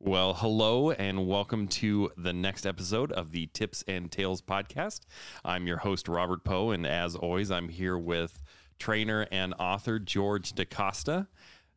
[0.00, 5.00] Well, hello and welcome to the next episode of the Tips and Tales podcast.
[5.44, 8.40] I'm your host, Robert Poe, and as always, I'm here with
[8.78, 11.26] trainer and author George DaCosta.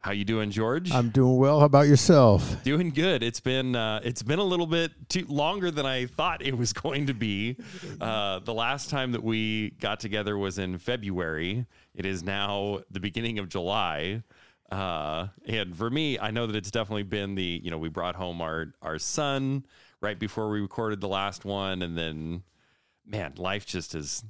[0.02, 0.92] How you doing, George?
[0.92, 1.60] I'm doing well.
[1.60, 2.63] How about yourself?
[2.63, 3.24] Doing good.
[3.24, 6.74] It's been uh, it's been a little bit too longer than I thought it was
[6.74, 7.58] going to be.
[7.99, 11.65] Uh, the last time that we got together was in February.
[11.96, 14.22] It is now the beginning of July.
[14.72, 18.16] Uh, and for me, I know that it's definitely been the, you know, we brought
[18.16, 19.66] home our, our son
[19.99, 21.81] right before we recorded the last one.
[21.81, 22.44] And then,
[23.05, 24.23] man, life just has,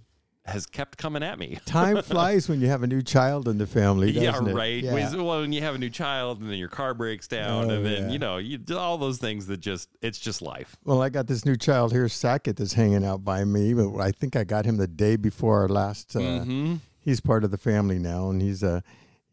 [0.45, 1.59] has kept coming at me.
[1.65, 4.09] Time flies when you have a new child in the family.
[4.09, 4.83] yeah, right.
[4.83, 5.15] Yeah.
[5.15, 7.85] Well, when you have a new child and then your car breaks down Oh, and
[7.85, 8.09] then, yeah.
[8.11, 10.75] you know, you do all those things that just, it's just life.
[10.83, 13.75] Well, I got this new child here, Sackett, that's hanging out by me.
[13.75, 16.15] But I think I got him the day before our last.
[16.15, 18.83] Uh, hmm He's part of the family now, and he's a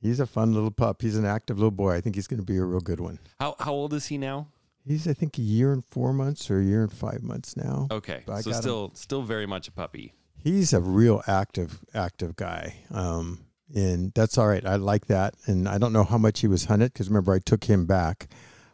[0.01, 1.02] he's a fun little pup.
[1.02, 1.95] He's an active little boy.
[1.95, 3.19] I think he's going to be a real good one.
[3.41, 4.48] How, how old is he now?
[4.87, 7.89] He's I think a year and four months or a year and five months now.
[7.91, 8.23] Okay.
[8.27, 8.62] But So got him.
[8.62, 10.14] still, still very much a puppy.
[10.42, 12.77] He's a real active active guy.
[12.91, 13.41] Um,
[13.75, 14.64] and that's all right.
[14.64, 15.34] I like that.
[15.47, 18.28] And I don't know how much he was hunted because remember I took him back.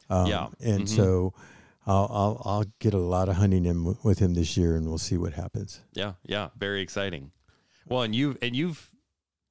[0.08, 0.48] Um, Yeah.
[0.60, 0.88] And Mhm.
[0.88, 1.34] so
[1.86, 4.96] I'll, I'll I'll get a lot of hunting in with him this year, and we'll
[4.98, 5.80] see what happens.
[5.92, 7.30] Yeah, yeah, very exciting.
[7.86, 8.90] Well, and you've and you've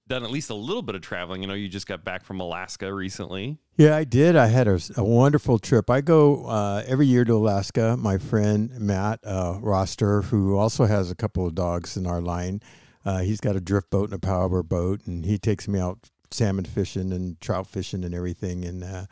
[0.08, 1.42] done at least a little bit of traveling.
[1.42, 3.58] You know, you just got back from Alaska recently.
[3.78, 4.36] Yeah, I did.
[4.36, 5.90] I had a, a wonderful trip.
[5.90, 7.96] I go uh, every year to Alaska.
[7.98, 12.62] My friend Matt uh, Roster, who also has a couple of dogs in our line,
[13.06, 16.00] uh, he's got a drift boat and a power boat, and he takes me out
[16.32, 18.66] salmon fishing and trout fishing and everything.
[18.66, 19.06] And uh,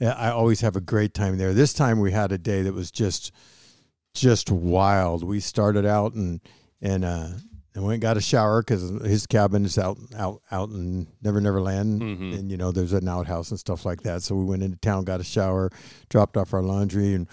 [0.00, 1.52] I always have a great time there.
[1.52, 3.32] This time we had a day that was just
[4.14, 5.22] just wild.
[5.22, 6.40] We started out and
[6.82, 7.28] and uh,
[7.74, 11.40] and went and got a shower because his cabin is out out out in Never
[11.40, 12.38] Never Land, Mhm.
[12.38, 14.22] and you know there's an outhouse and stuff like that.
[14.22, 15.70] So we went into town, got a shower,
[16.08, 17.26] dropped off our laundry, and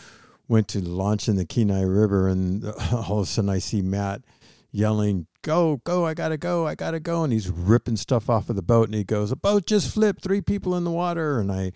[0.48, 2.28] went to launch in the Kenai River.
[2.28, 4.22] And all of a sudden, I see Matt
[4.72, 6.06] yelling, "Go, go!
[6.06, 6.68] I gotta go!
[6.68, 9.36] I gotta go!" And he's ripping stuff off of the boat, and he goes, "A
[9.36, 11.72] boat just flipped, three people in the water." And I,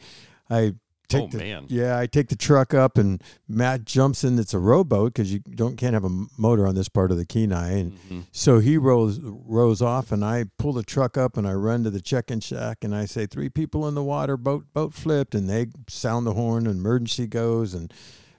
[0.49, 0.75] I
[1.11, 4.37] take oh the, man, yeah, I take the truck up, and Matt jumps in.
[4.39, 7.25] It's a rowboat because you don't can't have a motor on this part of the
[7.25, 8.25] Kenai, and Mhm.
[8.31, 11.89] so he rows rows off, and I pull the truck up, and I run to
[11.89, 15.49] the check-in shack, and I say, three people in the water, boat boat flipped," and
[15.49, 17.93] they sound the horn, and emergency goes, and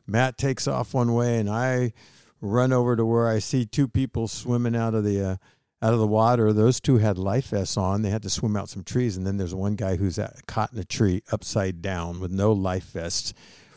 [0.07, 1.93] Matt takes off one way, and I
[2.41, 5.37] run over to where I see two people swimming out of the uh,
[5.83, 6.53] out of the water.
[6.53, 8.03] Those two had life vests on.
[8.03, 10.79] They had to swim out some trees, and then there's one guy who's caught in
[10.79, 13.35] a tree upside down with no life vest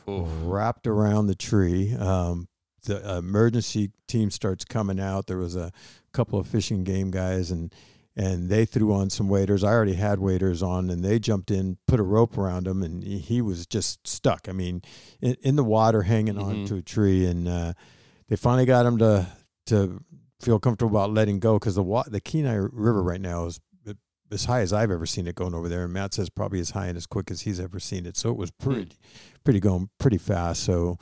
[0.07, 0.27] Oof.
[0.43, 1.93] wrapped around the tree.
[1.95, 2.47] Um,
[2.85, 5.25] the emergency team starts coming out.
[5.25, 5.71] There was a
[6.13, 7.73] couple of fishing game guys, and
[8.17, 9.61] and they threw on some waders.
[9.61, 13.03] I already had waders on, and they jumped in, put a rope around him, and
[13.03, 14.47] he, was just stuck.
[14.47, 14.83] I mean,
[15.19, 16.67] in, in the water, hanging on Mhm.
[16.67, 17.73] to a tree, and uh,
[18.29, 19.27] they finally got him to
[19.65, 19.99] to
[20.39, 23.59] feel comfortable about letting go because the wa- the Kenai River right now is
[24.31, 25.83] as high as I've ever seen it going over there.
[25.83, 28.17] And Matt says probably as high and as quick as he's ever seen it.
[28.17, 28.69] So it was hmm.
[28.71, 28.97] pretty,
[29.43, 30.63] pretty going pretty fast.
[30.63, 30.97] So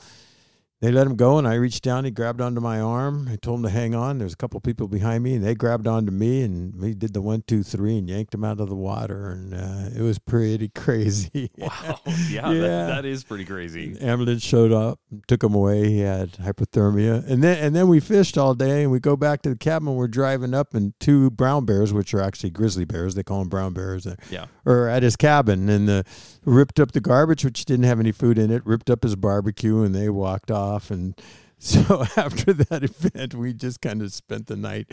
[0.84, 2.04] they let him go, and I reached down.
[2.04, 3.28] He grabbed onto my arm.
[3.30, 4.18] I told him to hang on.
[4.18, 7.22] There's a couple people behind me, and they grabbed onto me, and we did the
[7.22, 9.30] one, two, three, and yanked him out of the water.
[9.30, 11.50] And uh, it was pretty crazy.
[11.58, 12.60] Wow, yeah, Yeah.
[12.60, 13.96] That, that is pretty crazy.
[14.00, 15.88] ambulance showed up, took him away.
[15.88, 19.40] He had hypothermia, and then and then we fished all day, and we go back
[19.42, 19.94] to the cabin.
[19.94, 23.48] We're driving up, and two brown bears, which are actually grizzly bears, they call them
[23.48, 24.46] brown bears, uh, Yeah.
[24.66, 26.04] are at his cabin, and the
[26.44, 29.82] ripped up the garbage, which didn't have any food in it, ripped up his barbecue,
[29.82, 30.73] and they walked off.
[30.90, 31.14] And
[31.58, 34.86] so after that event, we just kind of spent the night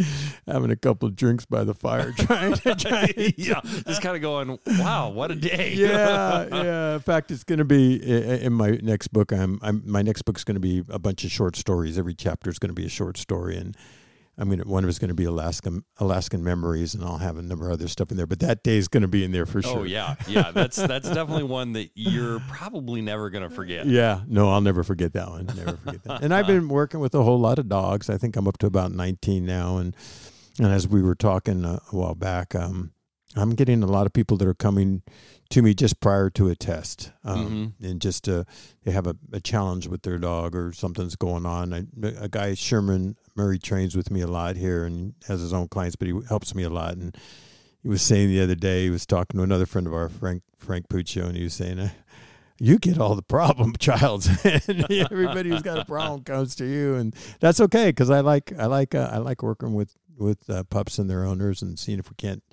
[0.47, 4.57] having a couple of drinks by the fire, trying to yeah, just kind of going,
[4.79, 5.73] wow, what a day.
[5.75, 6.93] yeah, yeah.
[6.93, 9.33] In fact, it's going to be in my next book.
[9.33, 11.97] I'm, I'm my next book's going to be a bunch of short stories.
[11.97, 13.75] Every chapter is going to be a short story, and
[14.37, 17.43] Going to one of it's going to be Alaskan Alaskan memories, and I'll have a
[17.43, 18.25] number of other stuff in there.
[18.25, 19.79] But that day is going to be in there for sure.
[19.79, 20.51] Oh yeah, yeah.
[20.51, 23.85] That's that's definitely one that you're probably never gonna forget.
[23.85, 25.45] Yeah, no, I'll never forget that one.
[25.45, 26.23] Never forget that.
[26.23, 28.09] And I've been working with a whole lot of dogs.
[28.09, 29.95] I think I'm up to about 19 now, and
[30.57, 32.93] and as we were talking a, a while back, um,
[33.35, 35.03] I'm getting a lot of people that are coming
[35.51, 38.45] to me just prior to a test, um, and just uh,
[38.83, 41.73] they have a, a challenge with their dog or something's going on.
[41.73, 41.85] I,
[42.19, 45.95] a guy Sherman Murray trains with me a lot here and has his own clients,
[45.95, 46.93] but he helps me a lot.
[46.93, 47.17] And
[47.83, 50.43] he was saying the other day, he was talking to another friend of our Frank
[50.57, 51.79] Frank Puccio, and he was saying.
[51.79, 51.89] Uh,
[52.63, 56.93] you get all the problem childs and everybody who's got a problem comes to you
[56.93, 60.63] and that's okay because i like i like uh, i like working with with uh,
[60.65, 62.43] pups and their owners and seeing if we can't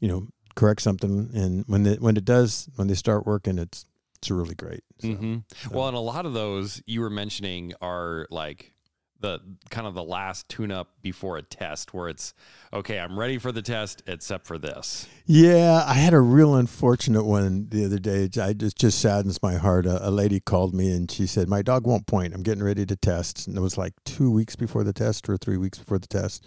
[0.00, 3.86] you know correct something and when the, when it does when they start working it's
[4.22, 4.84] it's really great.
[5.00, 5.38] So, hmm
[5.72, 8.72] Well, and a lot of those you were mentioning are like
[9.18, 9.40] the
[9.70, 12.32] kind of the last tune up before a test where it's
[12.72, 15.08] okay, I'm ready for the test except for this.
[15.26, 18.28] Yeah, I had a real unfortunate one the other day.
[18.40, 19.86] I just just saddens my heart.
[19.86, 22.32] A, a lady called me and she said, "My dog won't point.
[22.32, 25.36] I'm getting ready to test." And it was like two weeks before the test or
[25.36, 26.44] three weeks before the test.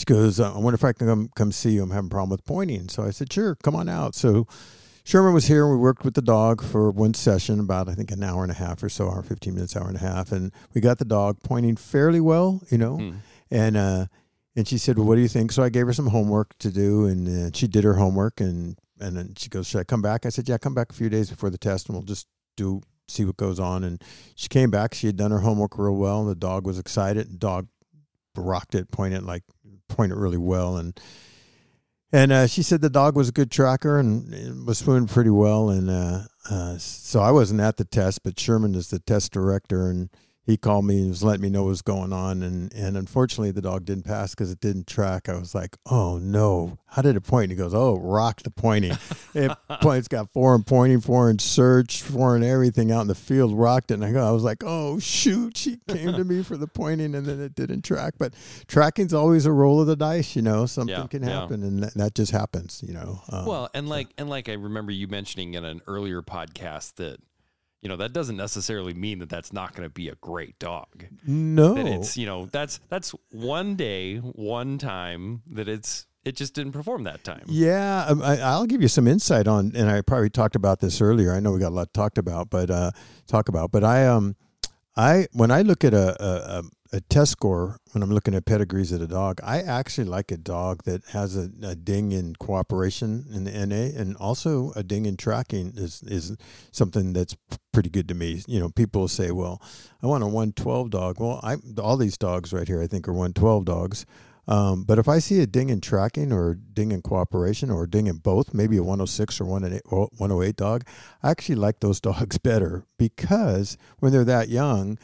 [0.00, 1.82] She goes, uh, "I wonder if I can come come see you.
[1.82, 4.46] I'm having a problem with pointing." So I said, "Sure, come on out." So
[5.04, 5.64] Sherman was here.
[5.64, 8.50] and We worked with the dog for one session, about I think an hour and
[8.50, 11.04] a half or so, hour fifteen minutes, hour and a half, and we got the
[11.04, 13.10] dog pointing fairly well, you know, Hmm.
[13.50, 14.06] and uh,
[14.56, 16.70] and she said, "Well, what do you think?" So I gave her some homework to
[16.70, 20.00] do, and uh, she did her homework, and and then she goes, "Should I come
[20.00, 22.26] back?" I said, "Yeah, come back a few days before the test, and we'll just
[22.56, 24.02] do see what goes on." And
[24.34, 24.94] she came back.
[24.94, 26.20] She had done her homework real well.
[26.20, 27.30] And the dog was excited.
[27.32, 27.68] The dog
[28.36, 29.42] rocked it, pointed like
[29.90, 30.98] pointed really well, and
[32.12, 35.70] and uh, she said the dog was a good tracker and was swimming pretty well.
[35.70, 39.88] And uh, uh, so I wasn't at the test, but Sherman is the test director,
[39.88, 40.10] and
[40.50, 42.42] he called me and was letting me know what was going on.
[42.42, 45.28] And and unfortunately, the dog didn't pass because it didn't track.
[45.28, 47.50] I was like, oh no, how did it point?
[47.50, 48.96] He goes, oh, it rocked the pointing.
[49.34, 53.94] it it's got foreign pointing, foreign search, foreign everything out in the field, rocked it.
[53.94, 57.14] And I go, I was like, oh shoot, she came to me for the pointing,
[57.14, 58.14] and then it didn't track.
[58.18, 58.34] But
[58.66, 60.66] tracking's always a roll of the dice, you know.
[60.66, 61.40] Something Yeah, can yeah.
[61.40, 63.22] happen, and that, that just happens, you know.
[63.30, 67.20] Um, Well, and like and like I remember you mentioning in an earlier podcast that
[67.82, 71.06] you know that doesn't necessarily mean that that's not going to be a great dog.
[71.26, 76.54] no, That it's you know that's that's one day, one time that it's it just
[76.54, 77.44] didn't perform that time.
[77.46, 81.00] Yeah, um, I, I'll give you some insight on, and I probably talked about this
[81.00, 81.32] earlier.
[81.32, 82.90] I know we got a lot talked about, but uh,
[83.26, 83.70] talk about.
[83.70, 84.36] But I um,
[84.96, 86.62] I when I look at a, a a
[86.92, 90.36] a test score when I'm looking at pedigrees of a dog, I actually like a
[90.36, 95.06] dog that has a, a ding in cooperation in the NA, and also a ding
[95.06, 96.36] in tracking is is
[96.72, 97.36] something that's
[97.72, 98.42] pretty good to me.
[98.46, 99.62] You know, people say, "Well,
[100.02, 103.12] I want a 112 dog." Well, I all these dogs right here, I think, are
[103.12, 104.06] 112 dogs.
[104.48, 108.08] Um, but if I see a ding in tracking or ding in cooperation or ding
[108.08, 110.84] in both, maybe a 106 or 108 or 108 dog,
[111.22, 114.98] I actually like those dogs better because when they're that young,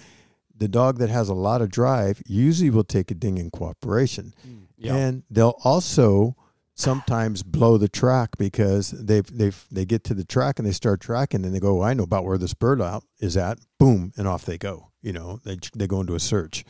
[0.59, 4.35] the dog that has a lot of drive usually will take a ding in cooperation.
[4.77, 4.97] Yeah.
[4.97, 6.37] And they'll also
[6.75, 11.01] sometimes blow the track because they've they've they get to the track and they start
[11.01, 13.59] tracking and they go, I know about where this bird out is at.
[13.79, 14.91] Boom, and off they go.
[15.03, 16.65] You know, they they go into a search.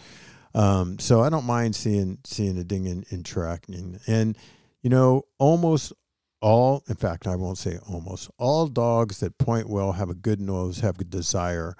[0.55, 3.99] Um, so I don't mind seeing seeing a ding in, in tracking.
[4.07, 4.39] And
[4.83, 5.93] you know, almost
[6.41, 10.41] all, in fact, I won't say almost all dogs that point well have a good
[10.41, 11.77] nose, have good desire.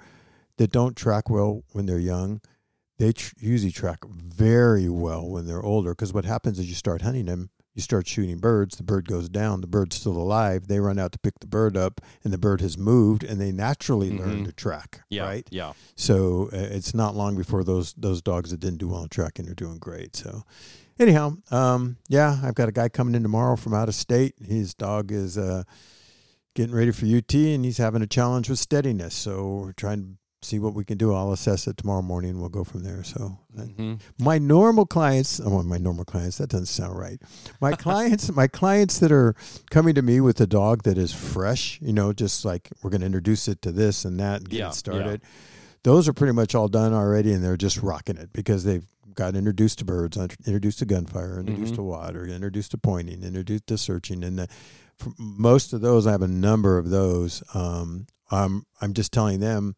[0.57, 2.41] That don't track well when they're young,
[2.97, 5.91] they tr- usually track very well when they're older.
[5.91, 9.29] Because what happens is you start hunting them, you start shooting birds, the bird goes
[9.29, 10.67] down, the bird's still alive.
[10.67, 13.51] They run out to pick the bird up, and the bird has moved, and they
[13.51, 14.45] naturally learn Mhm.
[14.45, 15.01] to track.
[15.11, 15.25] yeah.
[15.25, 15.47] Right.
[15.51, 15.73] Yeah.
[15.95, 19.47] So uh, it's not long before those those dogs that didn't do well in tracking
[19.47, 20.15] are doing great.
[20.15, 20.41] So
[20.97, 24.33] anyhow, um, yeah, I've got a guy coming in tomorrow from out of state.
[24.43, 25.65] His dog is uh,
[26.55, 29.13] getting ready for UT, and he's having a challenge with steadiness.
[29.13, 30.07] So we're trying to
[30.41, 31.13] see what we can do.
[31.13, 33.03] I'll assess it tomorrow morning, and we'll go from there.
[33.03, 33.99] So uh, Mhm.
[34.19, 37.19] my normal clients oh, my normal clients that doesn't sound right
[37.59, 39.35] my clients my clients that are
[39.71, 42.99] coming to me with a dog that is fresh you know just like we're going
[43.01, 44.71] to introduce it to this and that and get Yeah, it yeah.
[44.71, 45.21] started
[45.83, 49.35] those are pretty much all done already and they're just rocking it because they've got
[49.35, 51.77] introduced to birds introduced to gunfire introduced Mhm.
[51.77, 54.47] to water introduced to pointing introduced to searching and the,
[54.97, 59.39] for most of those i have a number of those um, I'm, I'm just telling
[59.39, 59.75] them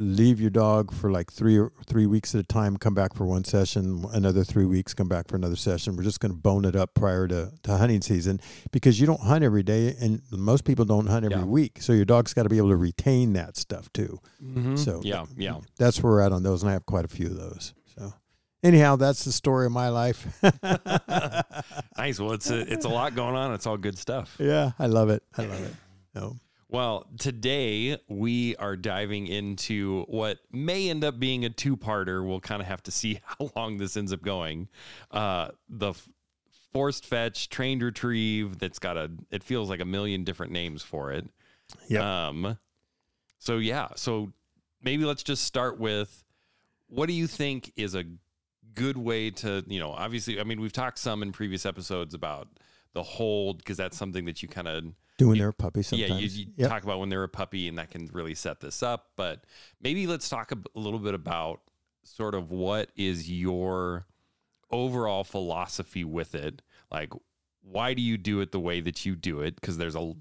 [0.00, 3.26] leave your dog for like three or three weeks at a time come back for
[3.26, 6.64] one session another three weeks come back for another session we're just going to bone
[6.64, 8.40] it up prior to, to hunting season
[8.70, 11.44] because you don't hunt every day and most people don't hunt every Yeah.
[11.44, 14.78] week so your dog's got to be able to retain that stuff too Mhm.
[14.78, 15.24] so yeah.
[15.36, 15.58] Yeah.
[15.78, 18.12] that's where we're at on those and i have quite a few of those so
[18.62, 20.26] anyhow that's the story of my life
[21.96, 22.20] nice.
[22.20, 23.52] Well, it's a, it's a lot going on.
[23.52, 24.36] It's all good stuff.
[24.38, 25.74] yeah i love it i love it
[26.14, 26.36] so
[26.70, 32.26] Well, today we are diving into what may end up being a two-parter.
[32.26, 34.68] We'll kind of have to see how long this ends up going.
[35.10, 36.08] Uh, the f-
[36.72, 38.58] forced fetch, trained retrieve.
[38.58, 39.10] That's got a.
[39.30, 41.26] It feels like a million different names for it.
[41.88, 42.02] Yep.
[42.02, 42.58] Um.
[43.38, 43.88] So yeah.
[43.96, 44.32] So
[44.82, 46.22] maybe let's just start with
[46.88, 48.04] what do you think is a
[48.74, 52.48] good way to you know obviously I mean we've talked some in previous episodes about
[52.92, 54.84] the hold because that's something that you kind of
[55.18, 56.68] doing You- their puppy sometimes yeah, you, you Yep.
[56.70, 59.10] talk about when they're a puppy, and that can really set this up.
[59.16, 59.44] But
[59.82, 61.60] maybe let's talk a little bit about
[62.04, 64.06] sort of what is your
[64.70, 66.62] overall philosophy with it.
[66.90, 67.12] Like,
[67.62, 69.56] why do you do it the way that you do it?
[69.56, 70.14] Because there's a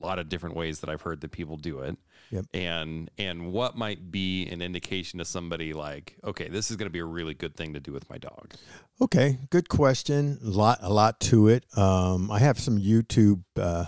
[0.00, 1.96] lot of different ways that I've heard that people do it.
[2.30, 2.46] Yep.
[2.54, 6.92] And and what might be an indication to somebody like, okay, this is going to
[6.92, 8.54] be a really good thing to do with my dog.
[9.00, 10.38] Okay, good question.
[10.44, 11.64] A lot, a lot to it.
[11.76, 13.42] Um, I have some YouTube.
[13.56, 13.86] Uh,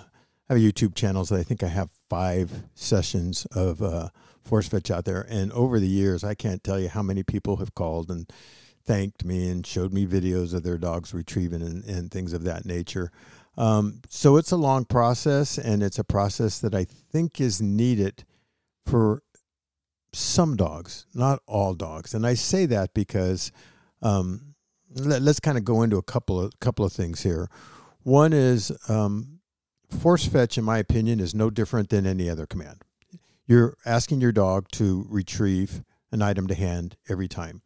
[0.51, 4.09] Have YouTube channels that I think I have five sessions of uh,
[4.43, 7.59] force fetch out there, and over the years, I can't tell you how many people
[7.59, 8.29] have called and
[8.85, 12.67] thanked me and showed me videos of their dogs retrieving and, and things of that
[12.67, 13.13] nature.
[13.57, 18.25] Um, so it's a long process, and it's a process that I think is needed
[18.85, 19.23] for
[20.13, 22.13] some dogs, not all dogs.
[22.13, 23.53] And I say that because
[24.03, 24.57] um,
[24.97, 27.49] let, us kind of go into a couple of couple of things here.
[28.03, 29.40] One is um,
[29.93, 32.83] force fetch, in my opinion, is no different than any other command.
[33.47, 35.83] You're asking your dog to retrieve
[36.13, 37.63] an item to hand every time.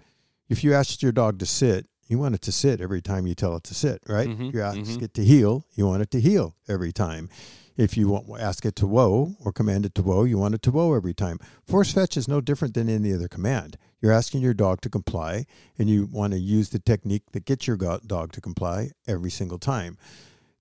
[0.48, 3.34] If you ask your dog to sit, you want it to sit every time you
[3.34, 4.28] tell it to sit, right?
[4.28, 5.02] Mhm, you ask mhm.
[5.02, 7.28] it to heel, you want it to heel every time.
[7.76, 10.62] If you want, ask it to whoa or command it to whoa, you want it
[10.62, 11.38] to whoa every time.
[11.66, 13.76] Force fetch is no different than any other command.
[14.00, 15.46] You're asking your dog to comply,
[15.78, 19.30] and you want to use the technique that gets your go- dog to comply every
[19.30, 19.96] single time.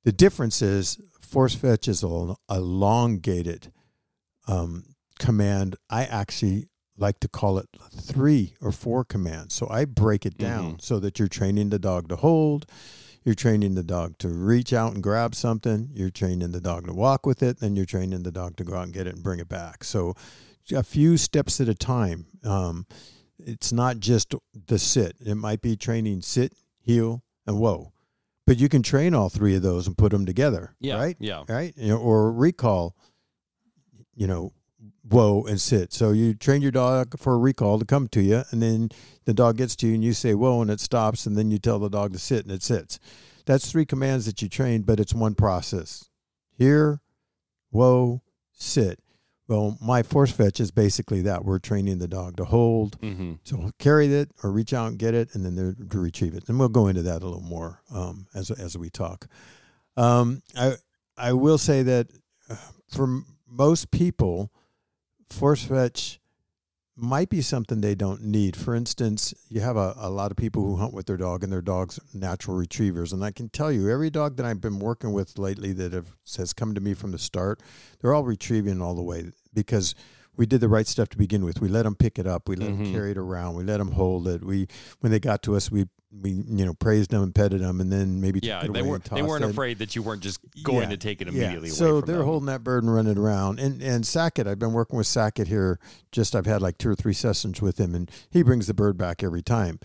[0.03, 3.71] The difference is force fetch is a elongated
[4.47, 5.75] um, command.
[5.89, 6.67] I actually
[6.97, 7.67] like to call it
[8.01, 9.53] three or four commands.
[9.53, 12.65] So I break it down so that you're training the dog to hold,
[13.23, 16.93] you're training the dog to reach out and grab something, you're training the dog to
[16.93, 19.23] walk with it, then you're training the dog to go out and get it and
[19.23, 19.83] bring it back.
[19.83, 20.15] So
[20.75, 22.27] a few steps at a time.
[22.43, 22.85] Um,
[23.39, 24.35] it's not just
[24.67, 25.15] the sit.
[25.19, 27.91] It might be training sit, heel, and whoa.
[28.45, 30.95] But you can train all three of those and put them together, Yeah.
[30.95, 31.15] right?
[31.19, 31.43] Yeah.
[31.47, 31.73] right?
[31.77, 32.95] You know, or recall,
[34.15, 34.51] you know,
[35.07, 35.93] whoa and sit.
[35.93, 38.89] So you train your dog for a recall to come to you, and then
[39.25, 41.57] the dog gets to you, and you say whoa, and it stops, and then you
[41.57, 42.99] tell the dog to sit, and it sits.
[43.45, 46.09] That's three commands that you train, but it's one process.
[46.51, 47.01] Here,
[47.71, 48.21] whoa,
[48.51, 48.99] sit.
[49.47, 51.43] Well, my force fetch is basically that.
[51.43, 53.33] We're training the dog to hold, Mm-hmm.
[53.43, 56.47] so carry it or reach out and get it, and then there to retrieve it.
[56.47, 59.27] And we'll go into that a little more um, as as we talk.
[59.97, 60.75] Um, I
[61.17, 62.07] I will say that
[62.49, 62.55] uh,
[62.89, 64.51] for most people,
[65.29, 66.19] force fetch
[66.95, 68.55] might be something they don't need.
[68.55, 71.51] For instance, you have a, a lot of people who hunt with their dog, and
[71.51, 73.13] their dogs natural retrievers.
[73.13, 76.15] And I can tell you, every dog that I've been working with lately that have,
[76.37, 77.61] has come to me from the start,
[77.99, 79.95] they're all retrieving all the way because
[80.35, 81.61] we did the right stuff to begin with.
[81.61, 82.49] We let them pick it up.
[82.49, 82.91] We let them Mhm.
[82.91, 83.55] carry it around.
[83.55, 84.43] We let them hold it.
[84.43, 84.67] We
[85.01, 85.85] when they got to us, we
[86.21, 88.61] we you know praised them and petted them, and then maybe Yeah.
[88.61, 89.49] They away weren't they weren't it.
[89.49, 91.33] afraid that you weren't just going Yeah, to take it Yeah.
[91.33, 92.25] immediately away So they're them.
[92.27, 93.59] holding that bird and running around.
[93.59, 95.79] And and Sackett, I've been working with Sackett here.
[96.11, 98.95] Just I've had like two or three sessions with him, and he brings the bird
[98.97, 99.79] back every time.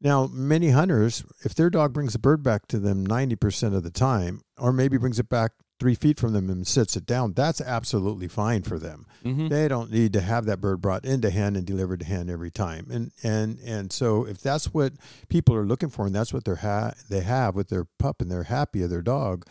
[0.00, 3.82] Now, many hunters, if their dog brings the bird back to them ninety percent of
[3.84, 7.32] the time, or maybe brings it back three feet from them and sits it down,
[7.34, 9.06] that's absolutely fine for them.
[9.24, 9.48] Mhm.
[9.48, 12.50] They don't need to have that bird brought into hand and delivered to hand every
[12.50, 12.88] time.
[12.90, 14.92] And and and so if that's what
[15.28, 18.30] people are looking for and that's what they're ha- they have with their pup and
[18.30, 19.44] they're happy of their dog,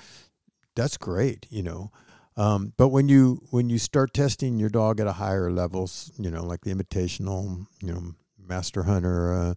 [0.76, 1.92] that's great, you know.
[2.36, 6.30] Um, but when you when you start testing your dog at a higher levels, you
[6.30, 9.54] know, like the invitational, you know, master hunter, uh,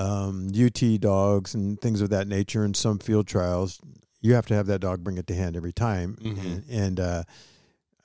[0.00, 3.80] um, UT dogs and things of that nature, and some field trials,
[4.20, 6.16] you have to have that dog bring it to hand every time.
[6.20, 6.38] Mhm.
[6.38, 7.22] And, and uh,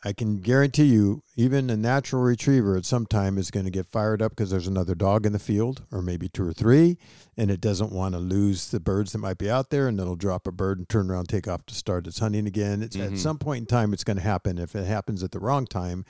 [0.03, 3.87] I can guarantee you, even a natural retriever at some time is going to get
[3.87, 6.97] fired up because there's another dog in the field, or maybe two or three,
[7.35, 10.15] and it doesn't want to lose the birds that might be out there, and it'll
[10.15, 12.83] drop a bird and turn around, take off to start its hunting again.
[12.83, 13.17] It's at Mhm.
[13.17, 14.59] some point in time, it's going to happen.
[14.59, 16.05] If it happens at the wrong time,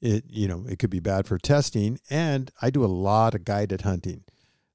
[0.00, 1.98] it you know it could be bad for testing.
[2.08, 4.22] And I do a lot of guided hunting,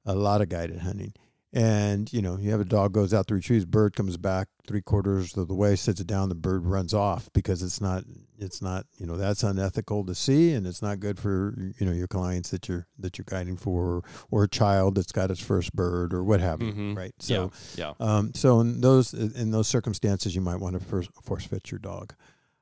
[0.05, 1.13] a lot of guided hunting.
[1.51, 4.83] And you know, you have a dog goes out to retrieve, bird comes back three
[4.83, 8.03] quarters of the way, sits it down, the bird runs off because it's not,
[8.37, 11.91] it's not, you know, that's unethical to see, and it's not good for you know
[11.91, 15.75] your clients that you're that you're guiding for, or, a child that's got its first
[15.75, 16.95] bird or what have you, Mhm.
[16.95, 17.13] right?
[17.17, 17.93] So, yeah.
[17.99, 21.79] um, so in those in those circumstances, you might want to first force fetch your
[21.79, 22.13] dog.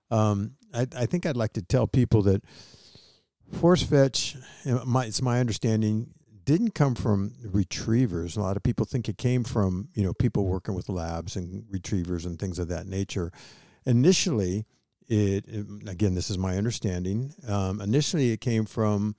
[0.09, 2.41] Um, I, I think I'd like to tell people that
[3.51, 6.13] force fetch, you know, my, it's my understanding,
[6.47, 8.37] didn't come from retrievers.
[8.37, 11.65] A lot of people think it came from you know people working with labs and
[11.69, 13.33] retrievers and things of that nature.
[13.85, 14.65] Initially,
[15.09, 15.43] it
[15.87, 17.33] again, this is my understanding.
[17.47, 19.15] Um, initially, it came from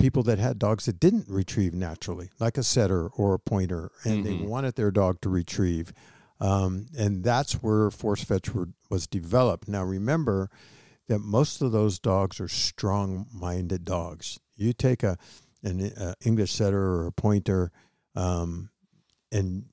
[0.00, 4.24] people that had dogs that didn't retrieve naturally, like a setter or a pointer, and
[4.26, 4.48] they Mhm.
[4.48, 5.92] wanted their dog to retrieve.
[6.40, 9.68] Um, and that's where force fetch were, was developed.
[9.68, 10.50] Now, remember
[11.06, 14.40] that most of those dogs are strong-minded dogs.
[14.56, 15.16] You take a
[15.66, 17.70] an uh, English setter or a pointer,
[18.14, 18.70] um,
[19.32, 19.64] and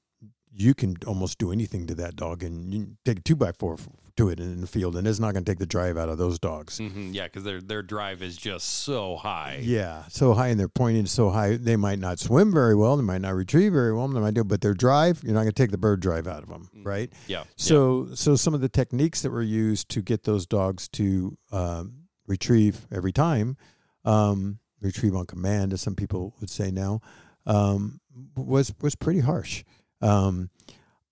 [0.55, 2.43] you can almost do anything to that dog.
[2.43, 3.77] And you take a two by four,
[4.15, 6.19] to it in the field, and it's not going to take the drive out of
[6.19, 6.77] those dogs.
[6.77, 9.59] Mhm, Yeah, because their their drive is just so high.
[9.63, 13.01] Yeah, so high, and they're pointing so high, they might not swim very well, they
[13.03, 15.63] might not retrieve very well, they might do, but their drive, you're not going to
[15.63, 17.11] take the bird drive out of them, right?
[17.27, 17.45] Yeah.
[17.55, 22.03] So, so some of the techniques that were used to get those dogs to um,
[22.27, 23.57] retrieve every time,
[24.05, 27.01] um, retrieve on command, as some people would say now,
[27.45, 27.99] um,
[28.35, 29.63] was was pretty harsh.
[30.01, 30.49] Um,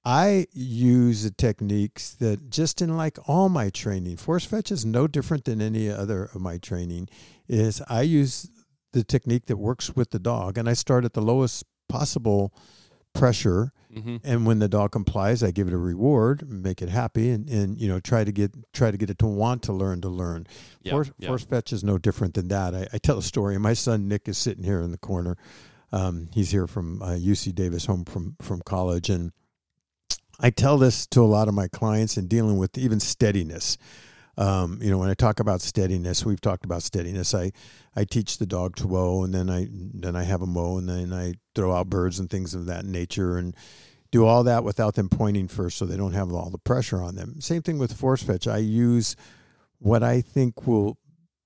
[0.03, 5.07] I use the techniques that just in like all my training, force fetch is no
[5.07, 7.07] different than any other of my training.
[7.47, 8.49] Is I use
[8.93, 12.53] the technique that works with the dog, and I start at the lowest possible
[13.13, 17.29] pressure hmm and when the dog complies i give it a reward make it happy
[17.29, 20.01] and, and you know try to get try to get it to want to learn
[20.01, 20.47] to learn.
[20.81, 22.73] Yeah, force, force fetch is no different than that.
[22.73, 23.57] I, I tell a story.
[23.57, 25.37] My son nick is sitting here in the corner.
[25.91, 29.09] Um, he's here from uh, uc davis home from from college.
[29.09, 29.31] And
[30.39, 33.77] i tell this to a lot of my clients in dealing with even steadiness
[34.41, 37.35] um, you know, when I talk about steadiness, we've talked about steadiness.
[37.35, 37.51] I,
[37.95, 40.89] I teach the dog to mow, and then I then I have a mow, and
[40.89, 43.55] then I throw out birds and things of that nature, and
[44.09, 47.15] do all that without them pointing first, so they don't have all the pressure on
[47.15, 47.39] them.
[47.39, 48.47] Same thing with force fetch.
[48.47, 49.15] I use
[49.77, 50.97] what I think will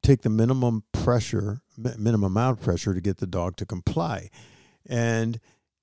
[0.02, 4.30] take the minimum pressure, minimum amount of pressure to get the dog to comply,
[4.88, 5.42] and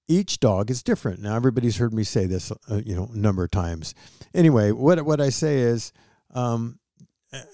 [0.09, 1.21] each dog is different.
[1.21, 3.95] Now, everybody's heard me say this, uh, you know, a number of times.
[4.33, 5.92] Anyway, what what I say is.
[6.35, 6.78] Um,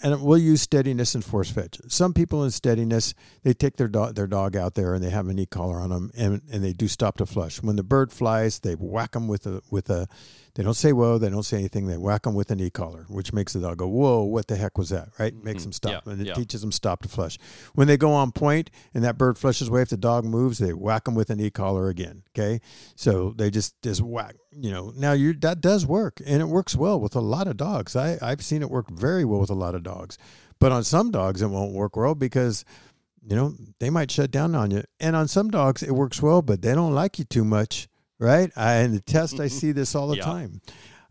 [0.03, 1.79] and we'll use steadiness and force fetch.
[1.89, 5.29] Some people in steadiness, they take their dog their dog out there and they have
[5.29, 7.63] an e collar on them and, and they do stop to flush.
[7.63, 10.09] When the bird flies, they whack them with a with a.
[10.59, 11.87] They don't say whoa, they don't say anything.
[11.87, 14.25] They whack them with an e collar, which makes the dog go whoa.
[14.25, 15.11] What the heck was that?
[15.17, 15.33] Right?
[15.45, 15.67] Makes Mhm.
[15.67, 16.35] them stop Yeah, and it yeah.
[16.35, 17.39] teaches them stop to flush.
[17.77, 20.73] When they go on point and that bird flushes away, if the dog moves, they
[20.73, 22.25] whack them with an e collar again.
[22.37, 22.61] Okay,
[22.97, 24.35] so they just just whack.
[24.51, 27.57] You know, now you that does work and it works well with a lot of
[27.57, 27.95] dogs.
[27.95, 30.19] I I've seen it work very well with a lot of dogs.
[30.59, 32.65] But on some dogs, it won't work well because,
[33.23, 34.83] you know, they might shut down on you.
[34.99, 38.51] And on some dogs, it works well, but they don't like you too much, right?
[38.57, 39.59] I, in the test, I mm-hmm.
[39.59, 40.25] see this all the Yeah.
[40.25, 40.61] time.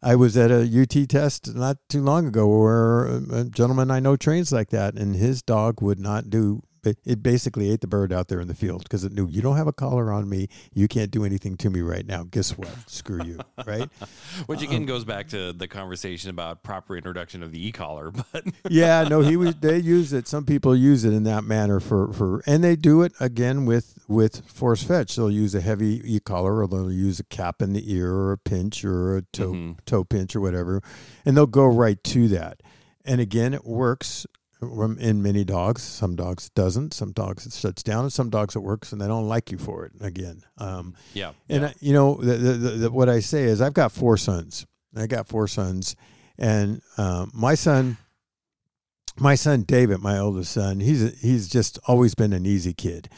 [0.01, 4.15] I was at a UT test not too long ago where a gentleman I know
[4.15, 6.61] trains like that, and his dog would not do.
[6.83, 9.57] It basically ate the bird out there in the field because it knew you don't
[9.57, 10.47] have a collar on me.
[10.73, 12.23] You can't do anything to me right now.
[12.23, 12.69] Guess what?
[12.87, 13.89] Screw you, right?
[14.45, 19.03] Which again goes back to the conversation about proper introduction of the e-collar, but yeah,
[19.03, 19.55] no, he was.
[19.55, 20.27] They use it.
[20.27, 23.97] Some people use it in that manner for for, and they do it again with
[24.07, 25.15] with force fetch.
[25.15, 28.31] They'll use a heavy e collar, or they'll use a cap in the ear, or
[28.31, 29.77] a pinch, or a toe Mhm.
[29.85, 30.81] toe pinch, or whatever,
[31.25, 32.61] and they'll go right to that.
[33.03, 35.81] And again, it works um, in many dogs.
[35.81, 36.93] Some dogs it doesn't.
[36.93, 39.57] Some dogs it shuts down, and some dogs it works, and they don't like you
[39.57, 39.93] for it.
[40.01, 41.33] Again, um, yeah.
[41.49, 41.69] and yeah.
[41.69, 44.65] I, you know, the, the, the, the, what I say is, I've got four sons.
[44.95, 45.95] I got four sons,
[46.37, 47.97] and um, my son,
[49.19, 53.09] my son David, my oldest son, he's he's just always been an easy kid.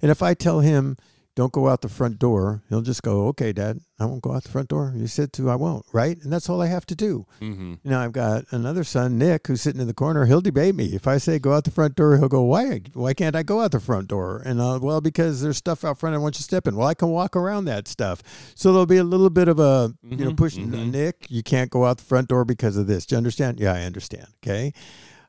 [0.00, 0.96] And if I tell him,
[1.36, 4.42] "Don't go out the front door," he'll just go, "Okay, Dad, I won't go out
[4.42, 6.18] the front door." You said to, I won't, right?
[6.22, 7.26] And that's all I have to do.
[7.38, 10.24] hmm Now I've got another son, Nick, who's sitting in the corner.
[10.26, 12.16] He'll debate me if I say go out the front door.
[12.18, 12.80] He'll go, "Why?
[12.94, 15.98] Why can't I go out the front door?" And uh, well, because there's stuff out
[15.98, 16.74] front I want you to step in.
[16.74, 18.22] Well, I can walk around that stuff.
[18.54, 20.68] So there'll be a little bit of a you know Mhm, pushing.
[20.70, 20.90] mhm.
[20.90, 23.06] Nick, you can't go out the front door because of this.
[23.06, 23.60] Do you understand?
[23.60, 24.26] Yeah, I understand.
[24.42, 24.72] Okay.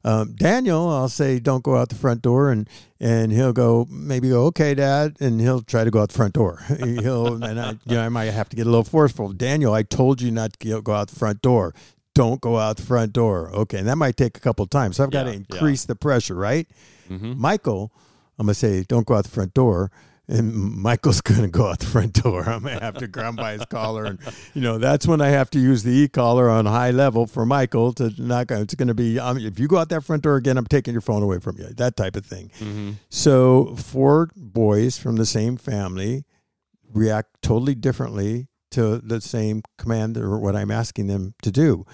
[0.04, 4.30] Um, Daniel, I'll say don't go out the front door, and and he'll go maybe
[4.30, 6.60] go okay, Dad, and he'll try to go out the front door.
[6.80, 9.34] he'll and I, you know, I might have to get a little forceful.
[9.34, 11.74] Daniel, I told you not to go out the front door.
[12.14, 13.52] Don't go out the front door.
[13.54, 14.96] Okay, and that might take a couple of times.
[14.98, 15.56] So I've got to Yeah, yeah.
[15.56, 16.68] increase the pressure, right?
[17.08, 17.92] hmm Michael,
[18.40, 19.92] I'm gonna say don't go out the front door.
[20.30, 22.44] And Michael's gonna go out the front door.
[22.44, 24.20] I'm gonna have to grab by his collar, and
[24.54, 27.46] you know that's when I have to use the e collar on high level for
[27.46, 28.52] Michael to not.
[28.52, 31.02] It's gonna be um, if you go out that front door again, I'm taking your
[31.02, 31.68] phone away from you.
[31.78, 32.52] That type of thing.
[32.60, 36.26] hmm So four boys from the same family
[36.94, 41.86] react totally differently to the same command or what I'm asking them to do.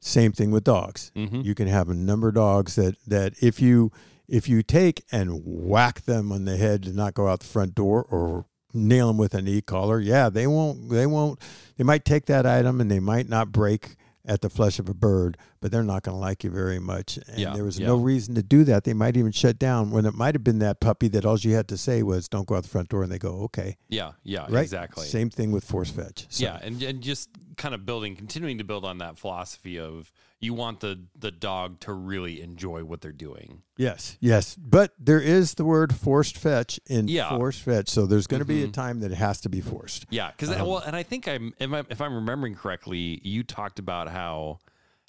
[0.00, 1.12] Same thing with dogs.
[1.14, 3.90] hmm You can have a number of dogs that that if you
[4.30, 7.74] if you take and whack them on the head to not go out the front
[7.74, 11.40] door or nail them with an e collar, yeah, they won't they won't
[11.76, 14.94] they might take that item and they might not break at the flesh of a
[14.94, 17.16] bird, but they're not going to like you very much.
[17.26, 17.86] And Yeah, there was yeah.
[17.86, 18.84] no reason to do that.
[18.84, 21.54] They might even shut down when it might have been that puppy that all you
[21.54, 24.12] had to say was "Don't go out the front door," and they go, "Okay." Yeah.
[24.22, 24.46] Yeah.
[24.48, 24.62] Right?
[24.62, 25.06] Exactly.
[25.06, 26.26] Same thing with force fetch.
[26.28, 30.12] So, Yeah, and, and just kind of building, continuing to build on that philosophy of
[30.40, 33.62] you want the the dog to really enjoy what they're doing.
[33.76, 37.28] Yes, yes, but there is the word forced fetch in Yeah.
[37.36, 38.72] forced fetch, so there's going to be a Mhm.
[38.72, 40.06] time that it has to be forced.
[40.10, 43.42] Yeah, because Um, well, and I think I'm if, I'm if I'm remembering correctly, you
[43.42, 44.58] talked about how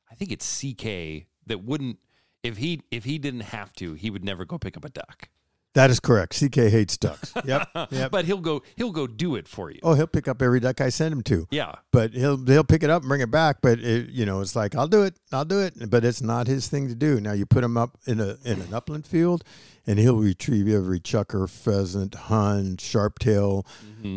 [0.10, 1.98] I think it's CK that wouldn't
[2.44, 5.30] if he if he didn't have to, he would never go pick up a duck.
[5.74, 6.38] That is correct.
[6.38, 7.34] CK hates ducks.
[7.46, 7.70] Yep.
[7.92, 8.12] Yep.
[8.12, 9.80] But he'll go he'll go do it for you.
[9.84, 11.48] oh, he'll pick up every duck I send him to.
[11.50, 11.76] Yeah.
[11.92, 13.62] But he'll he'll pick it up and bring it back.
[13.62, 15.90] But it, you know, it's like I'll do it, I'll do it.
[15.90, 17.20] But it's not his thing to do.
[17.22, 19.44] Now you put him up in a in an upland field,
[19.88, 23.66] and he'll retrieve every chukar, pheasant, hun, sharptail,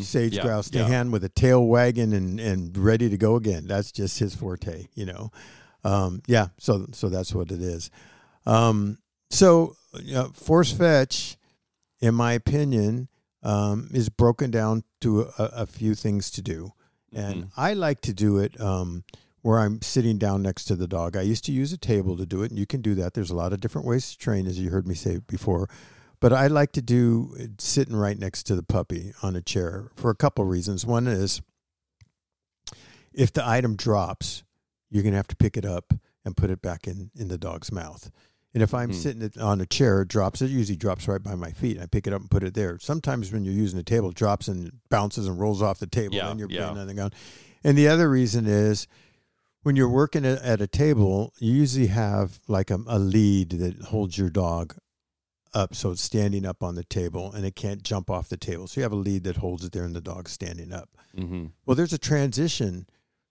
[0.03, 0.35] sage Mm-hmm.
[0.35, 0.87] Yeah, grouse yeah.
[0.87, 3.67] stand with a tail wagging and and ready to go again.
[3.67, 4.88] That's just his forte.
[4.95, 5.31] You know.
[5.85, 6.49] Um, yeah.
[6.59, 7.90] So so that's what it is.
[8.45, 8.99] Um,
[9.31, 11.37] so you know, force fetch,
[12.05, 13.09] in my opinion,
[13.43, 16.73] um, is broken down to a, a few things to do,
[17.14, 19.05] and I like to do it um,
[19.40, 21.17] where I'm sitting down next to the dog.
[21.17, 23.14] I used to use a table to do it, and you can do that.
[23.14, 25.67] There's a lot of different ways to train, as you heard me say before.
[26.21, 29.88] But I like to do it sitting right next to the puppy on a chair
[29.95, 30.85] for a couple reasons.
[30.85, 31.40] One is
[33.14, 34.43] if the item drops,
[34.90, 37.38] you're going to have to pick it up and put it back in, in the
[37.38, 38.11] dog's mouth.
[38.55, 38.95] And if I'm Mhm.
[38.95, 40.40] sitting on a chair, it drops.
[40.40, 41.81] It usually drops right by my feet.
[41.81, 42.79] I pick it up and put it there.
[42.79, 46.14] Sometimes when you're using a table, it drops and bounces and rolls off the table,
[46.14, 46.69] Yeah, and you're yeah.
[46.69, 47.14] putting on the ground.
[47.64, 48.87] And the other reason is
[49.64, 53.77] when you're working at, at a table, you usually have like a, a lead that
[53.87, 54.77] holds your dog
[55.53, 58.67] up, so it's standing up on the table, and it can't jump off the table.
[58.69, 60.90] So you have a lead that holds it there, and the dog's standing up.
[61.17, 61.47] Mm-hmm.
[61.67, 62.87] Well, there's a transition.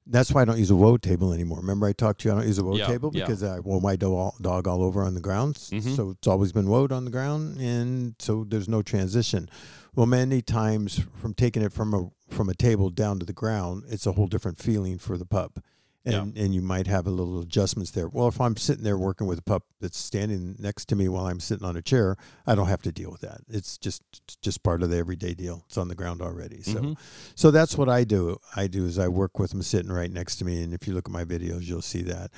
[0.05, 1.59] That's why I don't use a whoa table anymore.
[1.59, 2.33] Remember, I talked to you.
[2.33, 3.23] I don't use a whoa Yeah, table yeah.
[3.25, 5.55] because I woe my do- dog all over on the ground.
[5.55, 5.95] Mhm.
[5.95, 9.47] So it's always been whoaed on the ground, and so there's no transition.
[9.95, 13.83] Well, many times from taking it from a from a table down to the ground,
[13.89, 15.59] it's a whole different feeling for the pup.
[16.05, 18.09] And, and you might have a little adjustments there.
[18.09, 21.27] Well, if I'm sitting there working with a pup that's standing next to me while
[21.27, 23.39] I'm sitting on a chair, I don't have to deal with that.
[23.49, 25.63] It's just it's just part of the everyday deal.
[25.67, 26.61] It's on the ground already.
[26.61, 26.97] So Mhm.
[27.35, 28.37] so that's what I do.
[28.55, 30.93] I do is I work with them sitting right next to me, and if you
[30.93, 32.31] look at my videos, you'll see that.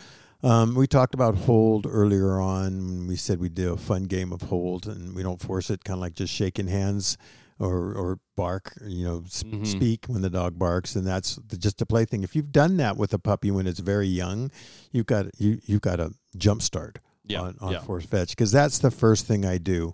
[0.44, 3.08] Um, we talked about hold earlier on.
[3.08, 5.98] We said we do a fun game of hold, and we don't force it, kind
[5.98, 7.18] of like just shaking hands
[7.60, 9.66] or or bark, you know, s- Mhm.
[9.66, 12.24] speak when the dog barks, and that's the, just a plaything.
[12.24, 14.52] If you've done that with a puppy when it's very young,
[14.92, 17.42] you've got you you've got a jump start Yeah.
[17.42, 17.80] on, on yeah.
[17.82, 19.94] force fetch because that's the first thing I do.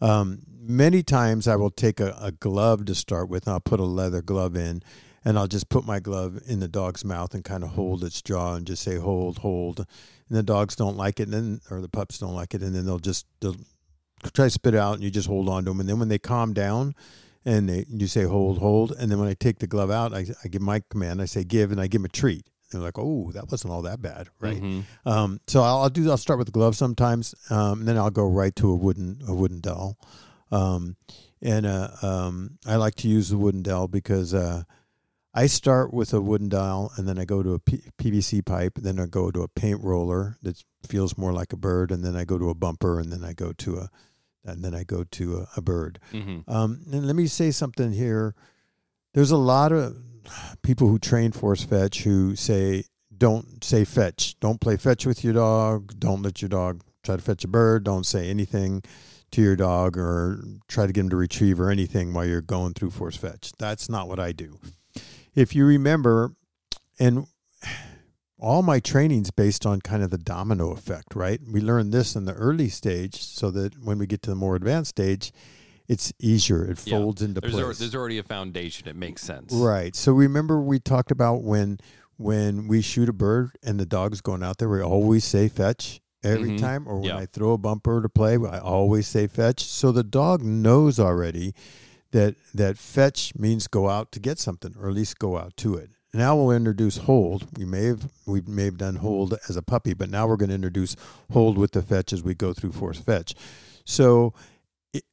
[0.00, 3.80] Um, many times I will take a, a glove to start with, and I'll put
[3.80, 4.82] a leather glove in,
[5.24, 8.22] and I'll just put my glove in the dog's mouth and kind of hold its
[8.22, 9.80] jaw and just say hold, hold.
[10.28, 12.72] And the dogs don't like it, and then or the pups don't like it, and
[12.74, 13.56] then they'll just they'll
[14.34, 15.80] try to spit it out, and you just hold on to them.
[15.80, 16.94] And then when they calm down,
[17.44, 20.26] and they you say hold, hold, and then when I take the glove out, I,
[20.44, 21.22] I give my command.
[21.22, 22.46] I say give, and I give them a treat.
[22.70, 24.62] They're like, oh, that wasn't all that bad, right?
[24.62, 24.84] Mhm.
[25.04, 26.08] Um, so I'll, I'll do.
[26.10, 29.22] I'll start with the glove sometimes, um, and then I'll go right to a wooden
[29.26, 29.98] a wooden dowel.
[30.52, 30.96] Um,
[31.42, 34.64] and uh, um, I like to use the wooden dowel because uh,
[35.32, 38.74] I start with a wooden dowel, and then I go to a P- PVC pipe,
[38.76, 42.14] then I go to a paint roller that feels more like a bird, and then
[42.16, 43.90] I go to a bumper, and then I go to a,
[44.44, 45.98] and then I go to a, a bird.
[46.12, 46.44] Mhm.
[46.48, 48.34] Um, and let me say something here.
[49.14, 49.96] There's a lot of
[50.62, 52.84] people who train force fetch who say,
[53.16, 54.38] don't say fetch.
[54.40, 55.98] Don't play fetch with your dog.
[55.98, 57.84] Don't let your dog try to fetch a bird.
[57.84, 58.82] Don't say anything
[59.32, 62.72] to your dog or try to get him to retrieve or anything while you're going
[62.74, 63.52] through force fetch.
[63.58, 64.58] That's not what I do.
[65.34, 66.34] If you remember,
[66.98, 67.26] and
[68.40, 71.40] all my training's based on kind of the domino effect, right?
[71.50, 74.56] We learn this in the early stage so that when we get to the more
[74.56, 75.32] advanced stage,
[75.88, 76.64] it's easier.
[76.64, 76.98] It Yeah.
[76.98, 77.78] folds into There's, al- place.
[77.78, 78.88] there's already a foundation.
[78.88, 79.52] It makes sense.
[79.52, 79.94] Right.
[79.96, 81.78] So remember we talked about when
[82.16, 86.02] when we shoot a bird and the dog's going out there, we always say fetch
[86.22, 86.58] every Mhm.
[86.58, 86.86] time.
[86.86, 87.16] Or when Yeah.
[87.16, 89.64] I throw a bumper to play, I always say fetch.
[89.64, 91.54] So the dog knows already
[92.12, 95.76] that that fetch means go out to get something, or at least go out to
[95.76, 95.92] it.
[96.12, 97.46] Now we'll introduce hold.
[97.56, 100.48] We may have we may have done hold as a puppy, but now we're going
[100.48, 100.96] to introduce
[101.32, 103.34] hold with the fetch as we go through force fetch.
[103.84, 104.34] So
[104.92, 105.04] it,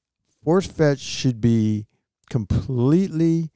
[0.43, 1.85] force fetch should be
[2.29, 3.51] completely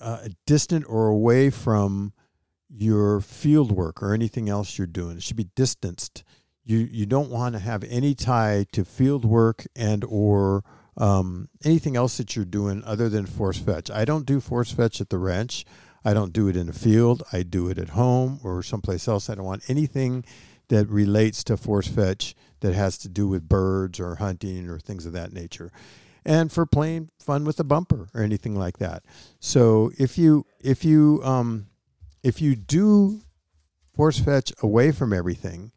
[0.00, 2.14] uh, distant or away from
[2.70, 5.18] your field work or anything else you're doing.
[5.18, 6.24] It should be distanced.
[6.64, 10.64] You you don't want to have any tie to field work and or
[10.96, 13.90] um, anything else that you're doing other than force fetch.
[13.90, 15.64] I don't do force fetch at the ranch.
[16.04, 17.22] I don't do it in the field.
[17.32, 19.30] I do it at home or someplace else.
[19.30, 20.24] I don't want anything
[20.68, 25.06] that relates to force fetch that has to do with birds or hunting or things
[25.06, 25.70] of that nature.
[26.24, 29.02] And for playing fun with a bumper or anything like that.
[29.40, 31.66] So if you if you um,
[32.22, 33.22] if you do
[33.94, 35.72] force fetch away from everything,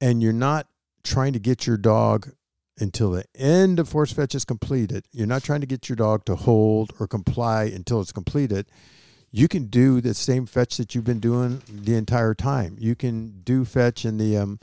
[0.00, 0.66] and you're not
[1.04, 2.32] trying to get your dog
[2.78, 6.24] until the end of force fetch is completed, you're not trying to get your dog
[6.26, 8.66] to hold or comply until it's completed.
[9.30, 12.76] you can do the same fetch that you've been doing the entire time.
[12.78, 14.58] You can do fetch in the um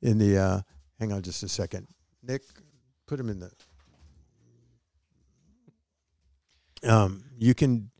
[0.00, 0.60] in the uh
[0.98, 1.86] hang on just a second.
[2.22, 2.42] Nick,
[3.06, 3.50] put him in the
[6.84, 7.90] um you can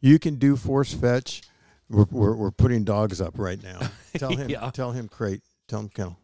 [0.00, 1.42] you can do force fetch.
[1.88, 3.80] We're we're, we're putting dogs up right now.
[4.16, 4.70] Tell him Yeah.
[4.70, 5.42] tell him crate.
[5.68, 6.18] Tell him kennel.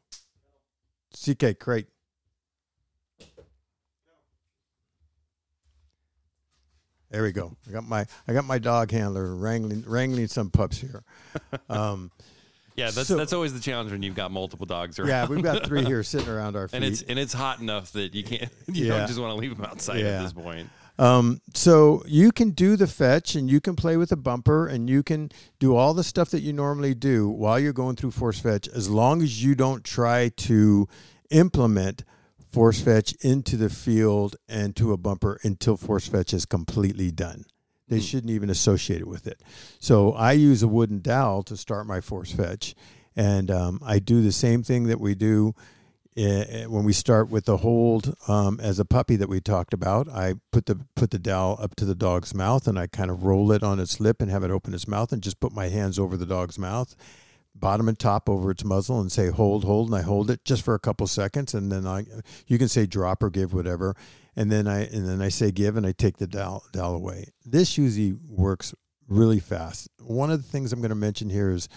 [1.12, 1.86] CK crate.
[7.10, 7.56] There we go.
[7.68, 11.02] I got my I got my dog handler wrangling wrangling some pups here.
[11.68, 12.10] Um,
[12.76, 15.08] Yeah, that's So- that's always the challenge when you've got multiple dogs around.
[15.08, 16.76] yeah, we've got three here sitting around our feet.
[16.76, 18.98] and it's and it's hot enough that you can't you Yeah.
[18.98, 20.18] don't just want to leave them outside Yeah.
[20.18, 20.68] at this point.
[20.98, 24.88] Um, so you can do the fetch and you can play with a bumper and
[24.88, 28.40] you can do all the stuff that you normally do while you're going through force
[28.40, 30.88] fetch as long as you don't try to
[31.30, 32.02] implement
[32.56, 37.44] force fetch into the field and to a bumper until force fetch is completely done.
[37.86, 39.42] They shouldn't even associate it with it.
[39.78, 42.74] So I use a wooden dowel to start my force fetch.
[43.14, 45.54] And um, I do the same thing that we do
[46.16, 50.08] eh, when we start with the hold um, as a puppy that we talked about,
[50.08, 53.24] I put the put the dowel up to the dog's mouth and I kind of
[53.24, 55.68] roll it on its lip and have it open its mouth and just put my
[55.68, 56.96] hands over the dog's mouth,
[57.58, 60.62] bottom and top over its muzzle and say hold hold and I hold it just
[60.62, 62.04] for a couple seconds and then I
[62.46, 63.96] you can say drop or give whatever
[64.34, 67.28] and then I and then I say give and I take the dowel away.
[67.44, 68.74] This usually works
[69.08, 69.88] really fast.
[70.00, 71.68] One of the things I'm going to mention here is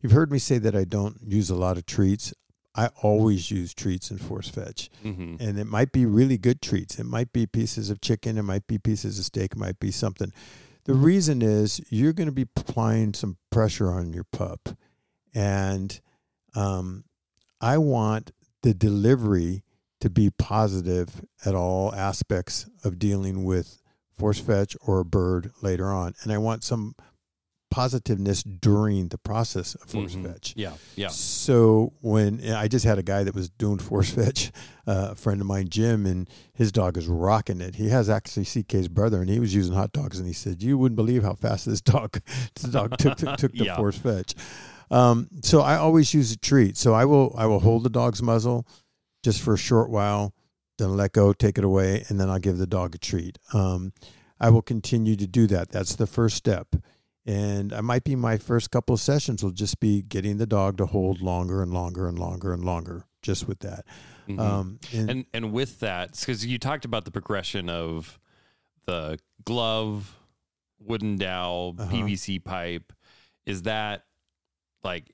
[0.00, 2.32] you've heard me say that I don't use a lot of treats.
[2.76, 4.90] I always use treats in force fetch.
[5.02, 6.98] hmm And it might be really good treats.
[6.98, 9.90] It might be pieces of chicken, it might be pieces of steak, it might be
[9.90, 10.32] something.
[10.84, 14.76] The reason is you're going to be applying some pressure on your pup.
[15.34, 16.00] And
[16.54, 17.04] um,
[17.60, 18.30] I want
[18.62, 19.62] the delivery
[20.00, 23.80] to be positive at all aspects of dealing with
[24.16, 26.14] force fetch or a bird later on.
[26.22, 26.94] And I want some
[27.70, 30.22] positiveness during the process of force Mhm.
[30.32, 30.54] fetch.
[30.56, 31.08] Yeah, yeah.
[31.08, 34.52] So when I just had a guy that was doing force fetch,
[34.86, 37.74] uh, a friend of mine, Jim, and his dog is rocking it.
[37.74, 40.78] He has actually CK's brother, and he was using hot dogs, and he said, "You
[40.78, 42.20] wouldn't believe how fast this dog,
[42.54, 43.76] this dog took took, took the Yeah.
[43.76, 44.34] force fetch."
[44.90, 46.76] Um, so I always use a treat.
[46.76, 48.66] So I will I will hold the dog's muzzle
[49.22, 50.34] just for a short while,
[50.78, 53.38] then let go, take it away, and then I'll give the dog a treat.
[53.52, 53.92] Um,
[54.38, 55.70] I will continue to do that.
[55.70, 56.74] That's the first step.
[57.26, 60.76] And I might be my first couple of sessions will just be getting the dog
[60.76, 63.86] to hold longer and longer and longer and longer, just with that.
[64.28, 64.38] Mhm.
[64.38, 68.18] Um, and, and and with that, because you talked about the progression of
[68.84, 70.14] the glove,
[70.78, 71.90] wooden dowel, Uh-huh.
[71.90, 72.92] PVC pipe,
[73.46, 74.04] is that
[74.84, 75.10] like?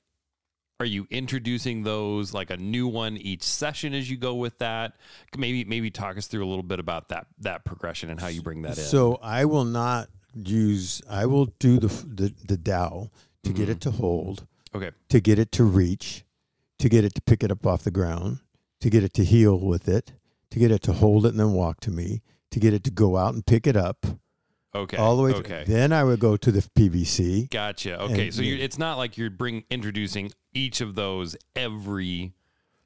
[0.79, 4.95] Are you introducing those like a new one each session as you go with that?
[5.37, 8.41] Maybe maybe talk us through a little bit about that that progression and how you
[8.41, 8.83] bring that in.
[8.83, 11.01] so I will not use.
[11.07, 13.11] I will do the the, the dowel
[13.43, 13.71] to get Mhm.
[13.73, 16.25] it to hold, okay, to get it to reach,
[16.79, 18.39] to get it to pick it up off the ground,
[18.79, 20.13] to get it to heel with it,
[20.49, 22.89] to get it to hold it and then walk to me, to get it to
[22.91, 24.05] go out and pick it up
[24.75, 25.31] okay, all the way.
[25.33, 27.49] Okay, To, then I would go to the PVC.
[27.49, 28.01] Gotcha.
[28.03, 32.33] Okay, And so you're, you- it's not like you're bring introducing each of those every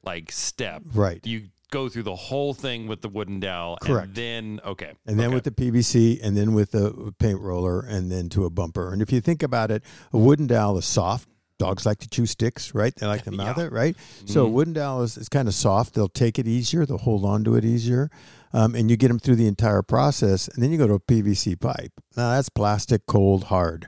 [0.04, 0.84] like step.
[0.94, 1.20] Right.
[1.26, 4.08] You go through the whole thing with the wooden dowel, Correct.
[4.08, 5.36] and then okay, and then okay.
[5.36, 8.94] with the PVC, and then with the paint roller, and then to a bumper.
[8.94, 11.28] And if you think about it, a wooden dowel is soft.
[11.58, 12.94] Dogs like to chew sticks, right?
[12.96, 13.66] They like to mouth Yeah.
[13.66, 13.96] it, right?
[14.26, 14.52] So a Mhm.
[14.54, 15.94] wooden dowel is, is kind of soft.
[15.94, 16.86] They'll take it easier.
[16.86, 18.10] They'll hold on to it easier,
[18.54, 20.48] um, and you get them through the entire process.
[20.50, 21.94] And then you go to a PVC pipe.
[22.18, 23.88] Now that's plastic, cold, hard.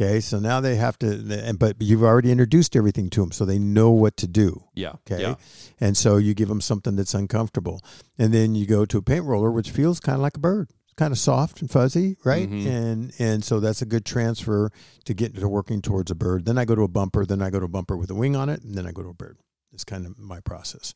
[0.00, 3.58] Okay, so now they have to, but you've already introduced everything to them, so they
[3.58, 4.62] know what to do.
[4.76, 5.20] yeah, Okay.
[5.22, 5.34] yeah,
[5.80, 7.80] And so you give them something that's uncomfortable.
[8.16, 10.68] And then you go to a paint roller, which feels kind of like a bird.
[10.98, 12.50] Kind of soft and fuzzy, right?
[12.50, 12.66] Mhm.
[12.66, 14.70] And and so that's a good transfer
[15.04, 16.44] to get to working towards a bird.
[16.44, 18.34] Then I go to a bumper, then I go to a bumper with a wing
[18.34, 19.38] on it, and then I go to a bird.
[19.72, 20.94] It's kind of my process.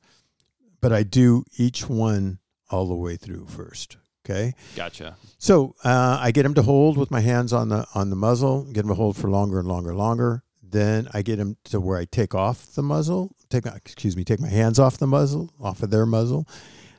[0.80, 3.96] But I do each one all the way through first.
[4.26, 4.54] Okay.
[4.76, 5.16] gotcha.
[5.38, 8.64] So uh, I get him to hold with my hands on the on the muzzle,
[8.72, 10.42] get him to hold for longer and longer and longer.
[10.62, 14.40] Then I get him to where I take off the muzzle, take excuse me, take
[14.40, 16.46] my hands off the muzzle, off of their muzzle,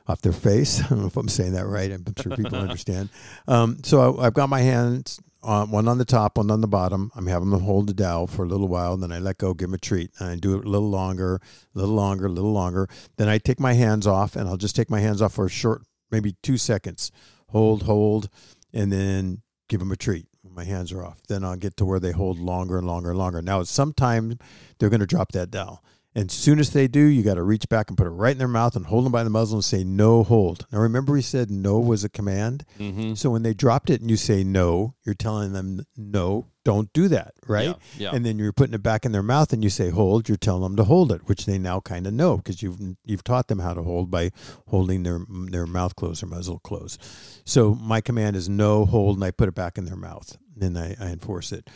[0.06, 0.80] off their face.
[0.84, 1.90] I don't know if I'm saying that right.
[1.90, 3.08] I'm sure people understand.
[3.48, 6.68] Um, so I, I've got my hands on one on the top, one on the
[6.68, 7.12] bottom.
[7.14, 9.68] I'm having them hold the dowel for a little while, then I let go, give
[9.68, 11.36] them a treat, and I do it a little longer,
[11.74, 12.88] a little longer, a little longer.
[13.16, 15.50] Then I take my hands off, and I'll just take my hands off for a
[15.50, 17.12] short, maybe two seconds.
[17.48, 18.28] Hold, hold,
[18.72, 20.26] and then give them a treat.
[20.48, 21.20] My hands are off.
[21.28, 23.42] Then I'll get to where they hold longer and longer and longer.
[23.42, 24.36] Now, sometimes
[24.78, 25.82] they're going to drop that dowel.
[26.16, 28.38] And soon as they do, you got to reach back and put it right in
[28.38, 30.66] their mouth and hold them by the muzzle and say no hold.
[30.70, 32.64] Now remember we said no was a command.
[32.78, 33.14] Mm-hmm.
[33.14, 37.08] So when they dropped it and you say no, you're telling them no, don't do
[37.08, 37.66] that, right?
[37.66, 37.74] Yeah.
[37.98, 38.10] yeah.
[38.14, 40.62] And then you're putting it back in their mouth and you say hold, you're telling
[40.62, 43.58] them to hold it, which they now kind of know because you've you've taught them
[43.58, 44.30] how to hold by
[44.68, 47.02] holding their their mouth closed or muzzle closed.
[47.44, 50.78] So my command is no hold and I put it back in their mouth and
[50.78, 51.68] I, I enforce it.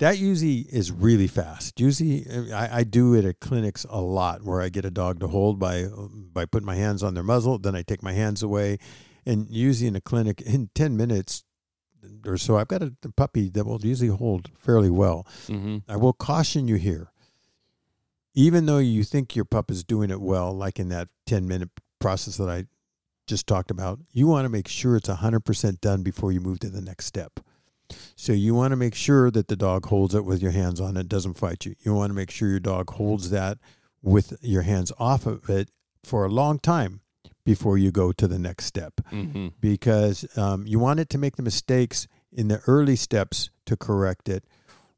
[0.00, 1.80] That usually is really fast.
[1.80, 5.28] Usually, I, I do it at clinics a lot where I get a dog to
[5.28, 5.86] hold by
[6.32, 8.78] by putting my hands on their muzzle, then I take my hands away,
[9.24, 11.44] and usually in a clinic in ten minutes
[12.26, 15.26] or so, I've got a, a puppy that will usually hold fairly well.
[15.46, 15.78] mm-hmm.
[15.88, 17.10] I will caution you here.
[18.34, 21.70] Even though you think your pup is doing it well, like in that 10 minute
[22.00, 22.64] process that I
[23.26, 26.68] just talked about, you want to make sure it's 100% done before you move to
[26.68, 27.40] the next step.
[28.16, 30.96] So you want to make sure that the dog holds it with your hands on
[30.96, 31.74] it, doesn't fight you.
[31.82, 33.58] You want to make sure your dog holds that
[34.02, 35.70] with your hands off of it
[36.02, 37.00] for a long time
[37.44, 39.48] before you go to the next step Mm-hmm.
[39.60, 44.28] because um, you want it to make the mistakes in the early steps to correct
[44.28, 44.44] it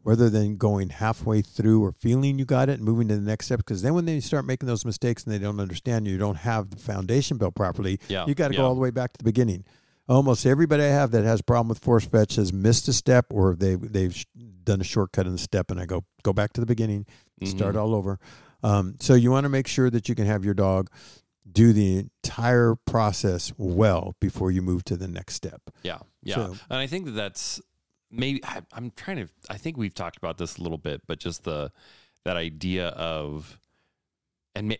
[0.04, 3.46] rather than going halfway through or feeling you got it and moving to the next
[3.46, 6.36] step because then when they start making those mistakes and they don't understand you, don't
[6.36, 8.24] have the foundation built properly Yeah.
[8.26, 8.60] you got to yeah.
[8.60, 9.64] go all the way back to the beginning
[10.08, 13.26] almost everybody i have that has a problem with force fetch has missed a step
[13.30, 14.24] or they, they've
[14.64, 17.04] done a shortcut in the step and i go go back to the beginning
[17.44, 17.80] start Mhm.
[17.80, 18.18] all over
[18.62, 20.90] um, so you want to make sure that you can have your dog
[21.50, 26.56] do the entire process well before you move to the next step Yeah, yeah, So-
[26.70, 27.60] and I think that that's
[28.10, 29.28] maybe I, I'm trying to.
[29.50, 31.70] I think we've talked about this a little bit, but just the
[32.24, 33.58] that idea of,
[34.54, 34.76] and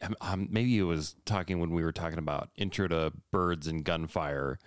[0.49, 4.59] maybe it was talking when we were talking about intro to birds and gunfire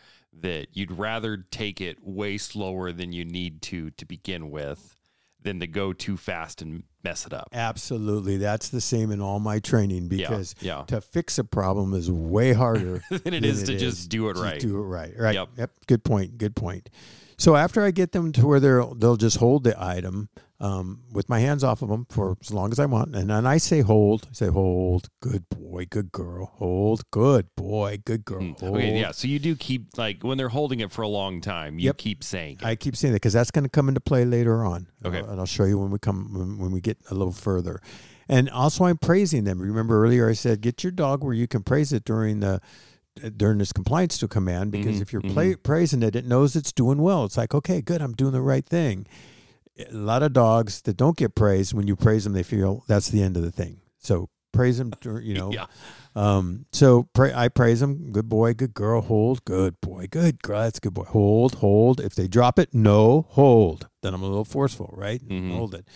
[0.41, 4.95] that you'd rather take it way slower than you need to to begin with
[5.41, 7.49] than to go too fast and mess it up.
[7.53, 8.37] Absolutely.
[8.37, 10.83] That's the same in all my training because yeah.
[10.87, 14.37] to fix a problem is way harder than it than is to just do it
[14.37, 14.59] right.
[14.59, 15.13] Do it right.
[15.17, 15.35] Right.
[15.35, 15.49] Yep.
[15.57, 15.71] Yep.
[15.87, 16.37] Good point.
[16.37, 16.89] Good point.
[17.37, 20.29] So after I get them to where they'll they'll just hold the item
[20.61, 23.45] um, with my hands off of them for as long as I want, and then
[23.47, 28.41] I say hold, I say hold, good boy, good girl, hold, good boy, good girl,
[28.41, 28.59] Mm.
[28.59, 28.75] hold.
[28.75, 29.11] Okay, yeah.
[29.11, 31.97] So you do keep like when they're holding it for a long time, you Yep.
[31.97, 32.65] keep saying it.
[32.65, 34.87] I keep saying that because that's going to come into play later on.
[35.05, 35.21] Okay.
[35.21, 37.81] Uh, and I'll show you when we come when, when we get a little further.
[38.27, 39.59] And also, I'm praising them.
[39.59, 42.59] Remember earlier I said get your dog where you can praise it during the
[43.37, 46.71] during this compliance to command because Mhm, if you're play, praising it, it knows it's
[46.71, 47.23] doing well.
[47.25, 49.07] It's like okay, good, I'm doing the right thing.
[49.79, 53.09] A lot of dogs that don't get praised when you praise them, they feel that's
[53.09, 53.79] the end of the thing.
[53.97, 55.65] So praise them, you know, yeah.
[56.15, 58.11] um, so pra- I praise them.
[58.11, 59.01] Good boy, good girl.
[59.01, 59.45] Hold.
[59.45, 60.61] Good boy, good girl.
[60.61, 61.03] That's good boy.
[61.05, 61.99] Hold, hold.
[62.01, 63.87] If they drop it, no, hold.
[64.01, 65.21] Then I'm a little forceful, right?
[65.25, 65.55] Mhm.
[65.55, 65.87] Hold it.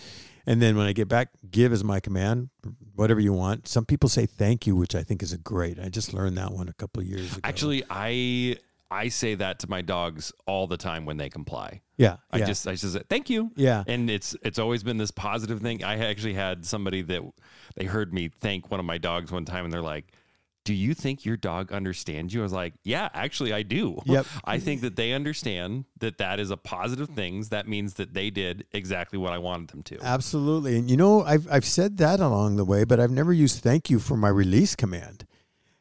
[0.46, 2.50] And then when I get back, give is my command.
[2.94, 3.66] Whatever you want.
[3.66, 5.78] Some people say thank you, which I think is a great.
[5.78, 7.40] I just learned that one a couple of years ago.
[7.44, 8.56] Actually, I
[8.94, 11.80] I say that to my dogs all the time when they comply.
[11.96, 13.50] yeah, I yeah, just I just say thank you.
[13.56, 13.82] yeah.
[13.86, 15.82] And it's it's always been this positive thing.
[15.82, 17.22] I actually had somebody that
[17.76, 20.12] they heard me thank one of my dogs one time and they're like,
[20.64, 24.26] "Do you think your dog understands you?" I was like, "Yeah, actually I do." Yep.
[24.44, 27.42] I think that they understand that that is a positive thing.
[27.50, 29.98] That means that they did exactly what I wanted them to.
[30.02, 30.76] Absolutely.
[30.78, 33.90] And you know, I've I've said that along the way, but I've never used thank
[33.90, 35.26] you for my release command.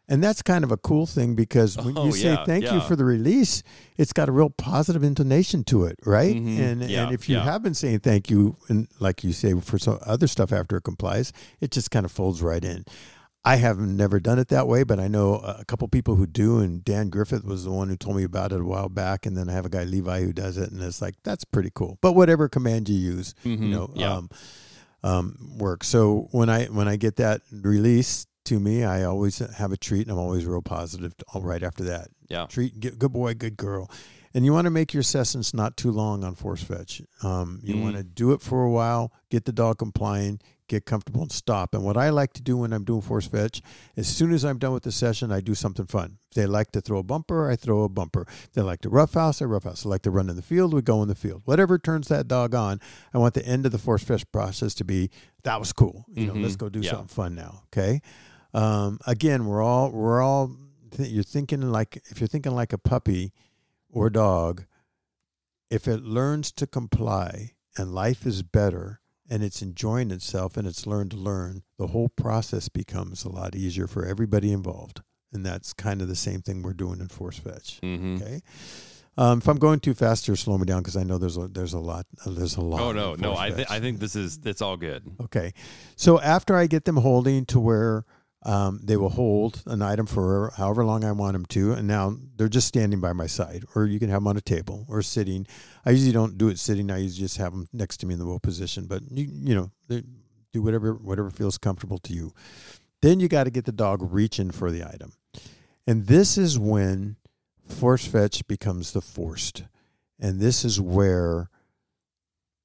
[0.09, 2.81] And that's kind of a cool thing because when Oh, you say yeah, thank you
[2.81, 3.63] for the release,
[3.95, 6.35] it's got a real positive intonation to it, right?
[6.35, 7.43] Mhm, And yeah, and if you yeah.
[7.43, 10.81] have been saying thank you and like you say for some other stuff after it
[10.83, 12.83] complies, it just kind of folds right in.
[13.45, 16.59] I have never done it that way, but I know a couple people who do,
[16.59, 19.25] and Dan Griffith was the one who told me about it a while back.
[19.25, 21.69] And then I have a guy Levi who does it, and it's like that's pretty
[21.73, 21.97] cool.
[22.01, 24.13] But whatever command you use, Mhm, you know, yeah.
[24.15, 24.29] um,
[25.03, 25.83] um, work.
[25.83, 30.03] So when I when I get that release to me, I always have a treat,
[30.07, 32.09] and I'm always real positive all right after that.
[32.29, 32.45] Yeah.
[32.47, 33.91] treat, good, good boy, good girl.
[34.33, 37.01] And you want to make your sessions not too long on force fetch.
[37.21, 37.81] Um, you Mm.
[37.83, 41.75] want to do it for a while, get the dog complying, get comfortable, and stop.
[41.75, 43.61] And what I like to do when I'm doing force fetch,
[43.95, 46.17] as soon as I'm done with the session, I do something fun.
[46.29, 48.21] If they like to throw a bumper, I throw a bumper.
[48.27, 49.79] If they like to roughhouse, I roughhouse.
[49.79, 51.43] If They like to run in the field, we go in the field.
[51.45, 52.79] Whatever turns that dog on,
[53.13, 55.11] I want the end of the force fetch process to be
[55.43, 56.05] that was cool.
[56.15, 56.41] You know, Mhm.
[56.41, 56.91] let's go do Yeah.
[56.91, 57.63] something fun now.
[57.67, 58.01] Okay.
[58.53, 60.55] Um, again, we're all we're all
[60.91, 63.33] th- you're thinking like if you're thinking like a puppy
[63.89, 64.65] or a dog,
[65.69, 70.85] if it learns to comply and life is better and it's enjoying itself and it's
[70.85, 75.01] learned to learn, the whole process becomes a lot easier for everybody involved.
[75.31, 77.79] And that's kind of the same thing we're doing in force fetch.
[77.81, 78.21] Mm-hmm.
[78.21, 78.41] Okay.
[79.17, 81.47] Um, if I'm going too fast, or slow me down because I know there's a
[81.47, 82.81] there's a lot there's a lot.
[82.81, 83.35] Oh no, no.
[83.35, 85.03] I th- I think this is it's all good.
[85.21, 85.53] Okay.
[85.95, 88.05] So after I get them holding to where
[88.45, 92.17] um, they will hold an item for however long I want them to, and now
[92.35, 95.01] they're just standing by my side, or you can have them on a table or
[95.01, 95.47] sitting.
[95.85, 96.91] I usually don't do it sitting.
[96.91, 98.85] I usually just have them next to me in the wheel position.
[98.85, 100.03] But you you know they-
[100.51, 102.31] do whatever whatever feels comfortable to you.
[103.01, 105.13] Then you got to get the dog reaching for the item,
[105.87, 107.15] and this is when
[107.67, 109.63] force fetch becomes the forced,
[110.19, 111.49] and this is where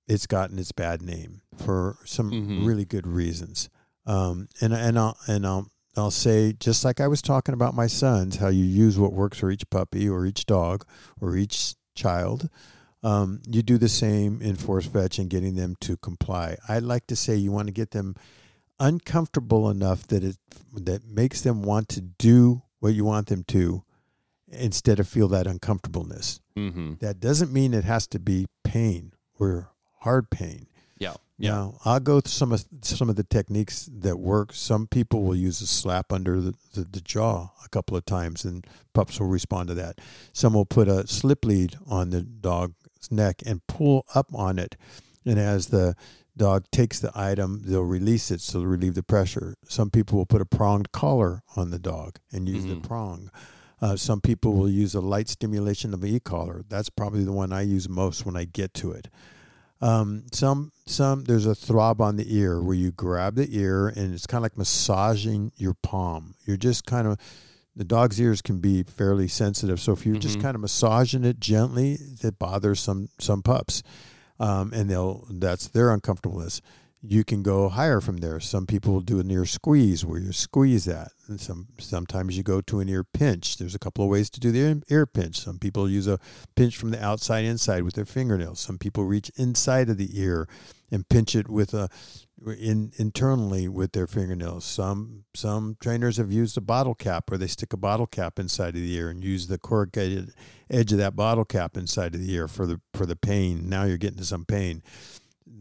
[0.06, 2.66] it's gotten its bad name for some Mhm.
[2.66, 3.68] really good reasons.
[4.08, 7.86] Um, and and I'll and I'll I'll say just like I was talking about my
[7.86, 10.84] sons, how you use what works for each puppy or each dog
[11.20, 12.48] or each child.
[13.02, 16.56] Um, you do the same in force fetch and getting them to comply.
[16.68, 18.16] I like to say you want to get them
[18.80, 20.38] uncomfortable enough that it
[20.72, 23.82] that makes them want to do what you want them to
[24.50, 26.40] instead of feel that uncomfortableness.
[26.56, 26.94] Mm-hmm.
[27.00, 30.67] That doesn't mean it has to be pain or hard pain.
[31.38, 31.50] Yeah.
[31.52, 34.52] Now, I'll go through some of some of the techniques that work.
[34.52, 38.44] Some people will use a slap under the, the, the jaw a couple of times,
[38.44, 40.00] and pups will respond to that.
[40.32, 42.74] Some will put a slip lead on the dog's
[43.10, 44.76] neck and pull up on it,
[45.24, 45.94] and as the
[46.36, 49.54] dog takes the item, they'll release it so to relieve the pressure.
[49.68, 52.68] Some people will put a pronged collar on the dog and use Mhm.
[52.82, 53.30] the prong.
[53.80, 56.64] Uh, some people will use a light stimulation of an e-collar.
[56.68, 59.08] That's probably the one I use most when I get to it.
[59.80, 64.12] Um, some some there's a throb on the ear where you grab the ear and
[64.12, 66.34] it's kind of like massaging your palm.
[66.46, 67.18] You're just kind of
[67.76, 70.42] the dog's ears can be fairly sensitive, so if you're just Mhm.
[70.42, 73.84] kind of massaging it gently, it bothers some some pups,
[74.40, 76.60] um, and they'll that's their uncomfortableness.
[77.00, 78.40] You can go higher from there.
[78.40, 81.12] Some people will do a near squeeze where you squeeze that.
[81.28, 83.58] And some sometimes you go to an ear pinch.
[83.58, 85.38] There's a couple of ways to do the ear- pinch.
[85.38, 86.18] Some people use a
[86.56, 88.60] pinch from the outside inside with their fingernails.
[88.60, 90.48] Some people reach inside of the ear
[90.90, 91.88] and pinch it with a
[92.46, 94.64] in internally with their fingernails.
[94.64, 98.76] Some some trainers have used a bottle cap where they stick a bottle cap inside
[98.76, 100.32] of the ear and use the corrugated
[100.70, 103.68] edge of that bottle cap inside of the ear for the for the pain.
[103.68, 104.82] Now you're getting to some pain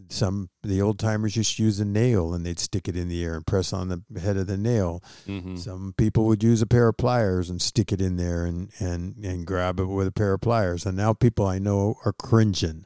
[0.09, 3.23] some the old timers used to use a nail and they'd stick it in the
[3.23, 5.03] air and press on the head of the nail.
[5.27, 5.55] Mm-hmm.
[5.57, 9.15] Some people would use a pair of pliers and stick it in there and and
[9.23, 10.85] and grab it with a pair of pliers.
[10.85, 12.85] And now people I know are cringing.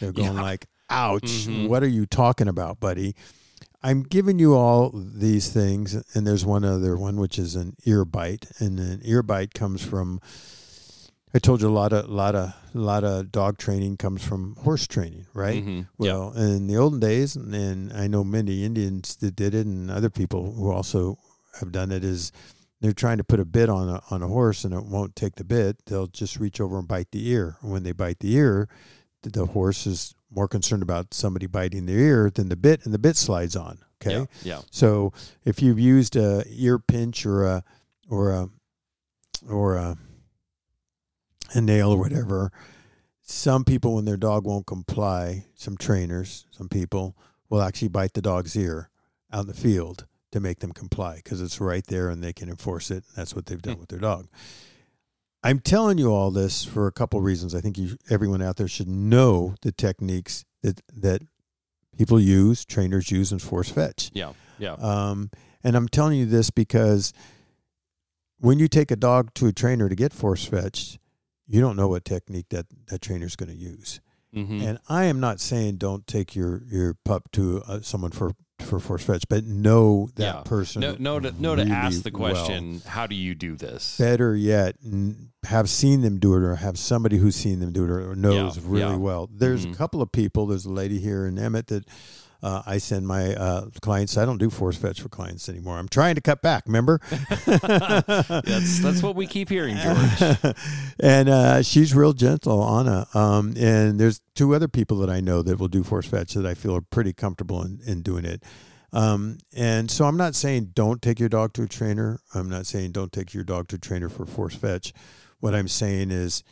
[0.00, 0.42] They're going Yeah.
[0.42, 1.46] like, "Ouch!
[1.46, 1.68] Mhm.
[1.68, 3.14] What are you talking about, buddy?"
[3.84, 8.04] I'm giving you all these things, and there's one other one which is an ear
[8.04, 10.20] bite, and an ear bite comes from.
[11.34, 14.86] I told you a lot of lot of lot of dog training comes from horse
[14.86, 15.62] training, right?
[15.62, 16.04] Mm-hmm.
[16.04, 16.12] yeah.
[16.12, 19.90] Well, in the olden days, and, and I know many Indians that did it, and
[19.90, 21.18] other people who also
[21.60, 22.32] have done it, is
[22.80, 25.36] they're trying to put a bit on a on a horse, and it won't take
[25.36, 25.76] the bit.
[25.86, 27.56] They'll just reach over and bite the ear.
[27.62, 28.68] When they bite the ear,
[29.22, 32.92] the, the horse is more concerned about somebody biting their ear than the bit, and
[32.92, 33.78] the bit slides on.
[34.04, 34.24] Okay, Yeah.
[34.42, 34.60] Yeah.
[34.70, 35.12] so
[35.44, 37.64] if you've used a ear pinch or a
[38.08, 38.48] or a
[39.48, 39.96] or a
[41.54, 42.50] a nail or whatever,
[43.22, 47.16] some people when their dog won't comply, some trainers, some people
[47.48, 48.88] will actually bite the dog's ear
[49.32, 52.48] out in the field to make them comply because it's right there and they can
[52.48, 53.04] enforce it.
[53.16, 53.80] That's what they've done Hmm.
[53.80, 54.28] with their dog.
[55.44, 57.54] I'm telling you all this for a couple reasons.
[57.54, 61.22] I think you, everyone out there should know the techniques that that
[61.98, 64.10] people use, trainers use, and force fetch.
[64.14, 64.32] Yeah.
[64.58, 64.74] Yeah.
[64.74, 65.30] Um,
[65.64, 67.12] and I'm telling you this because
[68.38, 70.98] when you take a dog to a trainer to get force fetched,
[71.52, 74.00] you don't know what technique that that trainer's going to use.
[74.34, 74.62] Mm-hmm.
[74.62, 78.78] And I am not saying don't take your your pup to uh, someone for for
[78.78, 80.40] force fetch, but know that Yeah.
[80.44, 80.80] person.
[80.80, 81.56] No, no, to, no.
[81.56, 82.32] To ask the well.
[82.32, 83.98] question, how do you do this?
[83.98, 87.84] Better yet, n- have seen them do it, or have somebody who's seen them do
[87.84, 88.96] it, or knows Yeah, really yeah.
[88.96, 89.28] well.
[89.34, 89.72] There's Mhm.
[89.72, 90.46] a couple of people.
[90.46, 91.84] There's a lady here in Emmett that
[92.42, 94.16] uh, I send my uh, clients.
[94.16, 95.78] I don't do force fetch for clients anymore.
[95.78, 96.64] I'm trying to cut back.
[96.66, 97.00] Remember?
[97.46, 100.54] That's that's what we keep hearing, George.
[101.00, 103.06] and uh, she's real gentle, Anna.
[103.14, 106.46] Um, and there's two other people that I know that will do force fetch that
[106.46, 108.42] I feel are pretty comfortable in, in doing it.
[108.92, 112.20] Um, and so I'm not saying don't take your dog to a trainer.
[112.34, 114.92] I'm not saying don't take your dog to a trainer for force fetch.
[115.40, 116.42] What I'm saying is,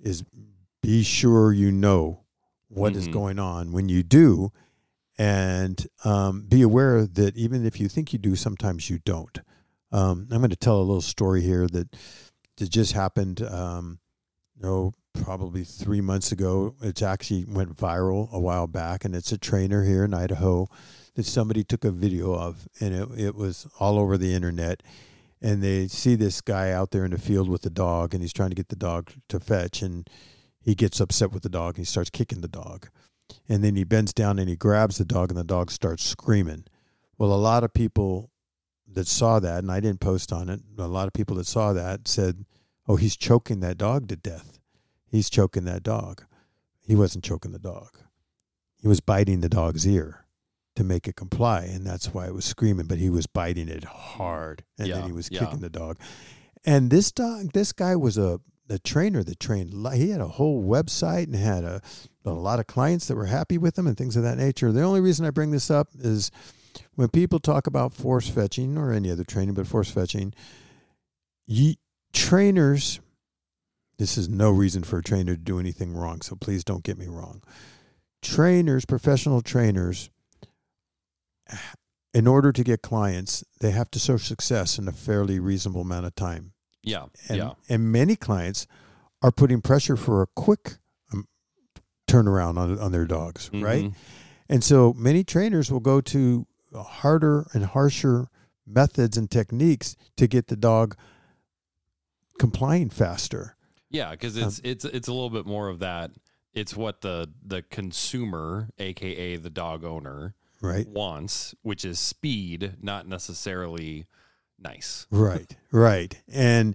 [0.00, 0.24] is
[0.82, 2.24] be sure you know
[2.68, 3.12] what is Mhm.
[3.12, 4.50] going on when you do,
[5.18, 9.38] and um, be aware that even if you think you do, sometimes you don't.
[9.92, 11.96] Um, I'm going to tell a little story here that
[12.56, 13.42] that just happened.
[13.42, 13.98] Um,
[14.60, 16.74] no, probably three months ago.
[16.82, 20.66] It's actually went viral a while back, and it's a trainer here in Idaho
[21.14, 24.82] that somebody took a video of, and it it was all over the internet.
[25.42, 28.32] And they see this guy out there in the field with the dog, and he's
[28.32, 30.08] trying to get the dog to fetch, and
[30.66, 32.88] he gets upset with the dog and he starts kicking the dog.
[33.48, 36.64] And then he bends down and he grabs the dog and the dog starts screaming.
[37.18, 38.30] Well, a lot of people
[38.92, 41.72] that saw that, and I didn't post on it, a lot of people that saw
[41.72, 42.44] that said,
[42.88, 44.58] oh, he's choking that dog to death.
[45.06, 46.24] He's choking that dog.
[46.86, 47.98] He wasn't choking the dog.
[48.80, 50.26] He was biting the dog's ear
[50.76, 52.86] to make it comply, and that's why it was screaming.
[52.86, 55.40] But he was biting it hard, and Yeah, then he was yeah.
[55.40, 55.98] kicking the dog.
[56.64, 59.72] And this dog, this guy was a a trainer that trained.
[59.94, 61.80] He had a whole website and had a
[62.24, 64.72] a lot of clients that were happy with him and things of that nature.
[64.72, 66.30] The only reason I bring this up is
[66.96, 70.34] when people talk about force fetching or any other training, but force fetching,
[72.12, 73.00] trainers.
[73.98, 76.98] This is no reason for a trainer to do anything wrong, so please don't get
[76.98, 77.42] me wrong.
[78.20, 80.10] Trainers, professional trainers,
[82.12, 86.06] in order to get clients, they have to show success in a fairly reasonable amount
[86.06, 86.52] of time.
[86.86, 87.06] Yeah.
[87.28, 87.50] And, yeah.
[87.68, 88.66] and many clients
[89.20, 90.76] are putting pressure for a quick
[91.12, 91.26] um,
[92.06, 93.84] turnaround on, on their dogs, right?
[93.86, 93.94] Mhm.
[94.48, 98.28] And so many trainers will go to harder and harsher
[98.64, 100.96] methods and techniques to get the dog
[102.38, 103.56] complying faster.
[103.90, 106.12] Yeah, because Um, it's it's it's a little bit more of that.
[106.54, 110.86] It's what the the consumer, aka the dog owner, Right.
[110.88, 114.06] wants, which is speed, not necessarily
[114.58, 115.06] nice.
[115.10, 115.54] Right.
[115.72, 116.16] Right.
[116.32, 116.74] And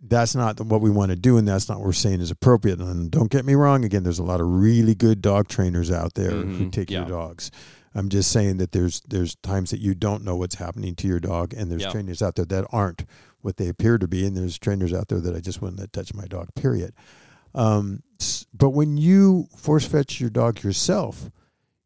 [0.00, 2.80] that's not what we want to do, and that's not what we're saying is appropriate.
[2.80, 3.84] And don't get me wrong.
[3.84, 7.04] Again, there's a lot of really good dog trainers out there who Mhm, take your
[7.04, 7.50] dogs.
[7.94, 11.20] I'm just saying that there's there's times that you don't know what's happening to your
[11.20, 11.90] dog, and there's Yeah.
[11.90, 13.04] trainers out there that aren't
[13.42, 15.92] what they appear to be, and there's trainers out there that I just wouldn't let
[15.92, 16.48] touch my dog.
[16.54, 16.94] Period.
[17.54, 18.02] Um,
[18.54, 21.30] but when you force fetch your dog yourself,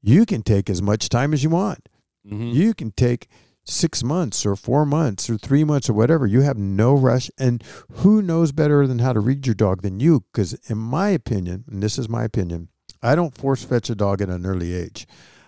[0.01, 1.89] you can take as much time as you want.
[2.27, 2.55] Mhm.
[2.55, 3.29] You can take
[3.67, 6.27] six months or four months or three months or whatever.
[6.27, 7.31] You have no rush.
[7.39, 7.63] And
[7.97, 10.25] who knows better than how to read your dog than you?
[10.33, 12.69] Because, in my opinion, and this is my opinion,
[13.03, 15.07] I don't force fetch a dog at an early age.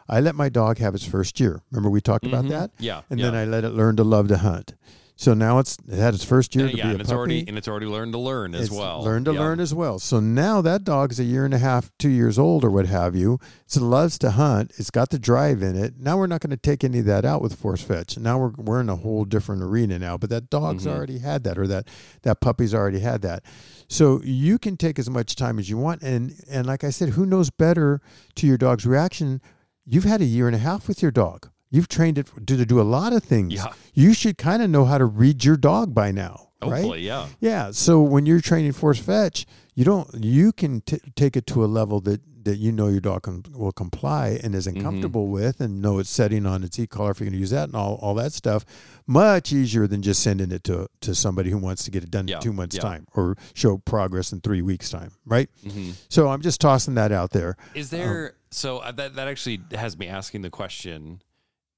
[0.08, 1.60] I let my dog have its first year.
[1.70, 2.48] Remember, we talked about Mhm.
[2.50, 2.70] that?
[2.78, 3.26] Yeah, And yeah.
[3.26, 4.74] then I let it learn to love to hunt.
[5.20, 7.08] So now it's it had its first year And, to yeah, be and a it's
[7.10, 7.18] puppy.
[7.18, 9.02] already and it's already learned to learn as It's well.
[9.02, 9.40] Learn to Yeah.
[9.40, 9.98] learn as well.
[9.98, 13.16] So now that dog's a year and a half, two years old, or what have
[13.16, 13.40] you.
[13.66, 14.72] So it loves to hunt.
[14.78, 15.94] It's got the drive in it.
[15.98, 18.16] Now we're not going to take any of that out with force fetch.
[18.16, 20.16] Now we're we're in a whole different arena now.
[20.16, 20.94] But that dog's Mhm.
[20.96, 21.88] already had that, or that
[22.22, 23.42] that puppy's already had that.
[23.88, 26.00] So you can take as much time as you want.
[26.00, 28.00] And and like I said, who knows better
[28.36, 29.40] to your dog's reaction?
[29.84, 31.48] You've had a year and a half with your dog.
[31.70, 33.52] You've trained it to, to do a lot of things.
[33.54, 33.72] Yeah.
[33.94, 36.98] You should kind of know how to read your dog by now, right?
[36.98, 37.26] Yeah.
[37.40, 37.70] Yeah.
[37.72, 39.44] So when you're training force fetch,
[39.74, 43.00] you don't you can t- take it to a level that that you know your
[43.00, 44.80] dog can, will comply and is Mm-hmm.
[44.80, 47.50] comfortable with, and know it's setting on its e collar if you're going to use
[47.50, 48.64] that and all, all that stuff.
[49.06, 52.26] Much easier than just sending it to to somebody who wants to get it done
[52.28, 52.82] Yeah, in two months yeah.
[52.82, 55.50] time or show progress in three weeks time, right?
[55.66, 55.94] Mhm.
[56.08, 57.56] So I'm just tossing that out there.
[57.74, 61.20] Is there so uh, that that actually has me asking the question: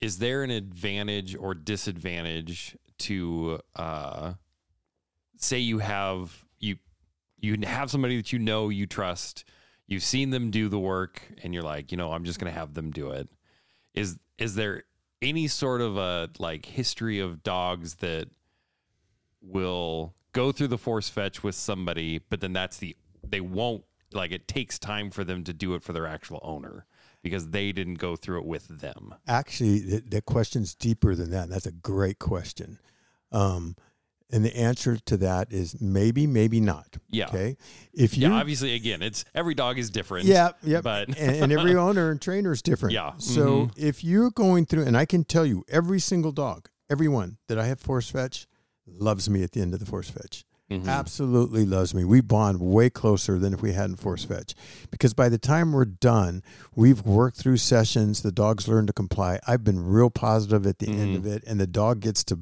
[0.00, 4.34] Is there an advantage or disadvantage to uh,
[5.36, 6.76] say you have you
[7.38, 9.44] you have somebody that you know you trust,
[9.86, 12.58] you've seen them do the work, and you're like, you know, I'm just going to
[12.58, 13.28] have them do it.
[13.94, 14.84] Is is there
[15.20, 18.28] any sort of a like history of dogs that
[19.42, 22.96] will go through the force fetch with somebody, but then that's the
[23.26, 26.86] they won't like it takes time for them to do it for their actual owner
[27.22, 29.14] because they didn't go through it with them.
[29.26, 31.48] Actually, the, that question's deeper than that.
[31.48, 32.78] That's a great question.
[33.32, 33.76] Um,
[34.32, 36.96] and the answer to that is maybe, maybe not.
[37.10, 37.26] Yeah.
[37.26, 37.56] Okay.
[37.92, 40.26] If you Yeah, obviously again, it's every dog is different.
[40.26, 40.84] Yeah, yep.
[40.84, 42.94] But and, and every owner and trainer is different.
[42.94, 43.72] Yeah, So mhm.
[43.76, 47.58] if you're going through, and I can tell you, every single dog, every one that
[47.58, 48.46] I have force fetch,
[48.86, 50.44] loves me at the end of the force fetch.
[50.70, 50.86] Mhm.
[50.86, 52.04] Absolutely loves me.
[52.04, 54.54] We bond way closer than if we hadn't force fetch,
[54.90, 56.42] because by the time we're done,
[56.76, 58.22] we've worked through sessions.
[58.22, 59.40] The dogs learn to comply.
[59.46, 62.38] I've been real positive at the end of it, and the dog gets to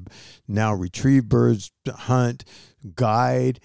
[0.47, 2.45] now retrieve birds, hunt,
[2.95, 3.59] guide,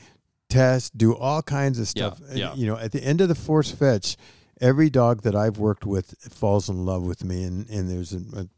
[0.49, 2.21] test, do all kinds of stuff.
[2.29, 2.55] And, yeah.
[2.55, 4.17] You know, at the end of the force fetch,
[4.61, 7.45] every dog that I've worked with falls in love with me.
[7.45, 8.49] And, and there's a, a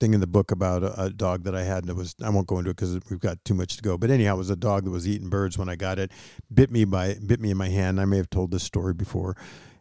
[0.00, 2.46] thing in the book about a, a dog that I had that was, I won't
[2.46, 3.96] go into it because we've got too much to go.
[3.98, 6.10] But anyhow, it was a dog that was eating birds when I got it,
[6.52, 8.00] bit me by, bit me in my hand.
[8.00, 9.36] I may have told this story before.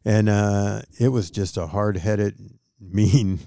[0.06, 2.38] And uh, it was just a hard headed,
[2.80, 3.40] mean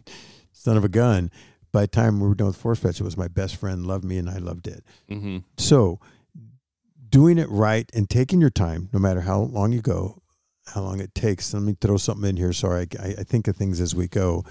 [0.53, 1.31] son of a gun.
[1.73, 4.05] By the time we were done with force fetch, it was my best friend, loved
[4.05, 4.85] me, and I loved it.
[5.11, 5.45] Mhm.
[5.57, 6.01] So,
[7.09, 10.23] doing it right and taking your time, no matter how long you go,
[10.67, 11.53] how long it takes.
[11.53, 12.53] Let me throw something in here.
[12.53, 14.45] Sorry, I, I think of things as we go.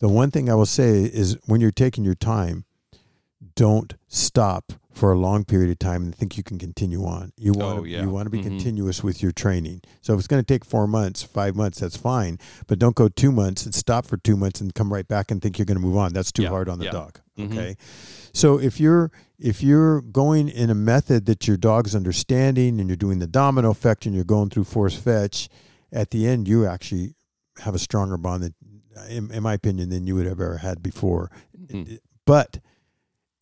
[0.00, 2.64] The one thing I will say is when you're taking your time,
[3.54, 7.32] don't stop for a long period of time and think you can continue on.
[7.36, 8.02] You want Oh, to yeah.
[8.02, 8.42] you want to be Mhm.
[8.42, 9.82] continuous with your training.
[10.02, 13.08] So if it's going to take 4 months, 5 months, that's fine, but don't go
[13.08, 15.78] 2 months and stop for 2 months and come right back and think you're going
[15.80, 16.12] to move on.
[16.12, 16.90] That's too Yeah, hard on the yeah.
[16.90, 17.20] dog.
[17.38, 17.52] Mhm.
[17.52, 17.76] Okay?
[18.32, 22.96] So if you're if you're going in a method that your dog's understanding and you're
[22.96, 25.48] doing the domino effect and you're going through force fetch,
[25.90, 27.14] at the end you actually
[27.60, 28.52] have a stronger bond that
[29.08, 31.30] in, in my opinion than you would have ever had before.
[31.56, 31.98] Mhm.
[32.24, 32.60] But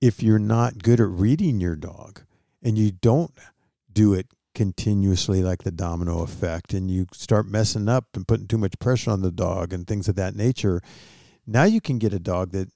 [0.01, 2.23] if you're not good at reading your dog
[2.63, 3.33] and you don't
[3.93, 8.59] do it continuously like the domino effect and you start messing up and putting too
[8.59, 10.81] much pressure on the dog and things of that nature,
[11.47, 12.69] now you can get a dog that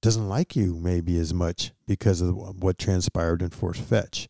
[0.00, 4.28] doesn't like you maybe as much because of what transpired in force fetch.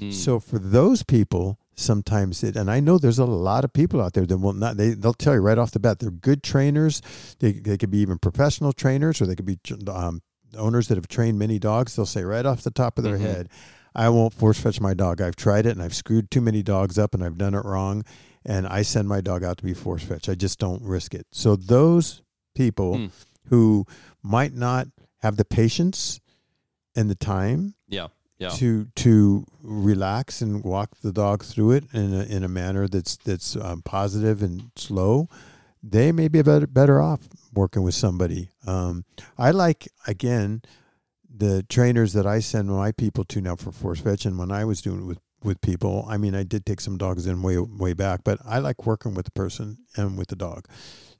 [0.00, 0.12] Mm.
[0.12, 4.12] So for those people, sometimes it, and I know there's a lot of people out
[4.12, 4.76] there that will not.
[4.76, 7.02] They they'll tell you right off the bat they're good trainers.
[7.38, 9.58] They they could be even professional trainers, or they could be
[9.88, 10.22] um,
[10.56, 11.96] owners that have trained many dogs.
[11.96, 13.22] They'll say right off the top of their Mhm.
[13.22, 13.48] head,
[13.94, 15.20] "I won't force fetch my dog.
[15.20, 18.04] I've tried it and I've screwed too many dogs up and I've done it wrong,
[18.44, 20.28] and I send my dog out to be force fetch.
[20.28, 22.22] I just don't risk it." So those
[22.54, 23.10] people Mm.
[23.46, 23.86] who
[24.22, 24.88] might not
[25.20, 26.20] have the patience
[26.94, 28.08] and the time yeah.
[28.42, 28.50] Yeah.
[28.50, 33.16] to to relax and walk the dog through it in a, in a manner that's
[33.18, 35.28] that's um, positive and slow,
[35.82, 37.20] they may be better better off
[37.54, 38.48] working with somebody.
[38.66, 39.04] Um,
[39.38, 40.62] I like again
[41.34, 44.64] the trainers that I send my people to now for force fetch, and when I
[44.64, 47.58] was doing it with with people, I mean, I did take some dogs in way
[47.58, 50.66] way back, but I like working with the person and with the dog.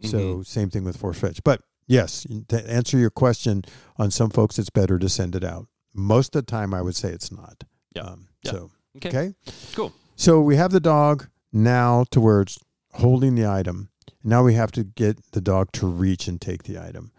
[0.03, 1.61] So same thing with force fetch, but.
[1.89, 3.64] Yes, to answer your question,
[3.99, 5.66] on some folks it's better to send it out.
[5.95, 7.64] Most of the time, I would say it's not.
[7.95, 8.03] Yeah.
[8.03, 8.51] Um, Yeah.
[8.53, 9.09] So Okay.
[9.09, 9.34] okay.
[9.74, 9.93] Cool.
[10.16, 12.59] So we have the dog now to where it's
[12.93, 13.88] holding the item.
[14.24, 17.12] Now we have to get the dog to reach and take the item.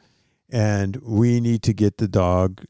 [0.49, 2.63] And we need to get the dog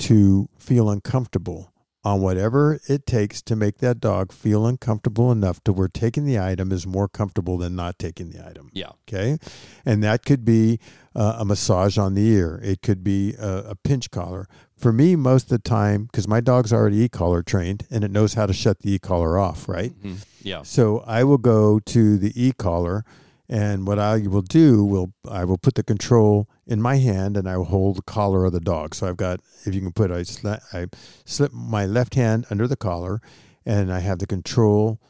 [0.00, 1.72] to feel uncomfortable
[2.06, 6.38] on whatever it takes to make that dog feel uncomfortable enough to where taking the
[6.38, 8.70] item is more comfortable than not taking the item.
[8.72, 8.90] Yeah.
[9.08, 9.38] Okay.
[9.84, 10.78] And that could be
[11.16, 12.60] uh, a massage on the ear.
[12.62, 14.46] It could be a, a pinch collar.
[14.76, 18.12] For me, most of the time, because my dog's already e collar trained and it
[18.12, 19.92] knows how to shut the e collar off, right?
[20.00, 20.24] Mhm.
[20.42, 20.62] Yeah.
[20.62, 23.04] So I will go to the e collar,
[23.48, 27.48] and what I will do will I will put the control in my hand, and
[27.48, 28.94] I hold the collar of the dog.
[28.94, 30.86] So I've got, if you can put, I slip, I
[31.24, 33.20] slip my left hand under the collar,
[33.64, 35.00] and I have the control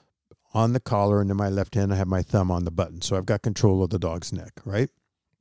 [0.55, 3.01] on the collar, and in my left hand I have my thumb on the button.
[3.03, 4.91] So I've got control of the dog's neck, right?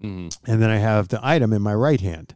[0.04, 0.36] Mhm.
[0.46, 2.36] and then I have the item in my right hand.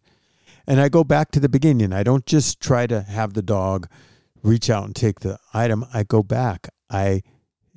[0.66, 1.92] And I go back to the beginning.
[1.92, 3.88] I don't just try to have the dog
[4.42, 5.86] reach out and take the item.
[5.94, 6.70] I go back.
[6.90, 7.22] I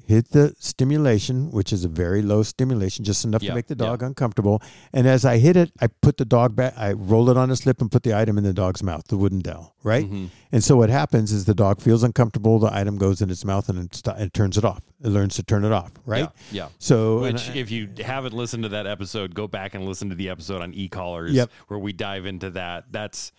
[0.06, 3.74] hit the stimulation, which is a very low stimulation, just enough Yeah, to make the
[3.74, 4.60] dog uncomfortable.
[4.92, 7.60] And as I hit it, I put the dog back, I roll it on his
[7.60, 10.10] slip and put the item in the dog's mouth, the wooden dowel, right?
[10.10, 10.28] Mhm.
[10.50, 13.68] And so what happens is the dog feels uncomfortable, the item goes in its mouth
[13.68, 14.82] and it, st- it turns it off.
[15.02, 16.28] It learns to turn it off, right?
[16.50, 16.64] Yeah.
[16.64, 16.68] yeah.
[16.78, 20.14] So, Which, I- if you haven't listened to that episode, go back and listen to
[20.14, 21.50] the episode on e-collars Yep.
[21.68, 22.86] where we dive into that.
[22.90, 23.32] That's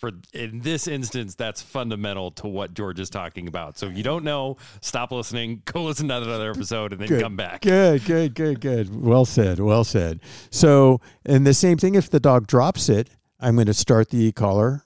[0.00, 3.78] for in this instance, that's fundamental to what George is talking about.
[3.78, 7.22] So if you don't know, stop listening, go listen to another episode, and then Good.
[7.22, 7.60] come back.
[7.60, 9.04] Good, good, good, good.
[9.04, 9.60] Well said.
[9.60, 10.20] Well said.
[10.50, 14.18] So, and the same thing if the dog drops it, I'm going to start the
[14.18, 14.84] e collar,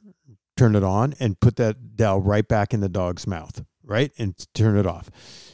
[0.56, 4.10] turn it on, and put that dowel right back in the dog's mouth, right?
[4.18, 5.10] And turn it off.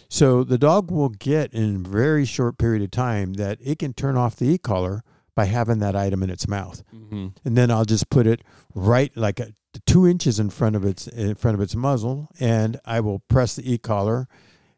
[0.09, 3.93] So the dog will get in a very short period of time that it can
[3.93, 5.05] turn off the e collar
[5.41, 6.82] by having that item in its mouth.
[6.91, 8.41] hmm And then I'll just put it
[8.74, 9.49] right like a,
[9.86, 13.55] two inches in front of its in front of its muzzle, and I will press
[13.57, 14.26] the e collar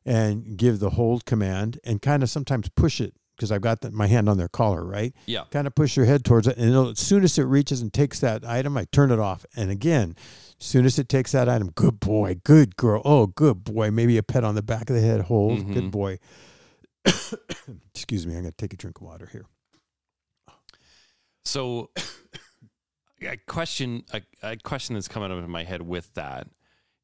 [0.05, 3.91] and give the hold command and kind of sometimes push it because I've got the,
[3.91, 5.13] my hand on their collar, right?
[5.27, 5.45] Yeah.
[5.51, 8.21] Kind of push your head towards it, and as soon as it reaches and takes
[8.21, 9.45] that item, I turn it off.
[9.57, 10.15] And again,
[10.61, 13.91] as soon as it takes that item, good boy, good girl, oh, good boy.
[13.91, 15.73] Maybe a pet on the back of the head, hold, Mhm.
[15.75, 16.19] good boy.
[17.95, 19.47] Excuse me, I'm going to take a drink of water here.
[21.45, 21.91] So,
[23.23, 26.49] a question, a, a question that's coming up in my head with that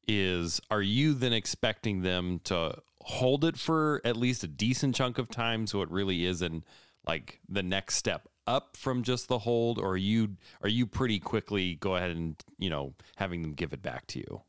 [0.07, 5.17] is: Are you then expecting them to hold it for at least a decent chunk
[5.17, 6.63] of time, so it really isn't
[7.07, 11.19] like the next step up from just the hold, or are you are you pretty
[11.19, 14.41] quickly go ahead and you know having them give it back to you?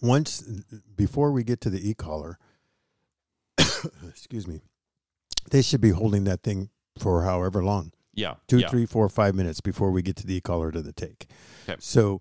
[0.00, 0.42] once
[0.96, 2.38] before we get to the e-collar
[4.08, 4.60] excuse me
[5.50, 8.68] they should be holding that thing for however long Yeah, two yeah.
[8.68, 11.26] three four five minutes before we get to the e-collar to the take
[11.68, 11.76] Okay.
[11.80, 12.20] so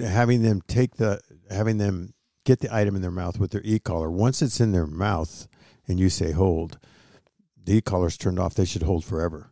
[0.00, 1.20] having them take the
[1.50, 2.14] having them
[2.44, 5.46] get the item in their mouth with their e-collar once it's in their mouth
[5.88, 6.78] and you say hold
[7.64, 9.50] the e-collar's turned off they should hold forever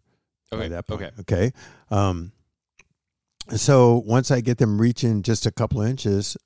[0.53, 1.03] Okay, that point.
[1.03, 1.21] okay.
[1.21, 1.53] Okay.
[1.91, 2.31] Um,
[3.57, 6.37] so once I get them reaching just a couple inches,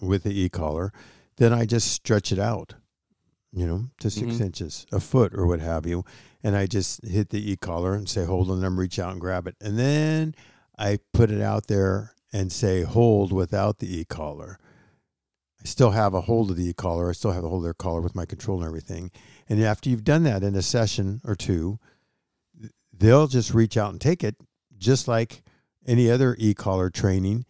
[0.00, 0.92] with the e-collar,
[1.36, 2.74] then I just stretch it out,
[3.52, 4.40] you know, to 6 Mhm.
[4.40, 6.04] inches, a foot, or what have you,
[6.44, 9.48] and I just hit the e-collar and say hold, and then reach out and grab
[9.48, 10.36] it, and then
[10.78, 14.58] I put it out there and say hold without the e-collar.
[15.60, 17.08] I still have a hold of the e-collar.
[17.08, 19.10] I still have a hold of their collar with my control and everything.
[19.48, 21.78] And after you've done that in a session or two,
[22.92, 24.36] they'll just reach out and take it,
[24.76, 25.42] just like
[25.86, 27.46] any other e-collar training.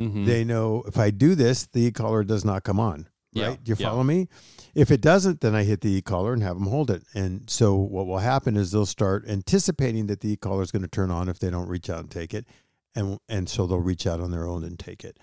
[0.00, 0.26] Mhm.
[0.26, 3.06] They know if I do this, the e-collar does not come on.
[3.32, 3.64] Yeah, Right?
[3.64, 3.88] Do you yeah.
[3.88, 4.28] follow me?
[4.74, 7.02] If it doesn't, then I hit the e-collar and have them hold it.
[7.14, 10.88] And so what will happen is they'll start anticipating that the e-collar is going to
[10.88, 12.46] turn on if they don't reach out and take it,
[12.94, 15.18] and and so they'll reach out on their own and take it.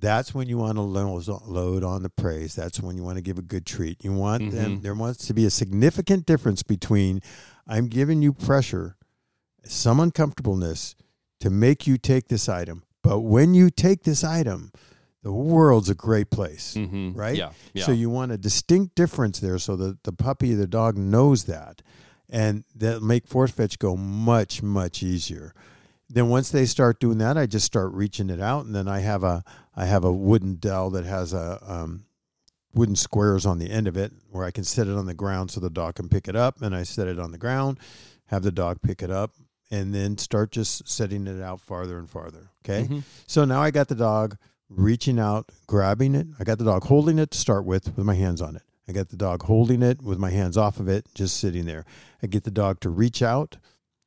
[0.00, 2.54] That's when you want to load load on the praise.
[2.54, 4.04] That's when you want to give a good treat.
[4.04, 4.78] You want them.
[4.78, 4.82] Mhm.
[4.82, 7.20] There wants to be a significant difference between
[7.66, 8.96] I'm giving you pressure,
[9.64, 10.94] some uncomfortableness
[11.40, 14.70] to make you take this item, but when you take this item,
[15.22, 16.74] the world's a great place.
[16.76, 17.16] Mhm.
[17.16, 17.36] right?
[17.36, 17.50] Yeah.
[17.74, 17.84] Yeah.
[17.86, 21.82] So you want a distinct difference there so that the puppy, the dog knows that.
[22.30, 25.54] And that make force fetch go much, much easier.
[26.10, 29.00] Then once they start doing that, I just start reaching it out and then I
[29.00, 29.42] have a
[29.74, 32.04] I have a wooden dowel that has a um,
[32.74, 35.50] wooden squares on the end of it where I can set it on the ground
[35.50, 37.78] so the dog can pick it up and I set it on the ground,
[38.26, 39.32] have the dog pick it up,
[39.70, 42.50] and then start just setting it out farther and farther.
[42.64, 42.86] Okay.
[42.88, 43.02] Mhm.
[43.26, 44.36] So now I got the dog
[44.68, 46.26] reaching out, grabbing it.
[46.38, 48.62] I got the dog holding it to start with, with my hands on it.
[48.88, 51.84] I got the dog holding it with my hands off of it, just sitting there.
[52.22, 53.58] I get the dog to reach out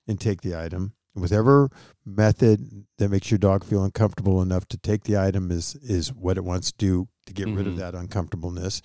[0.07, 0.93] and take the item.
[1.13, 1.69] Whatever
[2.05, 6.37] method that makes your dog feel uncomfortable enough to take the item is is what
[6.37, 7.77] it wants to do to get rid of Mhm.
[7.77, 8.81] that uncomfortableness.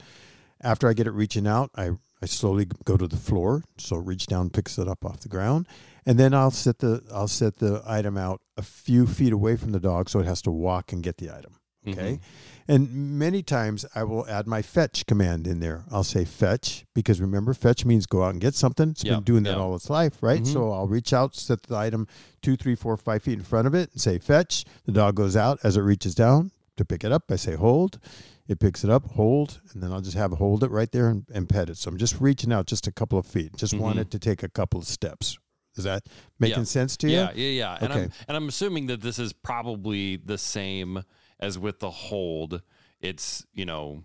[0.61, 4.27] After I get it reaching out, I I slowly go to the floor, so reach
[4.27, 5.69] down, picks it up off the ground,
[6.07, 9.73] and then I'll set the I'll set the item out a few feet away from
[9.73, 11.53] the dog, so it has to walk and get the item.
[11.87, 12.15] Okay.
[12.15, 12.21] Mhm.
[12.69, 15.85] And many times I will add my fetch command in there.
[15.91, 18.91] I'll say fetch because remember, fetch means go out and get something.
[18.91, 19.63] It's Yeah, been doing that yeah.
[19.63, 20.43] all its life, right?
[20.43, 20.53] Mhm.
[20.53, 22.09] So I'll reach out, set the item
[22.43, 24.65] two, three, four, five feet in front of it and say fetch.
[24.85, 27.31] The dog goes out as it reaches down to pick it up.
[27.31, 28.01] I say hold.
[28.49, 31.25] It picks it up, hold, and then I'll just have hold it right there and,
[31.33, 31.77] and pet it.
[31.79, 33.57] So I'm just reaching out just a couple of feet.
[33.57, 34.03] Just want Mhm.
[34.03, 35.37] it to take a couple of steps.
[35.77, 36.05] Is that
[36.41, 36.65] making Yeah.
[36.65, 37.17] sense to you?
[37.17, 37.79] Yeah, yeah, yeah.
[37.81, 38.13] And I'm Okay.
[38.29, 41.03] and I'm assuming that this is probably the same
[41.41, 42.63] as with the hold.
[43.01, 44.03] It's, you know,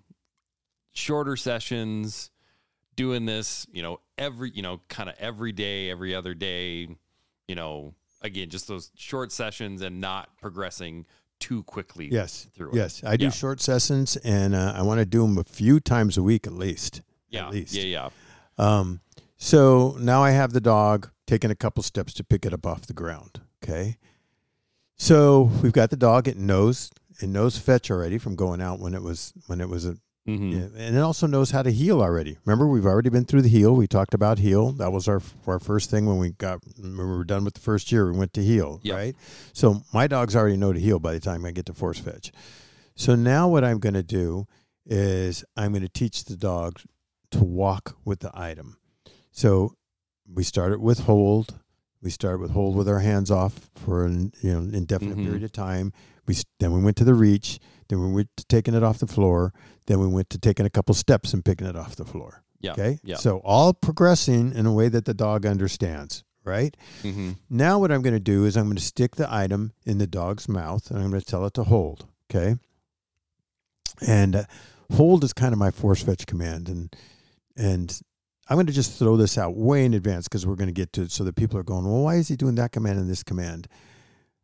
[0.91, 2.29] shorter sessions,
[2.95, 6.87] doing this, you know, every, you know, kind of every day, every other day,
[7.47, 11.05] you know, again, just those short sessions and not progressing
[11.39, 12.47] too quickly Yes.
[12.53, 12.75] through it.
[12.75, 13.03] Yes.
[13.03, 13.31] I do Yeah.
[13.31, 16.53] short sessions and uh, I want to do them a few times a week at
[16.53, 17.01] least.
[17.29, 17.47] Yeah.
[17.47, 17.73] At least.
[17.73, 18.09] Yeah, yeah.
[18.57, 18.99] Um,
[19.37, 22.85] so now I have the dog taking a couple steps to pick it up off
[22.85, 23.41] the ground.
[23.63, 23.97] Okay.
[24.97, 26.27] So we've got the dog.
[26.27, 26.91] It knows
[27.21, 29.95] it knows fetch already from going out when it was when it was a
[30.27, 30.51] Mhm.
[30.53, 32.37] yeah, and it also knows how to heel already.
[32.45, 33.75] Remember, we've already been through the heel.
[33.75, 34.71] We talked about heel.
[34.73, 37.59] That was our our first thing when we got when we were done with the
[37.59, 38.11] first year.
[38.11, 38.95] We went to heel, Yep.
[38.95, 39.15] right?
[39.53, 42.31] So my dogs already know to heel by the time I get to force fetch.
[42.95, 44.45] So now what I'm going to do
[44.85, 46.79] is I'm going to teach the dog
[47.31, 48.77] to walk with the item.
[49.31, 49.75] So
[50.31, 51.55] we started with hold.
[52.01, 55.23] We started with hold with our hands off for an you know indefinite Mhm.
[55.25, 55.93] period of time.
[56.27, 57.59] We then we went to the reach.
[57.89, 59.53] Then we went to taking it off the floor.
[59.87, 62.43] Then we went to taking a couple steps and picking it off the floor.
[62.61, 62.71] Yeah.
[62.73, 62.99] Okay.
[63.03, 63.15] Yeah.
[63.15, 66.23] So all progressing in a way that the dog understands.
[66.43, 66.75] Right.
[67.03, 69.99] hmm Now what I'm going to do is I'm going to stick the item in
[69.99, 72.07] the dog's mouth and I'm going to tell it to hold.
[72.31, 72.55] Okay.
[74.07, 74.43] And uh,
[74.91, 76.95] hold is kind of my force fetch command, and
[77.55, 78.01] and
[78.49, 80.93] I'm going to just throw this out way in advance because we're going to get
[80.93, 83.09] to it, so that people are going, well, why is he doing that command and
[83.09, 83.67] this command?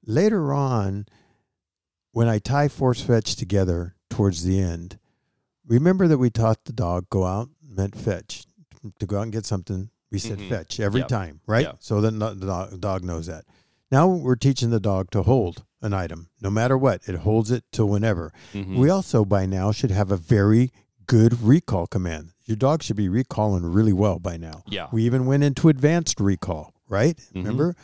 [0.06, 1.08] Later on,
[2.12, 4.98] when I tie force fetch together towards the end,
[5.68, 8.46] remember that we taught the dog go out meant fetch
[9.00, 9.90] to go out and get something.
[10.12, 10.50] We said Mhm.
[10.50, 11.10] fetch every Yep.
[11.10, 11.66] time, right?
[11.66, 11.78] Yep.
[11.80, 13.46] So then the dog- knows that.
[13.92, 17.02] Now we're teaching the dog to hold an item, no matter what.
[17.08, 18.32] It holds it till whenever.
[18.54, 20.72] hmm We also by now should have a very
[21.06, 22.32] good recall command.
[22.46, 24.64] Your dog should be recalling really well by now.
[24.68, 24.88] yeah.
[24.92, 27.18] We even went into advanced recall, right?
[27.18, 27.36] Mhm.
[27.36, 27.76] Remember?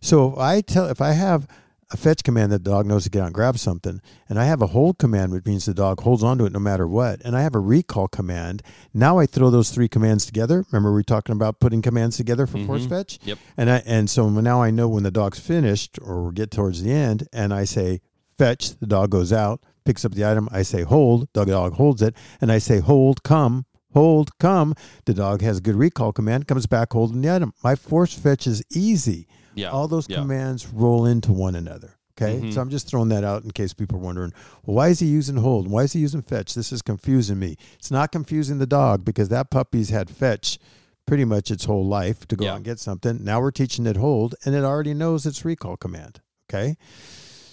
[0.00, 1.46] So if I tell if I have
[1.92, 4.44] a fetch command that the dog knows to get out and grab something, and I
[4.46, 7.20] have a hold command, which means the dog holds on to it no matter what,
[7.22, 8.62] and I have a recall command,
[8.94, 10.64] now I throw those three commands together.
[10.72, 12.88] Remember we were talking about putting commands together for force Mhm.
[12.88, 13.18] fetch?
[13.24, 13.38] Yep.
[13.58, 16.82] And I and so now I know when the dog's finished or we get towards
[16.82, 18.00] the end, and I say
[18.38, 20.48] fetch, the dog goes out, picks up the item.
[20.50, 24.74] I say hold, the dog holds it, and I say hold, come, hold, come.
[25.04, 27.52] The dog has a good recall command, comes back holding the item.
[27.62, 29.26] My force fetch is easy.
[29.54, 29.70] Yeah.
[29.70, 30.16] All those yeah.
[30.18, 31.96] commands roll into one another.
[32.20, 32.52] Okay, Mhm.
[32.52, 34.32] so I'm just throwing that out in case people are wondering,
[34.66, 35.66] well, why is he using hold?
[35.68, 36.54] Why is he using fetch?
[36.54, 37.56] This is confusing me.
[37.78, 40.58] It's not confusing the dog because that puppy's had fetch
[41.06, 42.52] pretty much its whole life to go Yeah.
[42.52, 43.24] out and get something.
[43.24, 46.20] Now we're teaching it hold, and it already knows its recall command.
[46.50, 46.76] Okay,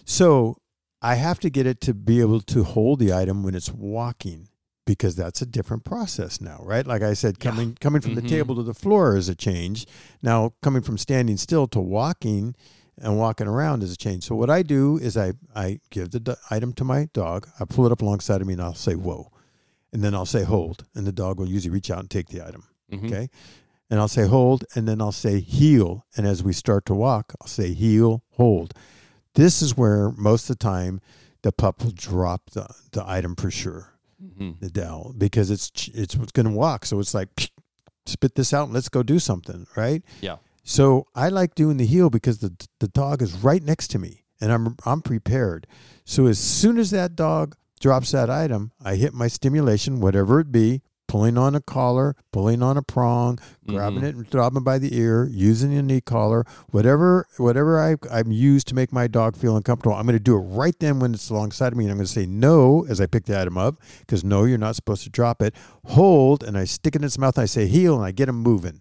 [0.06, 0.58] so
[1.02, 4.50] I have to get it to be able to hold the item when it's walking
[4.90, 6.88] because that's a different process now, right?
[6.88, 7.52] Like I said, Yeah.
[7.52, 8.22] coming coming from Mhm.
[8.24, 9.86] the table to the floor is a change.
[10.24, 12.56] Now coming from standing still to walking
[12.98, 14.24] and walking around is a change.
[14.26, 17.48] So what I do is I I give the item to my dog.
[17.60, 19.32] I pull it up alongside of me and I'll say whoa,
[19.94, 22.42] and then I'll say hold, and the dog will usually reach out and take the
[22.42, 22.64] item.
[22.92, 23.06] Mhm.
[23.06, 23.30] Okay.
[23.92, 26.04] And I'll say hold, and then I'll say heel.
[26.18, 28.74] And as we start to walk, I'll say heel, hold.
[29.36, 31.00] This is where most of the time
[31.44, 34.60] the pup will drop the, the item for sure, Mhm.
[34.60, 36.86] the dowel because it's it's what's going to walk.
[36.86, 37.30] So it's like
[38.06, 40.04] spit this out and let's go do something, right?
[40.22, 40.38] Yeah.
[40.64, 44.26] So I like doing the heel because the the dog is right next to me
[44.42, 45.68] and I'm I'm prepared.
[46.06, 50.52] So as soon as that dog drops that item, I hit my stimulation, whatever it
[50.52, 54.04] be, pulling on a collar, pulling on a prong, grabbing Mhm.
[54.04, 58.68] it and grabbing by the ear, using a knee collar, whatever whatever I I'm used
[58.70, 59.96] to make my dog feel uncomfortable.
[59.96, 62.06] I'm going to do it right then when it's alongside of me, and I'm going
[62.06, 65.10] to say no as I pick the item up because no, you're not supposed to
[65.10, 65.56] drop it.
[65.88, 67.38] Hold, and I stick it in its mouth.
[67.38, 68.80] And I say heel, and I get him moving.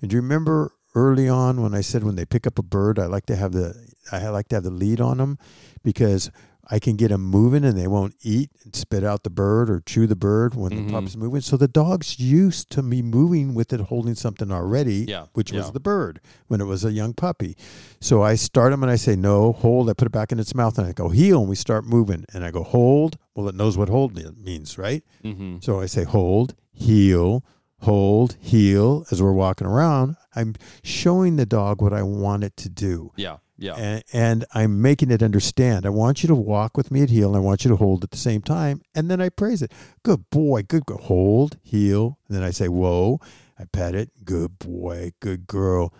[0.00, 2.98] And do you remember early on when I said when they pick up a bird,
[2.98, 3.74] I like to have the
[4.10, 5.36] I like to have the lead on them
[5.84, 6.30] because
[6.68, 9.80] I can get them moving and they won't eat and spit out the bird or
[9.86, 10.86] chew the bird when Mhm.
[10.86, 11.40] the pup's moving.
[11.40, 15.70] So the dog's used to me moving with it holding something already, Yeah, which was
[15.70, 17.56] the bird when it was a young puppy.
[18.00, 19.88] So I start them and I say no, hold.
[19.88, 22.24] I put it back in its mouth and I go heel and we start moving
[22.34, 23.16] and I go hold.
[23.36, 25.04] Well, it knows what hold means, right?
[25.24, 25.62] Mhm.
[25.62, 27.44] So I say hold, heel,
[27.82, 30.16] hold, heel as we're walking around.
[30.34, 33.12] I'm showing the dog what I want it to do.
[33.16, 33.36] Yeah.
[33.58, 33.74] Yeah.
[33.76, 35.86] And, and I'm making it understand.
[35.86, 38.04] I want you to walk with me at heel and I want you to hold
[38.04, 38.82] at the same time.
[38.94, 39.72] And then I praise it.
[40.02, 40.62] Good boy.
[40.62, 40.98] Good girl.
[40.98, 42.18] Hold, heel.
[42.28, 43.20] And then I say, whoa.
[43.58, 44.10] I pet it.
[44.24, 45.12] Good boy.
[45.20, 45.94] Good girl.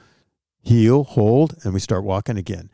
[0.60, 1.54] Heel, hold.
[1.64, 2.70] And we start walking again.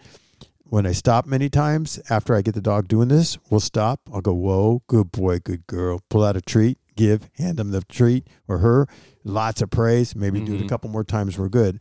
[0.64, 4.00] When I stop many times after I get the dog doing this, we'll stop.
[4.12, 6.00] I'll go, whoa, good boy, good girl.
[6.08, 8.86] Pull out a treat, give, hand them the treat or her.
[9.22, 10.16] Lots of praise.
[10.16, 10.68] Maybe do it a Mhm.
[10.70, 11.38] couple more times.
[11.38, 11.78] We're good.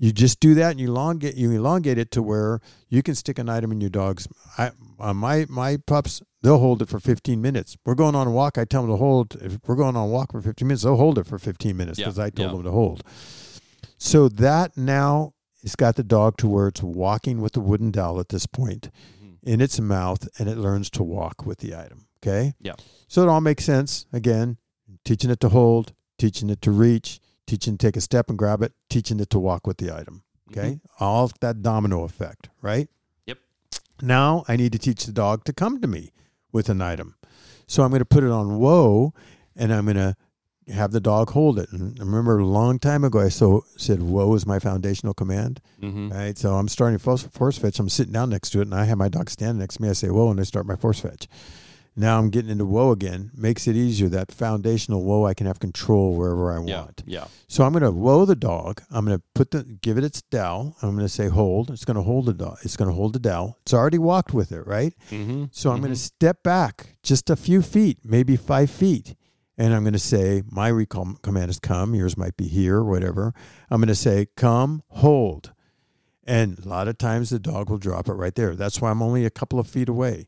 [0.00, 3.38] You just do that and you elongate you elongate it to where you can stick
[3.38, 4.28] an item in your dog's.
[4.56, 4.70] I
[5.00, 7.76] uh, my my pups they'll hold it for 15 minutes.
[7.84, 8.58] We're going on a walk.
[8.58, 9.34] I tell them to hold.
[9.42, 11.98] If we're going on a walk for 15 minutes, they'll hold it for 15 minutes
[11.98, 12.54] Yeah, because I told yeah.
[12.54, 13.02] them to hold.
[13.98, 15.34] So that now
[15.64, 18.90] it's got the dog to where it's walking with the wooden dowel at this point
[19.20, 19.36] Mhm.
[19.42, 22.06] in its mouth, and it learns to walk with the item.
[22.22, 22.54] Okay.
[22.60, 22.74] Yeah.
[23.08, 24.06] So it all makes sense.
[24.12, 24.58] Again,
[25.04, 28.62] teaching it to hold, teaching it to reach, teaching to take a step and grab
[28.62, 30.22] it, teaching it to walk with the item.
[30.50, 30.78] Okay.
[31.00, 32.88] All that domino effect, right?
[33.26, 33.38] Yep.
[34.00, 36.12] Now I need to teach the dog to come to me
[36.52, 37.16] with an item.
[37.66, 39.12] So I'm going to put it on whoa
[39.56, 40.14] and I'm going to
[40.72, 41.70] have the dog hold it.
[41.72, 45.60] And I remember a long time ago, I so said, whoa is my foundational command.
[45.82, 46.12] Mhm.
[46.12, 46.36] Right.
[46.38, 47.78] So I'm starting force, force fetch.
[47.78, 49.90] I'm sitting down next to it and I have my dog standing next to me.
[49.90, 51.28] I say, whoa, and I start my force fetch.
[51.98, 53.32] Now I'm getting into whoa again.
[53.34, 54.08] Makes it easier.
[54.08, 56.82] That foundational whoa, I can have control wherever I Yeah.
[56.82, 57.02] want.
[57.06, 57.26] Yeah.
[57.48, 58.82] So I'm going to whoa the dog.
[58.90, 60.76] I'm going to put the give it its dowel.
[60.80, 61.70] I'm going to say hold.
[61.70, 62.58] It's going to hold the dog.
[62.62, 63.58] It's going to hold the dowel.
[63.62, 64.94] It's already walked with it, right?
[65.10, 65.46] Mm-hmm.
[65.50, 69.16] So I'm going to step back just a few feet, maybe five feet,
[69.56, 71.96] and I'm going to say my recall command is come.
[71.96, 73.34] Yours might be here, whatever.
[73.70, 75.52] I'm going to say come, hold,
[76.24, 78.54] and a lot of times the dog will drop it right there.
[78.54, 80.26] That's why I'm only a couple of feet away.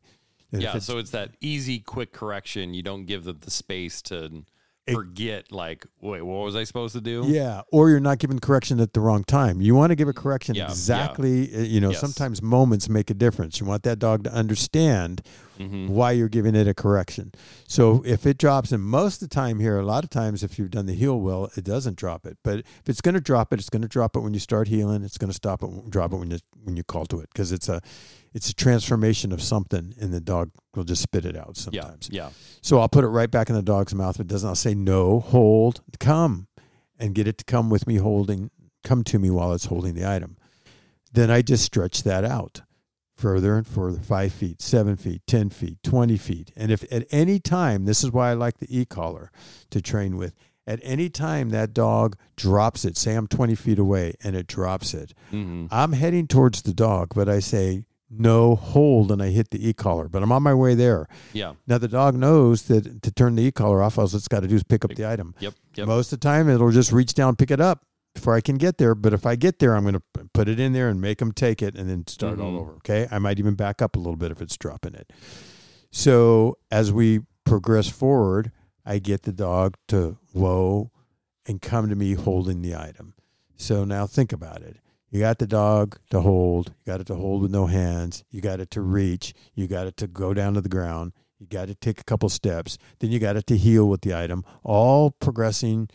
[0.51, 2.73] And Yeah, it's- so it's that easy, quick correction.
[2.73, 4.43] You don't give them the space to
[4.91, 7.23] forget, like, wait, what was I supposed to do?
[7.27, 9.61] Yeah, or you're not giving correction at the wrong time.
[9.61, 10.69] You want to give a correction Yeah, yeah.
[10.71, 11.55] exactly.
[11.55, 12.01] uh, You know, Yes.
[12.01, 13.59] sometimes moments make a difference.
[13.59, 15.21] You want that dog to understand
[15.59, 15.89] Mhm.
[15.89, 17.31] why you're giving it a correction.
[17.67, 20.57] So if it drops, and most of the time here, a lot of times if
[20.57, 22.37] you've done the heel well, it doesn't drop it.
[22.43, 24.67] But if it's going to drop it, it's going to drop it when you start
[24.67, 25.03] heeling.
[25.03, 27.51] It's going to stop it, drop it when you when you call to it because
[27.51, 27.81] it's a
[28.33, 32.09] it's a transformation of something, and the dog will just spit it out sometimes.
[32.11, 32.23] Yeah.
[32.23, 32.29] yeah.
[32.61, 34.15] So I'll put it right back in the dog's mouth.
[34.15, 36.47] If it doesn't, I'll say no, hold, come,
[36.99, 38.51] and get it to come with me holding,
[38.83, 40.37] come to me while it's holding the item.
[41.11, 42.61] Then I just stretch that out
[43.17, 46.51] further and further, five feet, seven feet, 10 feet, 20 feet.
[46.55, 49.31] And if at any time, this is why I like the e-collar
[49.69, 50.33] to train with,
[50.65, 54.93] at any time that dog drops it, say I'm 20 feet away and it drops
[54.95, 57.83] it, hmm I'm heading towards the dog, but I say,
[58.13, 61.07] no, hold, and I hit the e-collar, but I'm on my way there.
[61.33, 61.53] Yeah.
[61.65, 64.55] Now the dog knows that to turn the e-collar off, all it's got to do
[64.55, 65.33] is pick up the item.
[65.39, 65.53] Yep.
[65.75, 65.87] Yep.
[65.87, 68.77] Most of the time, it'll just reach down, pick it up, before I can get
[68.77, 68.93] there.
[68.95, 71.31] But if I get there, I'm going to put it in there and make them
[71.31, 72.59] take it and then start all Mhm.
[72.59, 72.71] over.
[72.73, 73.07] Okay.
[73.09, 75.13] I might even back up a little bit if it's dropping it.
[75.91, 78.51] So as we progress forward,
[78.85, 80.91] I get the dog to whoa
[81.45, 83.13] and come to me holding the item.
[83.55, 84.77] So now think about it.
[85.11, 88.39] You got the dog to hold, you got it to hold with no hands, you
[88.41, 91.67] got it to reach, you got it to go down to the ground, you got
[91.67, 95.11] to take a couple steps, then you got it to heel with the item, all
[95.11, 95.89] progressing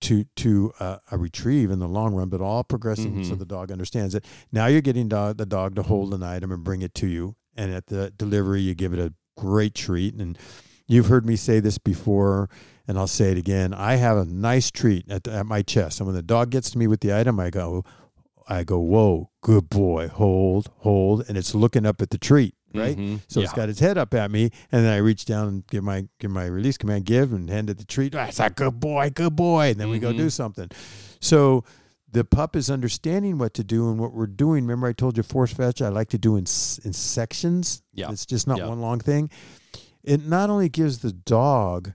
[0.00, 3.38] to to uh, a retrieve in the long run, but all progressing so Mhm.
[3.40, 4.24] the dog understands it.
[4.52, 7.34] Now you're getting dog, the dog to hold an item and bring it to you,
[7.56, 10.14] and at the delivery you give it a great treat.
[10.14, 10.38] And
[10.86, 12.48] you've heard me say this before,
[12.86, 13.74] and I'll say it again.
[13.74, 16.70] I have a nice treat at, the, at my chest, and when the dog gets
[16.70, 17.84] to me with the item, I go,
[18.50, 22.96] I go, whoa, good boy, hold, hold, and it's looking up at the treat, right?
[22.96, 23.20] Mhm.
[23.28, 25.84] So it's got its head up at me, and then I reach down and give
[25.84, 28.12] my give my release command, give, and hand it the treat.
[28.12, 29.70] That's a good boy, good boy.
[29.72, 30.70] And then we go do something.
[31.20, 31.64] So
[32.10, 34.64] the pup is understanding what to do and what we're doing.
[34.64, 35.82] Remember, I told you force fetch.
[35.82, 36.44] I like to do in
[36.84, 37.82] in sections.
[37.92, 38.10] Yeah.
[38.10, 38.68] it's just not Yeah.
[38.68, 39.28] one long thing.
[40.02, 41.92] It not only gives the dog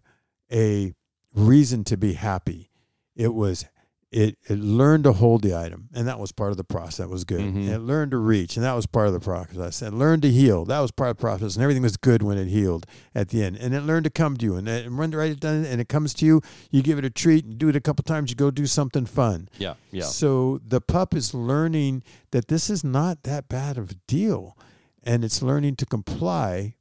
[0.51, 0.93] a
[1.33, 2.69] reason to be happy.
[3.15, 3.65] It was
[4.13, 6.97] it, it learned to hold the item, and that was part of the process.
[6.97, 7.41] That was good.
[7.41, 7.67] Mhm.
[7.67, 9.81] It learned to reach, and that was part of the process.
[9.81, 10.65] It learned to heel.
[10.65, 12.85] That was part of the process, and everything was good when it heeled
[13.15, 13.57] at the end.
[13.57, 16.13] And it learned to come to you, and it run right done, and it comes
[16.15, 16.41] to you.
[16.69, 18.29] You give it a treat, and do it a couple times.
[18.29, 19.49] You go do something fun.
[19.57, 19.73] Yeah.
[19.91, 20.03] Yeah.
[20.05, 24.55] So the pup is learning that this is not that bad of a deal,
[25.03, 26.75] and it's learning to comply.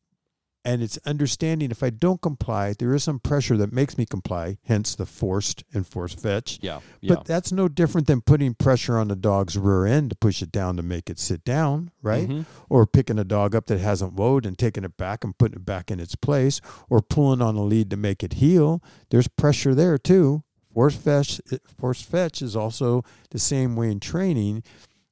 [0.64, 4.58] And it's understanding if I don't comply, there is some pressure that makes me comply,
[4.64, 6.60] hence the forced and forced fetch.
[6.62, 6.80] Yeah.
[7.00, 7.16] Yeah.
[7.16, 10.52] But that's no different than putting pressure on the dog's rear end to push it
[10.52, 12.28] down to make it sit down, right?
[12.28, 12.46] Mhm.
[12.68, 15.64] Or picking a dog up that hasn't whoaed and taking it back and putting it
[15.66, 18.80] back in its place, or pulling on a lead to make it heel.
[19.10, 20.44] There's pressure there too.
[20.72, 21.40] Force fetch,
[21.76, 24.62] force fetch is also the same way in training,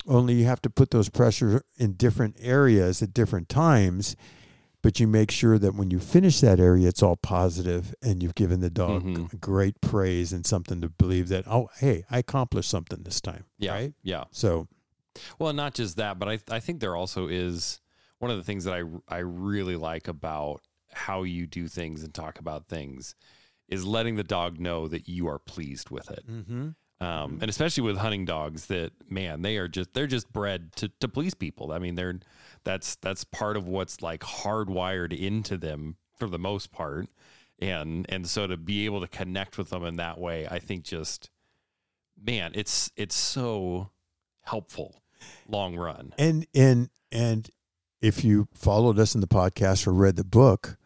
[0.06, 4.16] only you have to put those pressure in different areas at different times.
[4.82, 8.34] But you make sure that when you finish that area, it's all positive and you've
[8.34, 9.38] given the dog Mhm.
[9.40, 13.44] great praise and something to believe that, oh, hey, I accomplished something this time.
[13.58, 13.72] Yeah.
[13.74, 13.94] Right?
[14.02, 14.24] Yeah.
[14.30, 14.68] So,
[15.38, 17.80] Well, not just that, but I I think there also is
[18.20, 20.62] one of the things that I I really like about
[20.92, 23.14] how you do things and talk about things
[23.68, 26.24] is letting the dog know that you are pleased with it.
[26.28, 26.70] mm-hmm.
[27.00, 30.88] Um, and especially with hunting dogs that man, they are just they're just bred to
[31.00, 31.72] to please people.
[31.72, 32.18] I mean, they're
[32.64, 37.06] that's that's part of what's like hardwired into them for the most part.
[37.58, 40.84] And and so to be able to connect with them in that way, I think
[40.84, 41.30] just
[42.22, 43.90] man, it's it's so
[44.42, 45.02] helpful
[45.48, 46.12] long run.
[46.18, 47.50] and and and
[48.02, 50.76] if you followed us in the podcast or read the book,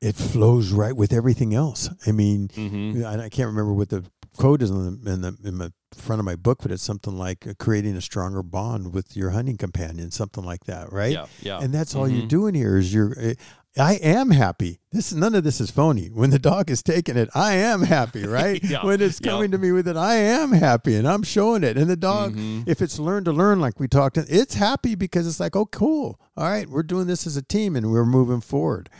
[0.00, 1.88] it flows right with everything else.
[2.06, 3.04] I mean, Mm-hmm.
[3.04, 4.04] I, I can't remember what the
[4.36, 7.16] quote is in the in the in the front of my book, but it's something
[7.16, 11.12] like uh, creating a stronger bond with your hunting companion, something like that, right?
[11.12, 11.58] Yeah, yeah.
[11.60, 12.28] And that's all you're Mhm.
[12.28, 13.14] doing here is you're.
[13.20, 13.34] uh,
[13.78, 14.80] I am happy.
[14.90, 16.08] This none of this is phony.
[16.08, 18.62] When the dog is taking it, I am happy, right?
[18.62, 19.30] Yeah, When it's yeah.
[19.30, 21.78] coming to me with it, I am happy, and I'm showing it.
[21.78, 22.64] And the dog, Mhm.
[22.68, 26.20] if it's learned to learn, like we talked, it's happy because it's like, oh, cool.
[26.36, 28.90] All right, we're doing this as a team, and we're moving forward.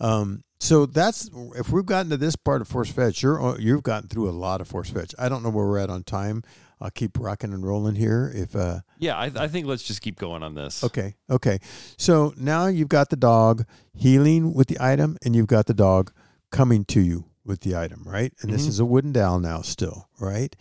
[0.00, 4.08] Um, so that's if we've gotten to this part of force fetch, you're you've gotten
[4.08, 5.14] through a lot of force fetch.
[5.18, 6.42] I don't know where we're at on time.
[6.80, 8.30] I'll keep rocking and rolling here.
[8.34, 10.82] If uh, Yeah, I, I think let's just keep going on this.
[10.84, 11.14] Okay.
[11.30, 11.58] Okay.
[11.96, 13.64] So now you've got the dog
[13.94, 16.12] heeling with the item and you've got the dog
[16.50, 18.32] coming to you with the item, right?
[18.42, 18.68] And this Mhm.
[18.68, 20.54] is a wooden dowel now still, right?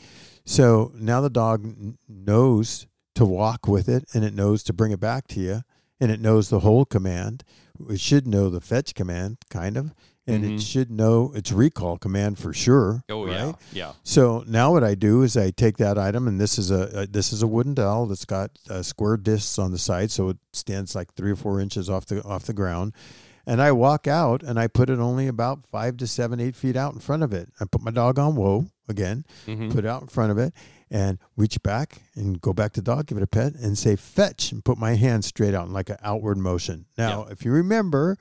[0.46, 4.92] So now the dog n- knows to walk with it and it knows to bring
[4.92, 5.62] it back to you
[6.00, 7.44] and it knows the hold command.
[7.90, 9.94] It should know the fetch command, kind of,
[10.28, 10.56] and Mhm.
[10.56, 13.04] it should know its recall command for sure.
[13.10, 13.34] Oh right?
[13.34, 13.92] yeah, yeah.
[14.04, 17.08] So now what I do is I take that item, and this is a, a
[17.08, 20.38] this is a wooden dowel that's got uh, square discs on the side, so it
[20.54, 22.94] stands like three or four inches off the off the ground.
[23.46, 26.78] And I walk out, and I put it only about five to seven, eight feet
[26.78, 27.50] out in front of it.
[27.60, 29.70] I put my dog on whoa again, Mhm.
[29.72, 30.54] put it out in front of it,
[30.94, 33.96] and reach back and go back to the dog, give it a pet, and say
[33.96, 36.86] fetch, and put my hand straight out in like an outward motion.
[36.98, 38.16] Now, if you remember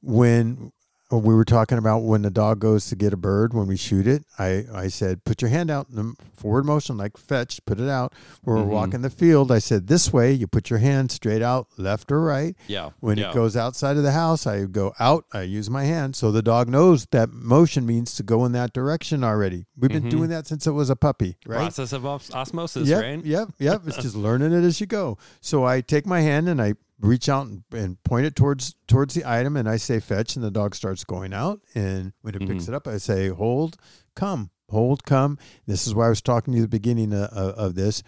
[0.00, 0.70] when
[1.10, 4.06] we were talking about when the dog goes to get a bird when we shoot
[4.06, 7.80] it, I, I said, put your hand out in the forward motion, like fetch, put
[7.80, 8.12] it out.
[8.44, 8.66] We're Mhm.
[8.66, 12.20] walking the field, I said, this way, you put your hand straight out, left or
[12.20, 12.54] right.
[12.66, 12.90] Yeah.
[13.00, 13.30] When yeah.
[13.30, 16.14] it goes outside of the house, I go out, I use my hand.
[16.14, 19.64] So the dog knows that motion means to go in that direction already.
[19.78, 20.10] We've been Mhm.
[20.10, 21.56] doing that since it was a puppy, right?
[21.58, 23.24] process of os- osmosis, yep, right?
[23.24, 23.82] Yep, yep.
[23.86, 25.16] It's just learning it as you go.
[25.40, 29.14] So I take my hand and I reach out and, and point it towards towards
[29.14, 32.40] the item and I say fetch and the dog starts going out and when it
[32.46, 32.68] picks Mhm.
[32.68, 33.76] it up I say hold,
[34.16, 34.50] come.
[34.70, 35.38] hold, come.
[35.66, 38.02] This is why I was talking to you at the beginning of, of this.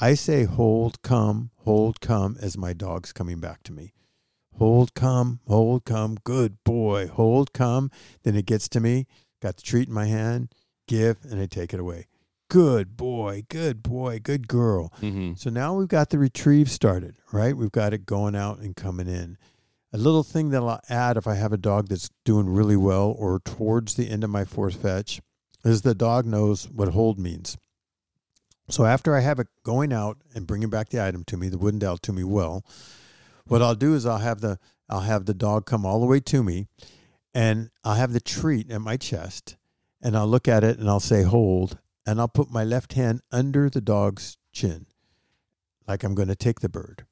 [0.00, 3.92] I say hold, come, hold, come as my dog's coming back to me.
[4.56, 6.16] Hold, come, hold, come.
[6.24, 7.08] Good boy.
[7.08, 7.90] Hold, come.
[8.22, 9.06] Then it gets to me.
[9.42, 10.52] Got the treat in my hand.
[10.86, 12.06] Give, and I take it away.
[12.48, 13.44] Good boy.
[13.48, 14.20] Good boy.
[14.22, 14.92] Good girl.
[15.02, 15.34] Mm-hmm.
[15.34, 17.56] So now we've got the retrieve started, right?
[17.56, 19.36] We've got it going out and coming in.
[19.92, 23.14] A little thing that I'll add if I have a dog that's doing really well
[23.18, 25.20] or towards the end of my force fetch
[25.64, 27.58] is the dog knows what hold means.
[28.70, 31.58] So after I have it going out and bringing back the item to me, the
[31.58, 32.64] wooden dowel to me well,
[33.46, 34.58] what I'll do is I'll have the
[34.90, 36.66] I'll have the dog come all the way to me
[37.34, 39.56] and I'll have the treat at my chest
[40.02, 41.78] and I'll look at it and I'll say hold
[42.08, 44.86] and I'll put my left hand under the dog's chin
[45.86, 47.04] like I'm going to take the bird.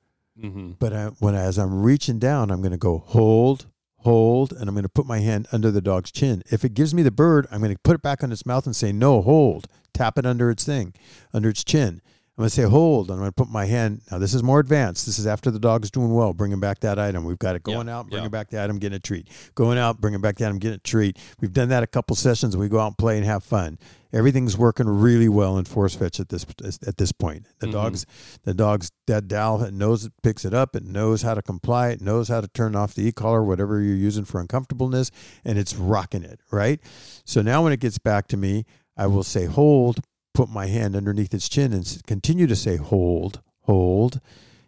[0.43, 0.73] Mm-hmm.
[0.79, 3.67] But I, when as I'm reaching down, I'm going to go hold,
[3.99, 6.43] hold, and I'm going to put my hand under the dog's chin.
[6.51, 8.65] If it gives me the bird, I'm going to put it back on its mouth
[8.65, 9.67] and say no, hold.
[9.93, 10.95] Tap it under its thing,
[11.35, 12.01] under its chin.
[12.39, 14.03] I'm going to say hold, and I'm going to put my hand.
[14.11, 15.07] Now this is more advanced.
[15.07, 17.25] This is after the dog's doing well, bringing back that item.
[17.25, 18.29] We've got it going Yeah, out, bringing yeah.
[18.29, 19.29] back the item, getting a treat.
[19.55, 21.19] Going out, bringing back the item, getting a treat.
[21.41, 22.55] We've done that a couple sessions.
[22.55, 23.79] We go out and play and have fun.
[24.17, 26.47] Everything's working really well in force fetch at this
[26.87, 27.45] at this point.
[27.59, 27.73] The Mhm.
[27.73, 28.07] dog's
[28.45, 30.75] the dog's that dowel knows it picks it up.
[30.75, 31.89] It knows how to comply.
[31.91, 35.11] It knows how to turn off the e-collar, whatever you're using for uncomfortableness,
[35.45, 36.81] and it's rocking it right.
[37.27, 38.65] So now when it gets back to me,
[38.97, 40.01] I will say hold,
[40.33, 44.21] put my hand underneath its chin, and continue to say hold, hold.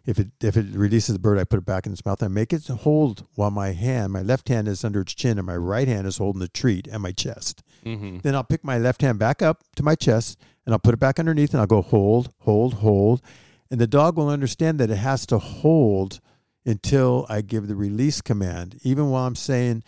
[0.05, 2.21] If it if it releases the bird, I put it back in its mouth.
[2.21, 5.47] I make it hold while my hand, my left hand is under its chin, and
[5.47, 7.63] my right hand is holding the treat and my chest.
[7.85, 8.19] Mm-hmm.
[8.19, 10.99] Then I'll pick my left hand back up to my chest and I'll put it
[10.99, 13.21] back underneath and I'll go hold, hold, hold.
[13.71, 16.19] And the dog will understand that it has to hold
[16.65, 18.79] until I give the release command.
[18.83, 19.83] Even while I'm saying,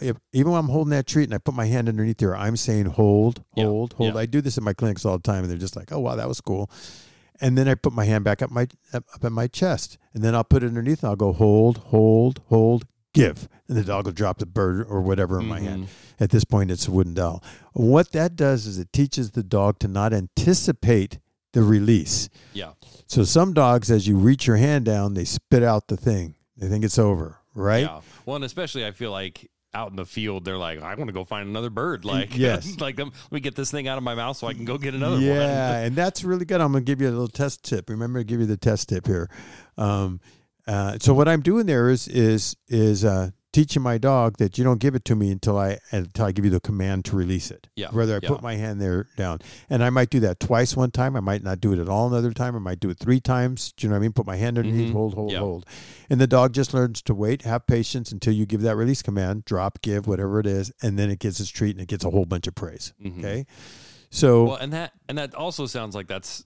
[0.00, 2.56] if, even while I'm holding that treat and I put my hand underneath there, I'm
[2.56, 4.14] saying hold, Yeah, hold, hold.
[4.14, 4.20] yeah.
[4.20, 6.16] I do this in my clinics all the time and they're just like, oh, wow,
[6.16, 6.70] that was cool.
[7.40, 10.22] And then I put my hand back up my up up at my chest, and
[10.22, 11.02] then I'll put it underneath.
[11.02, 15.00] And I'll go hold, hold, hold, give, and the dog will drop the bird or
[15.00, 15.88] whatever in my hand.
[16.20, 17.42] At this point, it's a wooden dowel.
[17.72, 21.18] What that does is it teaches the dog to not anticipate
[21.54, 22.28] the release.
[22.52, 22.72] Yeah.
[23.06, 26.34] So some dogs, as you reach your hand down, they spit out the thing.
[26.56, 27.84] They think it's over, right?
[27.84, 28.00] Yeah.
[28.26, 31.12] Well, and especially I feel like out in the field, they're like, I want to
[31.12, 32.04] go find another bird.
[32.04, 32.76] Like, yes.
[32.80, 34.94] like let me get this thing out of my mouth so I can go get
[34.94, 35.24] another one.
[35.24, 36.60] yeah, and that's really good.
[36.60, 37.90] I'm going to give you a little test tip.
[37.90, 39.28] Remember to give you the test tip here.
[39.76, 40.20] Um,
[40.66, 44.64] uh, so what I'm doing there is is is uh, teaching my dog that you
[44.64, 47.50] don't give it to me until I until I give you the command to release
[47.50, 47.68] it.
[47.76, 48.28] Yeah, Whether I yeah.
[48.28, 49.38] put my hand there down,
[49.70, 51.14] and I might do that twice one time.
[51.16, 52.56] I might not do it at all another time.
[52.56, 53.72] I might do it three times.
[53.76, 54.12] Do you know what I mean?
[54.12, 54.92] Put my hand underneath, Mhm.
[54.92, 55.38] hold, hold, Yeah.
[55.40, 55.66] hold,
[56.10, 59.44] and the dog just learns to wait, have patience until you give that release command,
[59.44, 62.10] drop, give, whatever it is, and then it gets its treat and it gets a
[62.10, 62.92] whole bunch of praise.
[63.04, 63.18] Mhm.
[63.18, 63.46] Okay,
[64.10, 66.44] so Well, and that and that also sounds like that's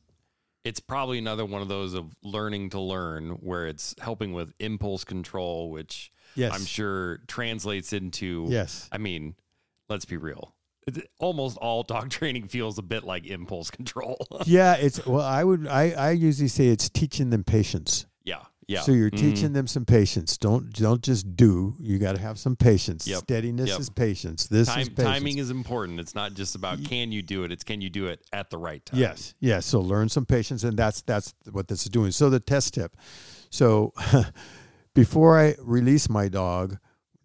[0.69, 5.03] it's probably another one of those of learning to learn where it's helping with impulse
[5.03, 8.87] control, which yes, I'm sure translates into yes.
[8.93, 9.35] I mean,
[9.89, 10.55] let's be real.
[11.19, 14.19] Almost all dog training feels a bit like impulse control.
[14.45, 15.23] yeah, it's well.
[15.23, 15.67] I would.
[15.67, 18.05] I I usually say it's teaching them patience.
[18.25, 18.43] yeah.
[18.69, 18.83] Yeah.
[18.83, 19.17] So you're Mhm.
[19.19, 20.37] teaching them some patience.
[20.37, 21.75] Don't don't just do.
[21.81, 23.07] You got to have some patience.
[23.09, 23.21] Yep.
[23.21, 23.81] Steadiness Yep.
[23.81, 24.47] is patience.
[24.47, 25.05] This Time, is patience.
[25.15, 25.99] timing is important.
[25.99, 27.51] It's not just about can you do it.
[27.51, 29.01] It's can you do it at the right time.
[29.01, 29.65] Yes, yes.
[29.65, 32.13] So learn some patience, and that's that's what this is doing.
[32.13, 32.95] So the test tip.
[33.49, 33.95] So
[34.95, 36.77] before I release my dog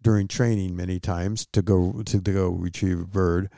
[0.02, 3.50] during training, many times to go to, to go retrieve a bird,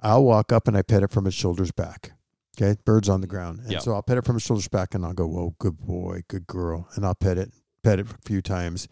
[0.00, 2.12] I'll walk up and I pet it from its shoulders back.
[2.56, 3.78] Okay, bird's on the ground, and Yeah.
[3.78, 6.46] so I'll pet it from its shoulders back, and I'll go, "Whoa, good boy, good
[6.46, 8.88] girl," and I'll pet it, pet it a few times,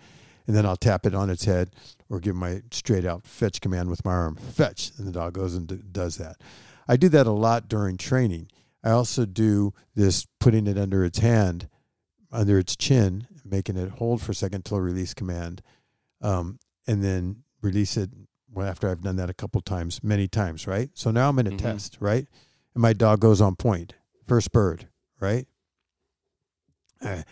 [0.47, 1.71] and then I'll tap it on its head
[2.09, 5.55] or give my straight out fetch command with my arm, fetch, and the dog goes
[5.55, 6.41] and d- does that.
[6.89, 8.49] I do that a lot during training.
[8.83, 11.69] I also do this putting it under its hand,
[12.33, 15.63] under its chin, making it hold for a second till a release command,
[16.23, 18.11] um, and then release it
[18.53, 20.91] well, after I've done that a couple times, many times, right?
[20.95, 21.59] So now I'm in a Mhm.
[21.59, 22.27] test, right?
[22.75, 23.95] And my dog goes on point.
[24.27, 24.89] First bird,
[25.19, 25.47] right?
[27.03, 27.23] Uh,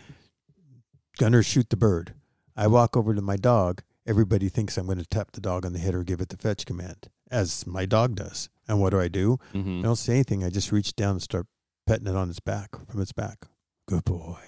[1.17, 2.13] gunner shoot the bird.
[2.55, 3.81] I walk over to my dog.
[4.05, 6.37] Everybody thinks I'm going to tap the dog on the head or give it the
[6.37, 8.49] fetch command, as my dog does.
[8.67, 9.37] And what do I do?
[9.53, 9.79] Mhm.
[9.79, 10.43] I don't say anything.
[10.43, 11.47] I just reach down and start
[11.85, 13.45] petting it on its back, from its back.
[13.87, 14.39] Good boy.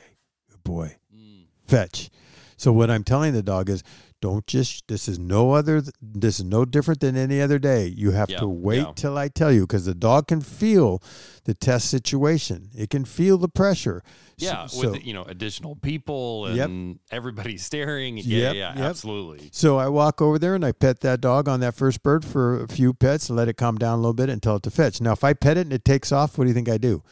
[0.49, 0.97] Good boy.
[1.15, 1.45] Mm.
[1.68, 2.09] Fetch.
[2.57, 3.84] So what I'm telling the dog is
[4.22, 4.88] Don't just.
[4.88, 5.81] This is no other.
[6.02, 7.88] This is no different than any other day.
[7.88, 8.91] You have Yeah, to wait yeah.
[8.95, 11.02] till I tell you because the dog can feel
[11.45, 12.69] the test situation.
[12.77, 14.03] It can feel the pressure.
[14.38, 16.65] Yeah, So, with you know additional people Yep.
[16.69, 18.18] and everybody staring.
[18.18, 18.77] Yeah, Yep, yeah, yep.
[18.77, 19.49] absolutely.
[19.52, 22.61] so I walk over there and I pet that dog on that first bird for
[22.64, 24.72] a few pets and let it calm down a little bit and tell it to
[24.72, 25.02] fetch.
[25.02, 27.03] Now, if I pet it and it takes off, what do you think I do?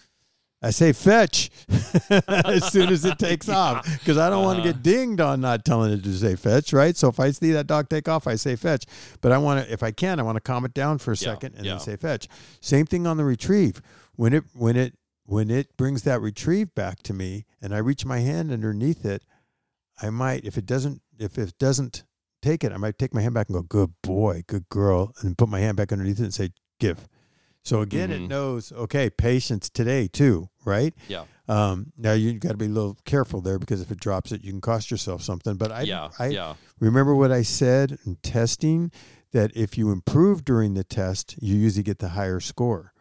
[0.62, 1.50] I say fetch
[2.28, 4.80] as soon as it takes off because I don't want to get uh.
[4.82, 6.98] dinged on not telling it to say fetch, right?
[6.98, 8.86] So if I see that dog take off, I say fetch.
[9.22, 11.16] But I want to, if I can, I want to calm it down for a
[11.16, 11.72] Yeah, second and yeah.
[11.74, 12.28] then say fetch.
[12.60, 13.82] Same thing on the retrieve.
[14.16, 14.96] When it when it
[15.26, 19.24] when it brings that retrieve back to me and I reach my hand underneath it,
[20.02, 22.04] I might if it doesn't if it doesn't
[22.42, 25.38] take it, I might take my hand back and go, "Good boy, good girl," and
[25.38, 26.50] put my hand back underneath it and say,
[26.82, 27.08] "Give."
[27.64, 28.30] So again, it Mhm.
[28.30, 30.94] knows, okay, patience today too, right?
[31.08, 34.32] Yeah, Um, now you got to be a little careful there because if it drops
[34.32, 35.56] it, you can cost yourself something.
[35.56, 36.54] But I, yeah, I yeah.
[36.80, 38.92] remember what I said in testing
[39.32, 42.94] that if you improve during the test, you usually get the higher score.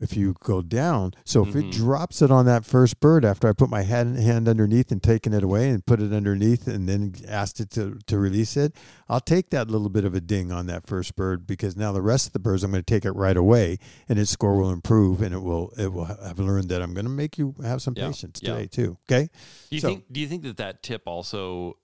[0.00, 1.64] If you go down, so if Mhm.
[1.68, 5.02] it drops it on that first bird after I put my hand, hand underneath and
[5.02, 8.76] taken it away and put it underneath and then asked it to, to release it,
[9.08, 12.00] I'll take that little bit of a ding on that first bird because now the
[12.00, 14.70] rest of the birds I'm going to take it right away and its score will
[14.70, 17.82] improve and it will it will have learned that I'm going to make you have
[17.82, 18.52] some Yeah, patience yeah.
[18.54, 18.98] today too.
[19.10, 19.28] Okay.
[19.68, 20.04] Do you So- think?
[20.12, 21.76] Do you think that that tip also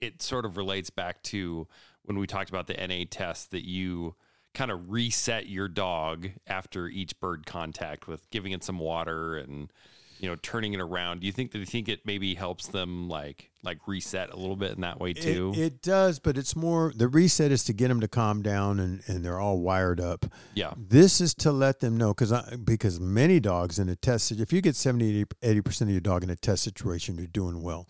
[0.00, 1.68] it sort of relates back to
[2.02, 4.16] when we talked about the NA test that you
[4.56, 9.70] kind of reset your dog after each bird contact with giving it some water and
[10.18, 11.20] you know turning it around.
[11.20, 14.56] Do you think that you think it maybe helps them like like reset a little
[14.56, 15.52] bit in that way too?
[15.54, 18.80] It, it does, but it's more the reset is to get them to calm down
[18.80, 20.24] and, and they're all wired up.
[20.54, 22.32] yeah, This is to let them know because
[22.64, 26.24] because many dogs in a test if you get 70 80 percent of your dog
[26.24, 27.86] in a test situation you're doing well.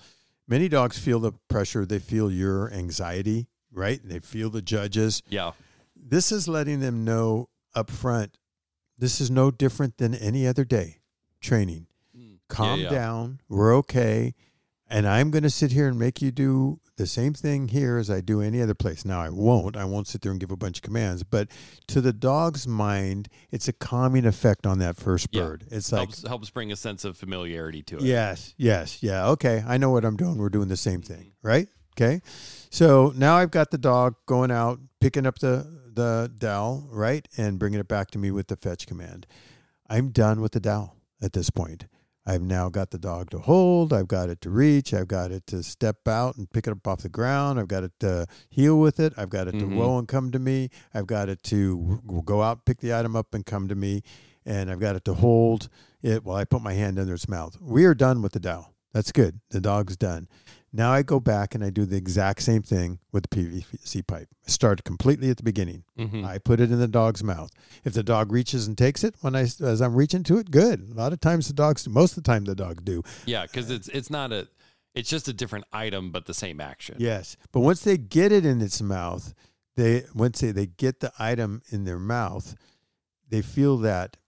[0.48, 4.00] Many dogs feel the pressure, they feel your anxiety, right?
[4.02, 5.22] They feel the judges.
[5.28, 5.52] yeah,
[6.08, 8.36] This is letting them know up front
[8.98, 11.00] this is no different than any other day
[11.40, 12.34] training hmm.
[12.48, 12.88] calm yeah.
[12.88, 13.40] down.
[13.48, 14.34] We're okay.
[14.88, 18.08] And I'm going to sit here and make you do the same thing here as
[18.08, 19.04] I do any other place.
[19.04, 19.76] Now, I won't.
[19.76, 21.24] I won't sit there and give a bunch of commands.
[21.24, 21.48] But
[21.88, 25.42] to the dog's mind, it's a calming effect on that first Yeah.
[25.42, 25.64] bird.
[25.70, 28.02] It's like, helps helps bring a sense of familiarity to it.
[28.02, 29.64] yes, yes, yeah, okay.
[29.66, 30.38] I know what I'm doing.
[30.38, 31.48] We're doing the same thing, mm-hmm.
[31.48, 31.68] right?
[31.94, 32.22] Okay.
[32.70, 35.66] So now I've got the dog going out, picking up the,
[35.96, 37.26] the dowel, right?
[37.36, 39.26] And bringing it back to me with the fetch command.
[39.88, 41.86] I'm done with the dowel at this point.
[42.28, 43.92] I've now got the dog to hold.
[43.92, 44.92] I've got it to reach.
[44.92, 47.60] I've got it to step out and pick it up off the ground.
[47.60, 49.12] I've got it to heel with it.
[49.16, 49.60] I've got it Mhm.
[49.60, 50.70] to roll and come to me.
[50.92, 54.02] I've got it to go out, pick the item up, and come to me.
[54.44, 55.68] And I've got it to hold
[56.02, 57.56] it while I put my hand under its mouth.
[57.60, 58.74] We are done with the dowel.
[58.92, 59.40] That's good.
[59.50, 60.26] The dog's done.
[60.76, 64.28] Now I go back and I do the exact same thing with the PVC pipe.
[64.46, 65.84] I start completely at the beginning.
[65.98, 66.24] Mhm.
[66.24, 67.50] I put it in the dog's mouth.
[67.84, 70.90] If the dog reaches and takes it when I as I'm reaching to it, good.
[70.90, 73.02] A lot of times the dogs, most of the time the dogs do.
[73.24, 74.48] yeah, because it's it's not a
[74.94, 76.96] it's just a different item but the same action.
[76.98, 79.32] Yes, but once they get it in its mouth,
[79.76, 82.54] they once they, they get the item in their mouth,
[83.30, 84.18] they feel that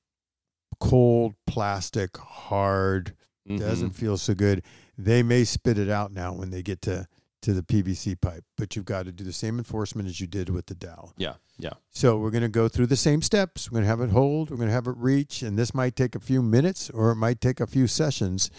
[0.80, 3.14] cold plastic, hard,
[3.48, 3.58] Mhm.
[3.58, 4.62] doesn't feel so good.
[4.98, 7.06] They may spit it out now when they get to
[7.40, 10.50] to the PVC pipe, but you've got to do the same enforcement as you did
[10.50, 11.14] with the dowel.
[11.16, 11.74] Yeah, yeah.
[11.90, 13.70] So we're going to go through the same steps.
[13.70, 14.50] We're going to have it hold.
[14.50, 17.14] We're going to have it reach, and this might take a few minutes or it
[17.14, 18.50] might take a few sessions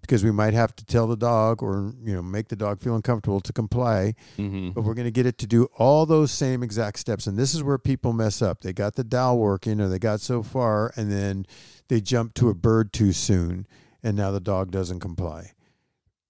[0.00, 2.94] because we might have to tell the dog or you know make the dog feel
[2.94, 4.14] uncomfortable to comply.
[4.36, 7.36] hmm But we're going to get it to do all those same exact steps, and
[7.36, 8.60] this is where people mess up.
[8.60, 11.46] They got the dowel working, or they got so far, and then
[11.88, 13.66] they jump to a bird too soon,
[14.04, 15.50] and now the dog doesn't comply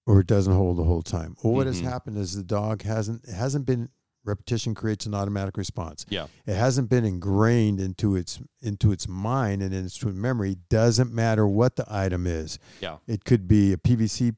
[0.07, 1.35] or it doesn't hold the whole time.
[1.43, 1.85] Well, what has Mhm.
[1.85, 3.89] happened is the dog hasn't it hasn't been
[4.23, 6.05] repetition creates an automatic response.
[6.07, 6.27] Yeah.
[6.45, 10.57] It hasn't been ingrained into its into its mind and into its memory.
[10.69, 12.59] Doesn't matter what the item is.
[12.81, 12.97] Yeah.
[13.07, 14.31] It could be a PVC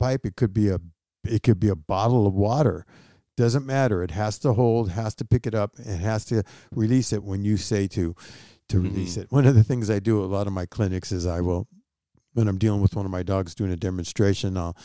[0.00, 0.24] pipe.
[0.24, 0.80] It could be a
[1.24, 2.86] it could be a bottle of water.
[3.36, 4.02] Doesn't matter.
[4.02, 4.90] It has to hold.
[4.90, 5.76] Has to pick it up.
[5.78, 6.42] and has to
[6.74, 8.14] release it when you say to
[8.70, 9.30] to release it.
[9.30, 11.68] One of the things I do at a lot of my clinics is I will
[12.36, 14.76] when I'm dealing with one of my dogs doing a demonstration, I'll,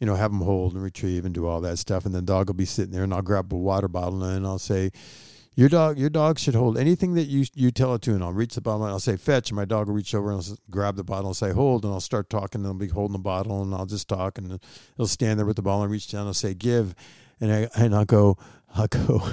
[0.00, 2.04] you know, have them hold and retrieve and do all that stuff.
[2.04, 4.44] And then the dog will be sitting there and I'll grab a water bottle and
[4.44, 4.90] I'll say,
[5.54, 8.32] your dog, your dog should hold anything that you you tell it to, and I'll
[8.32, 10.56] reach the bottle and I'll say fetch, and my dog will reach over and I'll
[10.70, 13.18] grab the bottle and say hold, and I'll start talking, and I'll be holding the
[13.18, 14.60] bottle, and I'll just talk, and
[14.98, 16.94] he'll stand there with the bottle and reach down and say give,
[17.40, 18.36] and I and I'll go,
[18.74, 19.30] I'll go,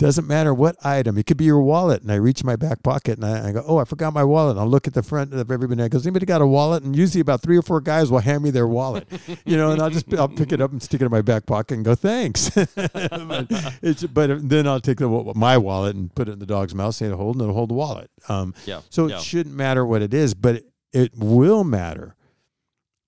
[0.00, 1.18] Doesn't matter what item.
[1.18, 2.00] It could be your wallet.
[2.00, 4.52] And I reach my back pocket and I, I go, oh, I forgot my wallet.
[4.52, 5.74] And I'll look at the front of everybody.
[5.74, 6.82] And I goes, anybody got a wallet?
[6.82, 9.06] And usually about three or four guys will hand me their wallet,
[9.44, 11.44] you know, and I'll just I'll pick it up and stick it in my back
[11.44, 12.48] pocket and go, thanks.
[12.54, 13.46] but,
[13.82, 16.94] it's, but then I'll take the, my wallet and put it in the dog's mouth,
[16.94, 18.10] say to hold, and it'll hold the wallet.
[18.30, 18.80] Um, Yeah.
[18.88, 19.16] so yeah.
[19.16, 20.64] it shouldn't matter what it is, but it,
[20.94, 22.16] it will matter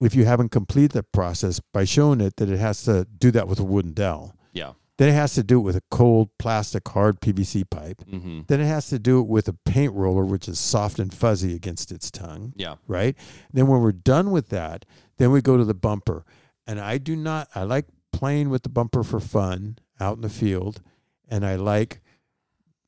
[0.03, 3.49] if you haven't completed the process by showing it that it has to do that
[3.49, 4.35] with a wooden dowel.
[4.53, 4.73] Yeah.
[4.99, 8.03] Then it has to do it with a cold plastic hard PVC pipe.
[8.11, 8.43] Mm-hmm.
[8.47, 11.55] Then it has to do it with a paint roller, which is soft and fuzzy
[11.57, 12.77] against its tongue, Yeah.
[12.87, 13.17] right?
[13.53, 14.85] Then when we're done with that,
[15.17, 16.25] then we go to the bumper.
[16.67, 20.29] And I do not, I like playing with the bumper for fun out in the
[20.29, 20.83] field.
[21.29, 22.01] And I like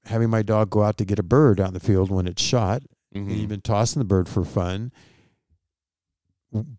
[0.04, 2.42] having my dog go out to get a bird out in the field when it's
[2.42, 2.82] shot
[3.14, 3.30] Mm-hmm.
[3.30, 4.90] and even tossing the bird for fun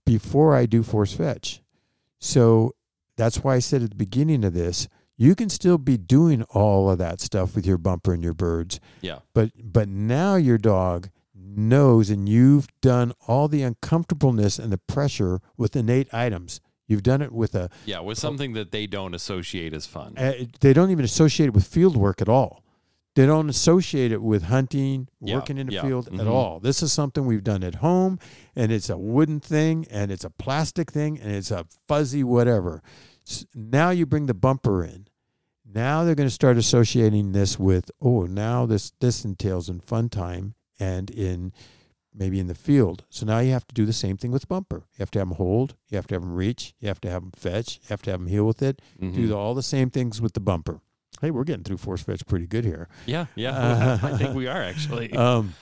[0.06, 1.61] before I do force fetch.
[2.19, 2.73] So
[3.18, 4.88] that's why I said at the beginning of this,
[5.18, 8.80] you can still be doing all of that stuff with your bumper and your birds,
[9.02, 9.20] Yeah.
[9.34, 15.40] but but now your dog knows and you've done all the uncomfortableness and the pressure
[15.58, 16.60] with innate items.
[16.88, 18.02] You've done it with a Yeah.
[18.02, 20.18] With something that they don't associate as fun.
[20.18, 22.62] uh, they don't even associate it with field work at all.
[23.16, 26.20] They don't associate it with hunting, Yeah, working in the yeah, field mhm.
[26.20, 26.60] at all.
[26.60, 28.20] This is something we've done at home,
[28.58, 32.84] and it's a wooden thing, and it's a plastic thing, and it's a fuzzy whatever.
[33.26, 35.05] S- Now you bring the bumper in.
[35.76, 40.07] Now they're going to start associating this with oh, now this this entails in fun
[40.10, 41.52] time and in
[42.18, 43.03] maybe in the field.
[43.10, 44.77] So now you have to do the same thing with bumper.
[44.93, 45.76] You have to have them hold.
[45.89, 46.73] You have to have them reach.
[46.80, 47.76] You have to have them fetch.
[47.84, 49.14] You have to have them heel with it Mhm.
[49.14, 50.80] do the, all the same things with the bumper.
[51.22, 52.88] Hey, we're getting through force fetch pretty good here.
[53.06, 53.26] Yeah.
[53.35, 53.52] Yeah.
[53.52, 55.11] Uh, I think we are actually.
[55.18, 55.53] Um,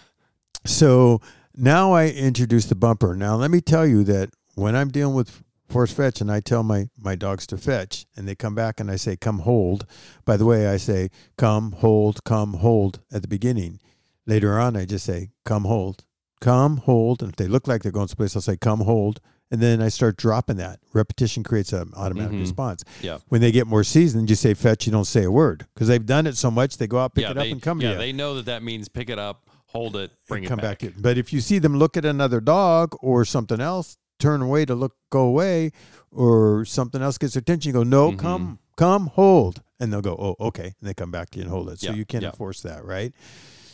[0.65, 1.22] so
[1.56, 3.15] now I introduce the bumper.
[3.15, 5.44] Now let me tell you that when I'm dealing with
[5.74, 8.90] force fetch and I tell my my dogs to fetch and they come back and
[8.91, 9.86] I say come hold.
[10.24, 13.80] By the way, I say come hold, come hold at the beginning.
[14.26, 16.04] Later on, I just say come hold,
[16.40, 19.20] come hold, and if they look like they're going someplace, I'll say come hold.
[19.52, 20.80] And then I start dropping that.
[20.94, 22.40] Repetition creates an automatic Mhm.
[22.41, 22.84] response.
[23.02, 23.20] Yeah.
[23.28, 26.04] When they get more seasoned, you say fetch, you don't say a word because they've
[26.06, 26.78] done it so much.
[26.78, 27.32] They go out, pick yeah.
[27.32, 27.84] it up, they, and come back.
[27.84, 27.90] yeah.
[27.90, 28.00] to you.
[28.00, 30.80] They know that that means pick it up, hold it, bring it come back.
[30.80, 30.94] back.
[30.98, 34.74] But if you see them look at another dog or something else, turn away to
[34.74, 35.72] look, go away,
[36.10, 38.18] or something else gets their attention, you go, no, Mhm.
[38.20, 41.52] come, come, hold, and they'll go, oh, okay, and they come back to you and
[41.52, 41.82] hold it.
[41.82, 42.30] So Yeah, you can't yeah.
[42.30, 43.14] enforce that, right?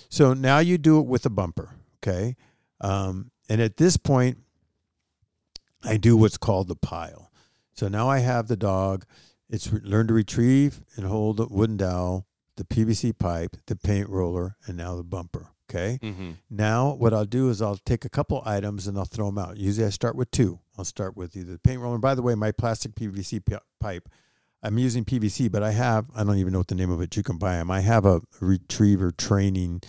[0.10, 2.36] So now you do it with a bumper, okay?
[2.82, 4.40] Um, and at this point,
[5.84, 7.32] I do what's called the pile.
[7.74, 9.06] So now I have the dog.
[9.50, 12.26] It's re- learn to retrieve and hold the wooden dowel,
[12.58, 15.52] the PVC pipe, the paint roller, and now the bumper.
[15.70, 16.00] Okay.
[16.02, 16.32] Mm-hmm.
[16.50, 19.58] Now, what I'll do is I'll take a couple items and I'll throw them out.
[19.58, 20.60] Usually, I start with two.
[20.78, 21.96] I'll start with either the paint roller.
[21.96, 24.10] And by the way, my plastic PVC pi- pipe,
[24.64, 27.16] I'm using PVC, but I have, I don't even know what the name of it.
[27.16, 27.70] You can buy them.
[27.70, 29.82] I have a retriever training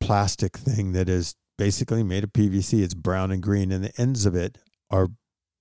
[0.00, 2.82] plastic thing that is basically made of PVC.
[2.82, 4.58] It's brown and green, and the ends of it
[4.90, 5.08] are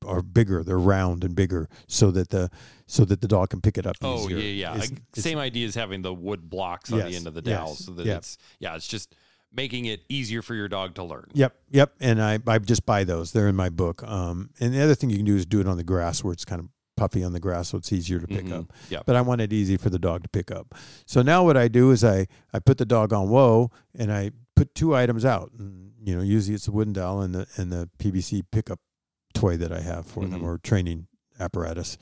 [0.06, 0.64] are bigger.
[0.64, 2.50] They're round and bigger, so that the
[2.86, 3.96] so that the dog can pick it up.
[4.02, 4.38] Oh easier.
[4.38, 4.72] yeah, yeah.
[4.76, 7.42] It's- I- it's- same idea as having the wood blocks on the end of the
[7.46, 8.18] yes, dowel, so that yeah.
[8.18, 9.16] it's yeah, it's just
[9.56, 11.30] making it easier for your dog to learn.
[11.34, 11.94] Yep, yep.
[12.00, 13.32] And I, I just buy those.
[13.34, 14.02] They're in my book.
[14.04, 16.34] Um, and the other thing you can do is do it on the grass where
[16.34, 18.62] it's kind of puffy on the grass, so it's easier to pick Mhm.
[18.62, 18.74] up.
[18.90, 19.02] Yeah.
[19.06, 20.74] But I want it easy for the dog to pick up.
[21.06, 24.32] So now what I do is I, I put the dog on whoa and I
[24.56, 25.52] put two items out.
[25.60, 28.80] And, you know, usually it's a wooden dowel and the and the PVC pickup
[29.34, 30.44] toy that I have for them Mhm.
[30.44, 31.08] or training
[31.40, 31.98] apparatus.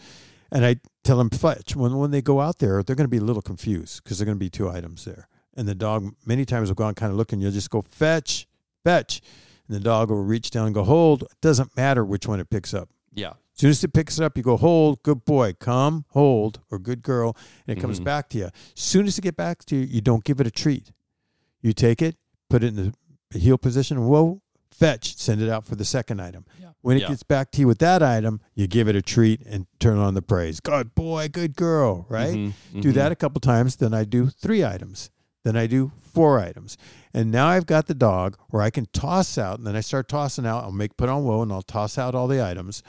[0.51, 1.75] And I tell them fetch.
[1.75, 4.25] When when they go out there, they're going to be a little confused because they're
[4.25, 5.27] going to be two items there.
[5.55, 7.39] And the dog many times will go on kind of looking.
[7.39, 8.47] You'll just go fetch,
[8.83, 9.21] fetch,
[9.67, 11.23] and the dog will reach down and go hold.
[11.23, 12.89] It doesn't matter which one it picks up.
[13.13, 13.29] Yeah.
[13.31, 16.79] As soon as it picks it up, you go hold, good boy, come, hold, or
[16.79, 17.35] good girl,
[17.67, 18.05] and it comes Mhm.
[18.05, 18.45] back to you.
[18.45, 20.91] As soon as it get back to you, you don't give it a treat.
[21.61, 22.15] You take it,
[22.49, 22.93] put it in
[23.29, 24.41] the heel position, whoa,
[24.81, 26.43] fetch, send it out for the second item.
[26.59, 26.69] Yeah.
[26.81, 27.09] When it Yeah.
[27.09, 30.15] gets back to you with that item, you give it a treat and turn on
[30.15, 30.59] the praise.
[30.59, 32.33] Good boy, good girl, right?
[32.35, 32.93] Mhm, do mhm.
[32.95, 35.09] that a couple times then i do three items
[35.43, 36.77] then i do four items
[37.13, 40.07] and now i've got the dog where i can toss out and then i start
[40.07, 42.81] tossing out i'll make put on whoa and i'll toss out all the items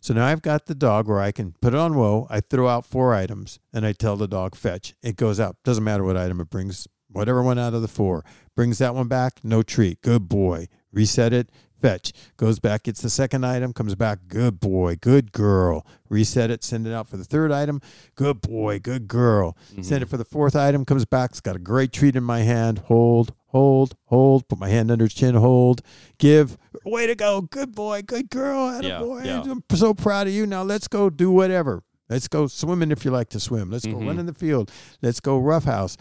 [0.00, 2.26] so now i've got the dog where i can put it on whoa.
[2.30, 5.84] i throw out four items and i tell the dog fetch it goes out doesn't
[5.84, 8.24] matter what item it brings whatever one out of the four
[8.56, 11.50] brings that one back no treat good boy reset it
[11.80, 16.64] fetch goes back gets the second item comes back good boy good girl reset it
[16.64, 17.80] send it out for the third item
[18.16, 21.58] good boy good girl send it for the fourth item comes back it's got a
[21.60, 25.80] great treat in my hand hold hold hold put my hand under his chin hold
[26.18, 29.42] give way to go good boy good girl Yeah, boy yeah.
[29.42, 33.10] i'm so proud of you now let's go do whatever Let's go swimming if you
[33.10, 33.70] like to swim.
[33.70, 34.06] Let's go Mhm.
[34.06, 34.70] run in the field.
[35.02, 35.98] Let's go roughhouse.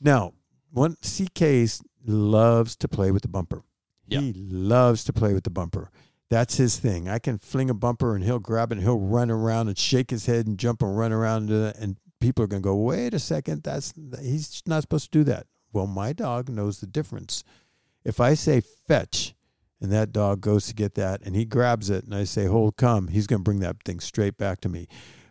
[0.00, 0.32] Now,
[0.70, 1.66] one CK
[2.06, 3.62] loves to play with the bumper.
[4.20, 5.90] He loves to play with the bumper.
[6.30, 7.08] That's his thing.
[7.08, 10.10] I can fling a bumper and he'll grab it and he'll run around and shake
[10.10, 13.14] his head and jump and run around uh, and people are going to go, "Wait
[13.14, 17.44] a second, that's he's not supposed to do that." Well, my dog knows the difference.
[18.04, 19.34] If I say fetch
[19.80, 22.76] and that dog goes to get that and he grabs it and I say hold
[22.76, 24.88] come, he's going to bring that thing straight back to me.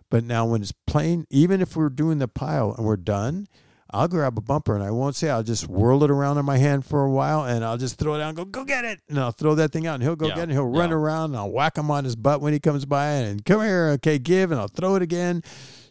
[0.10, 3.48] But now when it's plain, even if we're doing the pile and we're done,
[3.90, 6.58] I'll grab a bumper and I won't say I'll just whirl it around in my
[6.58, 9.00] hand for a while and I'll just throw it out and go, go get it.
[9.08, 10.92] And I'll throw that thing out and he'll go Yeah, get it and he'll run
[10.92, 13.88] around and I'll whack him on his butt when he comes by and come here,
[13.96, 15.42] okay, give and I'll throw it again.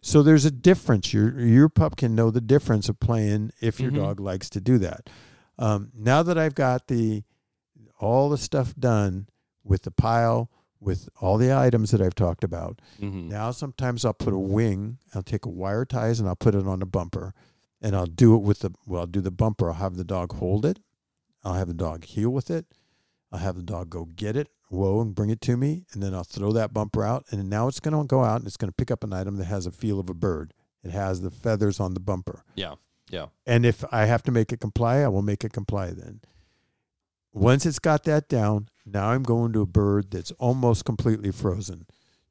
[0.02, 1.12] So there's a difference.
[1.14, 3.96] Your your pup can know the difference of playing if your Mhm.
[3.96, 5.08] dog likes to do that.
[5.58, 7.24] Um, now that I've got the
[7.98, 9.26] all the stuff done
[9.64, 13.28] with the pile, with all the items that I've talked about, Mhm.
[13.30, 16.66] now sometimes I'll put a wing, I'll take a wire ties and I'll put it
[16.66, 17.32] on a bumper.
[17.80, 19.68] And I'll do it with the well, I'll do the bumper.
[19.68, 20.78] I'll have the dog hold it.
[21.44, 22.66] I'll have the dog heel with it.
[23.30, 25.84] I'll have the dog go get it, whoa, and bring it to me.
[25.92, 27.26] And then I'll throw that bumper out.
[27.30, 29.66] And now it's gonna go out and it's gonna pick up an item that has
[29.66, 30.54] a feel of a bird.
[30.82, 32.44] It has the feathers on the bumper.
[32.54, 32.74] Yeah.
[33.10, 33.26] Yeah.
[33.46, 36.20] And if I have to make it comply, I will make it comply then.
[37.32, 41.86] Once it's got that down, now I'm going to a bird that's almost completely frozen.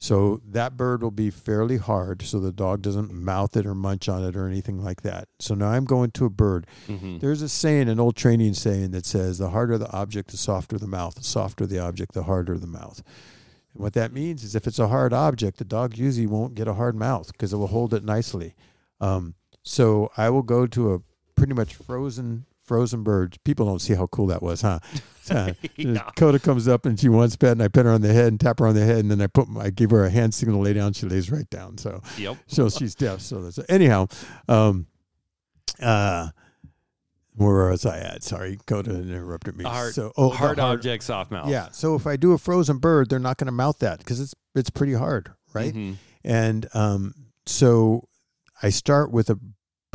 [0.06, 4.08] So that bird will be fairly hard so the dog doesn't mouth it or munch
[4.08, 5.30] on it or anything like that.
[5.40, 6.68] So now I'm going to a bird.
[6.88, 7.20] Mhm.
[7.20, 10.78] There's a saying, an old training saying that says the harder the object, the softer
[10.78, 11.16] the mouth.
[11.16, 13.02] The softer the object, the harder the mouth.
[13.74, 16.68] And what that means is if it's a hard object, the dog usually won't get
[16.68, 18.54] a hard mouth because it will hold it nicely.
[19.02, 19.34] Um,
[19.64, 21.00] so I will go to a
[21.34, 23.38] pretty much frozen frozen bird.
[23.44, 24.80] People don't see how cool that was, huh?
[25.28, 26.08] Uh, Yeah.
[26.16, 28.40] Coda comes up and she wants pet, and I pet her on the head and
[28.40, 30.36] tap her on the head, and then I put my, I give her a hand
[30.36, 30.94] signal to lay down.
[30.94, 31.80] She lays right down.
[31.80, 32.38] So Yep.
[32.46, 33.22] so she's deaf.
[33.22, 34.06] So that's anyhow.
[34.48, 34.86] Um,
[35.82, 36.30] uh,
[37.38, 38.22] where was I at?
[38.24, 39.64] Sorry, Coda interrupted me.
[39.66, 41.50] Hard- so oh, the hard, object, soft mouth.
[41.50, 41.70] Yeah.
[41.72, 44.36] So if I do a frozen bird, they're not going to mouth that because it's
[44.54, 45.74] it's pretty hard, right?
[45.74, 45.96] Mhm.
[46.24, 47.14] And um,
[47.48, 48.08] so
[48.62, 49.40] I start with a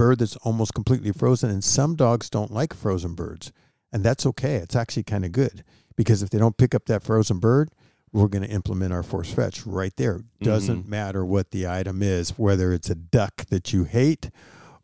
[0.00, 3.52] bird that's almost completely frozen, and some dogs don't like frozen birds,
[3.92, 4.54] and that's okay.
[4.54, 5.62] It's actually kind of good
[5.94, 7.70] because if they don't pick up that frozen bird,
[8.10, 10.22] we're going to implement our force fetch right there.
[10.40, 10.90] Doesn't mm-hmm.
[10.90, 14.30] matter what the item is, whether it's a duck that you hate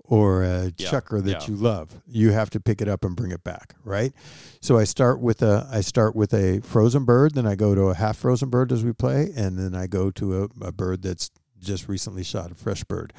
[0.05, 1.47] or a Yeah, chukar that yeah.
[1.49, 1.99] you love.
[2.07, 4.13] You have to pick it up and bring it back, right?
[4.61, 7.85] So I start with a I start with a frozen bird, then I go to
[7.85, 11.01] a half frozen bird as we play, and then I go to a, a bird
[11.01, 13.15] that's just recently shot, a fresh bird.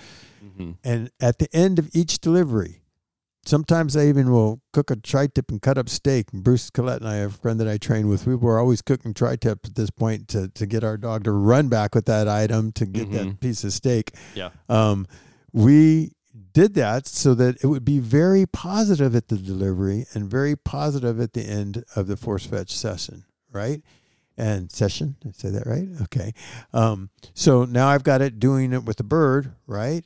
[0.58, 0.78] Mhm.
[0.84, 2.82] And at the end of each delivery,
[3.46, 6.34] sometimes I even will cook a tri-tip and cut up steak.
[6.34, 9.14] And Bruce Collette and I, a friend that I train with, we were always cooking
[9.14, 12.72] tri-tip at this point to, to get our dog to run back with that item
[12.74, 13.40] to get that Mhm.
[13.40, 14.14] piece of steak.
[14.36, 14.50] Yeah.
[14.68, 15.08] Um,
[15.54, 16.12] we
[16.54, 21.20] did that so that it would be very positive at the delivery and very positive
[21.20, 23.82] at the end of the force fetch session, right?
[24.40, 25.88] And session, did I say that right?
[26.04, 26.34] Okay.
[26.74, 30.06] Um, so now I've got it doing it with the bird, right?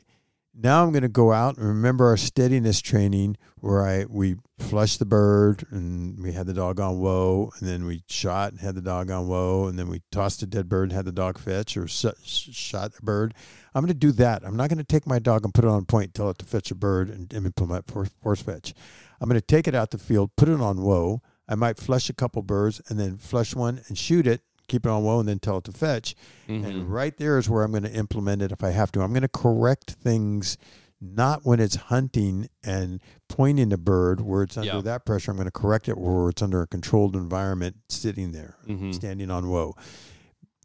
[0.53, 4.99] Now I'm going to go out and remember our steadiness training where I we flushed
[4.99, 8.75] the bird and we had the dog on whoa, and then we shot and had
[8.75, 11.37] the dog on whoa, and then we tossed a dead bird and had the dog
[11.37, 13.33] fetch or sh- sh- shot a bird.
[13.73, 14.43] I'm going to do that.
[14.43, 16.45] I'm not going to take my dog and put it on point, tell it to
[16.45, 18.73] fetch a bird, and, and implement force, fetch.
[19.21, 21.21] I'm going to take it out the field, put it on whoa.
[21.47, 24.41] I might flush a couple birds and then flush one and shoot it,
[24.71, 26.15] keep it on whoa, and then tell it to fetch.
[26.47, 26.65] Mhm.
[26.65, 29.01] And right there is where I'm going to implement it if I have to.
[29.01, 30.57] I'm going to correct things
[31.03, 34.81] not when it's hunting and pointing the bird where it's under Yeah.
[34.81, 35.31] that pressure.
[35.31, 38.93] I'm going to correct it where it's under a controlled environment sitting there, Mhm.
[38.93, 39.45] standing on.
[39.45, 39.73] You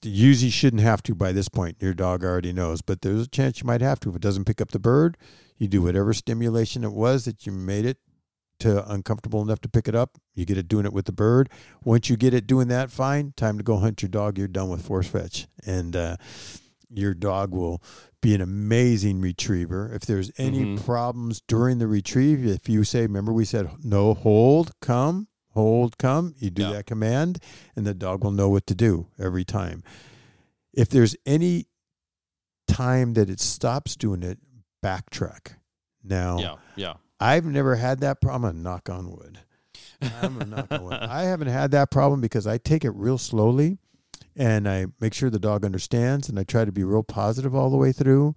[0.03, 1.79] usually shouldn't have to by this point.
[1.81, 4.11] Your dog already knows, but there's a chance you might have to.
[4.11, 5.17] If it doesn't pick up the bird,
[5.57, 7.99] you do whatever stimulation it was that you made it
[8.61, 10.19] to uncomfortable enough to pick it up.
[10.35, 11.51] You get it doing it with the bird.
[11.85, 14.39] Once you get it doing that fine, time to go hunt your dog.
[14.39, 15.47] You're done with force fetch.
[15.67, 16.17] And uh,
[16.89, 17.83] your dog will
[18.23, 19.93] be an amazing retriever.
[19.93, 20.85] If there's any Mhm.
[20.85, 26.35] problems during the retrieve, if you say, remember we said no, hold, come, hold, come,
[26.39, 26.73] you do Yeah.
[26.73, 27.39] that command,
[27.77, 29.83] and the dog will know what to do every time.
[30.73, 31.67] If there's any
[32.69, 34.39] time that it stops doing it,
[34.85, 35.57] backtrack.
[36.03, 36.55] Now, Yeah.
[36.77, 36.95] Yeah.
[37.21, 38.63] I've never had that problem.
[38.63, 39.39] Knock on wood.
[40.23, 40.93] I'm gonna knock on wood.
[40.95, 43.79] I haven't had that problem because I take it real slowly
[44.37, 47.71] and I make sure the dog understands and I try to be real positive all
[47.71, 48.35] the way through.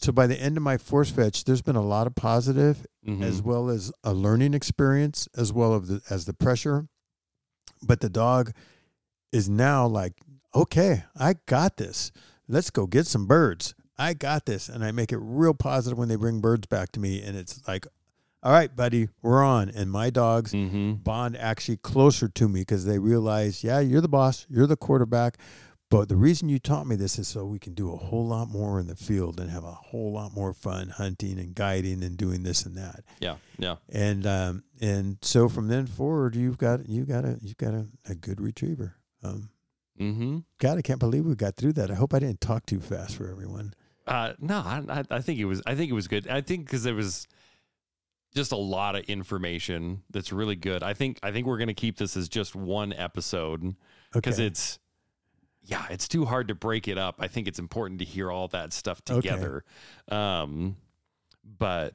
[0.00, 3.22] So by the end of my force fetch, there's been a lot of positive Mhm.
[3.22, 6.86] as well as a learning experience as well as the, as the pressure.
[7.82, 8.52] But the dog
[9.32, 10.14] is now like,
[10.54, 12.12] okay, I got this.
[12.48, 13.74] Let's go get some birds.
[13.98, 14.68] I got this.
[14.68, 17.20] And I make it real positive when they bring birds back to me.
[17.22, 17.86] And it's like,
[18.44, 19.70] all right, buddy, we're on.
[19.70, 20.92] And my dogs Mm-hmm.
[21.02, 25.38] bond actually closer to me because they realize, yeah, you're the boss, you're the quarterback.
[25.90, 28.48] But the reason you taught me this is so we can do a whole lot
[28.48, 32.16] more in the field and have a whole lot more fun hunting and guiding and
[32.16, 33.04] doing this and that.
[33.20, 33.36] Yeah.
[33.58, 33.76] Yeah.
[33.90, 37.86] And um, and so from then forward, you've got you got a you've got a,
[38.08, 38.96] a good retriever.
[39.22, 39.50] Um,
[40.00, 40.38] Mm-hmm.
[40.58, 41.88] God, I can't believe we got through that.
[41.88, 43.74] I hope I didn't talk too fast for everyone.
[44.08, 45.62] Uh, no, I, I- I think it was.
[45.66, 46.26] I think it was good.
[46.26, 47.28] I think because there was
[48.34, 50.82] just a lot of information that's really good.
[50.82, 51.18] I think.
[51.22, 53.74] I think we're gonna keep this as just one episode
[54.12, 54.46] because Okay.
[54.46, 54.78] it's.
[55.66, 57.16] Yeah, it's too hard to break it up.
[57.20, 59.22] I think it's important to hear all that stuff Okay.
[59.30, 59.64] together.
[60.10, 60.76] Um,
[61.58, 61.94] but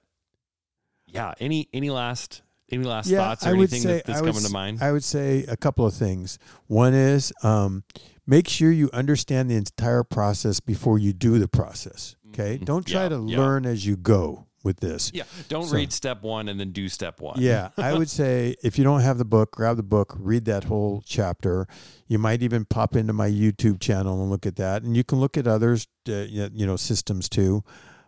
[1.06, 2.42] yeah, any any last
[2.72, 4.82] any last thoughts or anything say- that, that's I would coming to mind?
[4.82, 6.40] I would say a couple of things.
[6.66, 7.84] One is um,
[8.26, 12.16] make sure you understand the entire process before you do the process.
[12.30, 12.66] Okay, Mhm.
[12.66, 13.38] don't try Yeah, to yeah.
[13.38, 15.12] learn as you go with this.
[15.14, 17.40] yeah, don't So- read step one and then do step one.
[17.40, 20.66] Yeah, I would say if you don't have the book, grab the book, read that
[20.66, 21.68] whole chapter.
[22.08, 25.20] You might even pop into my YouTube channel and look at that, and you can
[25.20, 27.64] look at others, uh, you know, systems too.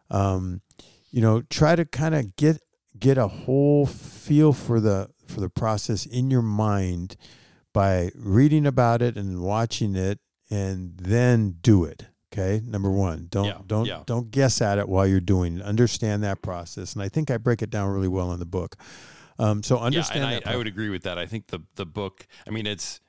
[0.09, 0.61] Um,
[1.11, 2.61] you know, try to kind of get
[2.99, 7.15] get a whole feel for the for the process in your mind
[7.73, 10.19] by reading about it and watching it,
[10.49, 12.07] and then do it.
[12.33, 14.03] Okay, number one, don't Yeah, don't yeah.
[14.05, 15.57] don't guess at it while you're doing.
[15.57, 15.63] it.
[15.63, 18.77] Understand that process, and I think I break it down really well in the book.
[19.37, 20.51] Um, so understand yeah.
[20.51, 21.17] I, I would agree with that.
[21.17, 22.27] I think the the book.
[22.47, 23.01] I mean, it's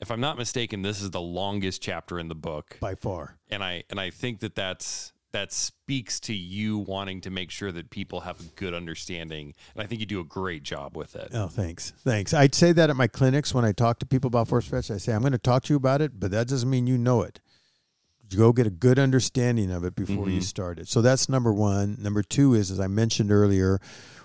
[0.00, 3.38] if I'm not mistaken, this is the longest chapter in the book, by far.
[3.48, 7.70] and I and I think that that's that speaks to you wanting to make sure
[7.70, 11.14] that people have a good understanding, and I think you do a great job with
[11.14, 11.30] it.
[11.32, 12.34] Oh, thanks, thanks.
[12.34, 14.90] I'd say that at my clinics when I talk to people about force fetch.
[14.90, 16.98] I say I'm going to talk to you about it, but that doesn't mean you
[16.98, 17.40] know it.
[18.30, 20.44] You go get a good understanding of it before you Mhm.
[20.44, 20.88] start it.
[20.88, 21.96] So that's number one.
[22.00, 23.80] Number two is, as I mentioned earlier,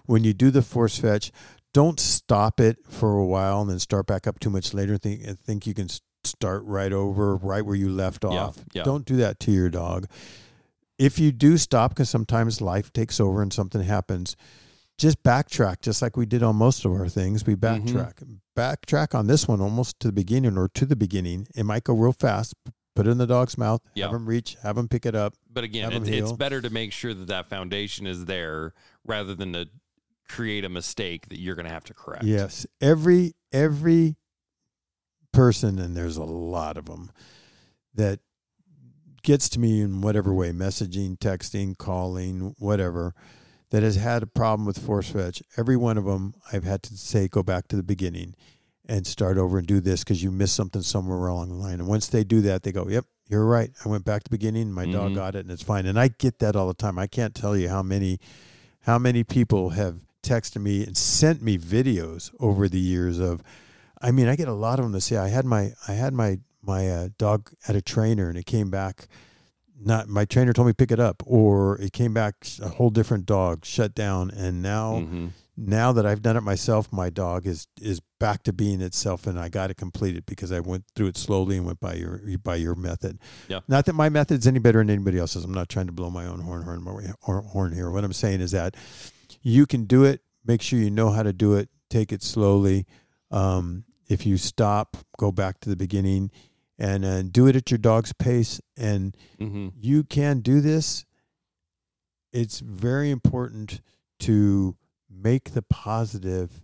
[0.06, 1.32] when you do the force fetch,
[1.74, 4.98] don't stop it for a while and then start back up too much later.
[4.98, 5.90] Think think you can
[6.24, 8.58] start right over, right where you left off.
[8.74, 8.84] yeah.
[8.84, 10.08] Don't do that to your dog.
[10.98, 14.36] If you do stop, because sometimes life takes over and something happens,
[14.98, 17.46] just backtrack, just like we did on most of our things.
[17.46, 17.98] We Mm-hmm.
[17.98, 18.40] backtrack.
[18.56, 21.48] Backtrack on this one almost to the beginning or to the beginning.
[21.54, 22.54] It might go real fast.
[22.96, 23.82] Put it in the dog's mouth.
[23.94, 24.06] Yeah.
[24.06, 24.56] Have them reach.
[24.64, 25.34] Have them pick it up.
[25.52, 28.74] But again, it's, it's better to make sure that that foundation is there
[29.06, 29.68] rather than to
[30.30, 32.24] create a mistake that you're going to have to correct.
[32.24, 32.66] Yes.
[32.80, 34.16] Every every
[35.34, 37.12] person, and there's a lot of them,
[37.94, 38.22] that
[39.24, 43.14] gets to me in whatever way, messaging, texting, calling, whatever,
[43.72, 45.44] that has had a problem with force fetch.
[45.58, 48.36] Every one of them, I've had to say, go back to the beginning
[48.88, 51.80] and start over and do this because you missed something somewhere along the line.
[51.80, 53.72] And once they do that, they go, "Yep, you're right.
[53.84, 54.72] I went back to the beginning.
[54.72, 55.16] My dog Mhm.
[55.16, 56.98] got it, and it's fine." And I get that all the time.
[57.00, 58.20] I can't tell you how many
[58.82, 63.42] how many people have texted me and sent me videos over the years of
[64.02, 66.14] I mean, I get a lot of them to say I had my I had
[66.14, 69.08] my my uh, dog at a trainer and it came back
[69.80, 73.26] not my trainer told me pick it up or it came back a whole different
[73.26, 75.30] dog shut down and now Mhm.
[75.58, 79.40] Now that I've done it myself my dog is is back to being itself and
[79.40, 81.94] I got to complete it completed because I went through it slowly and went by
[81.94, 83.20] your by your method.
[83.48, 83.60] Yeah.
[83.68, 85.44] Not that my method's any better than anybody else's.
[85.46, 87.90] I'm not trying to blow my own horn horn horn here.
[87.90, 88.76] What I'm saying is that
[89.42, 90.22] you can do it.
[90.46, 91.70] Make sure you know how to do it.
[91.90, 92.86] Take it slowly.
[93.32, 96.30] Um, if you stop, go back to the beginning,
[96.78, 98.60] and uh, do it at your dog's pace.
[98.78, 99.72] And Mhm.
[99.80, 101.06] you can do this.
[102.34, 103.82] It's very important
[104.20, 104.76] to
[105.16, 106.62] make the positive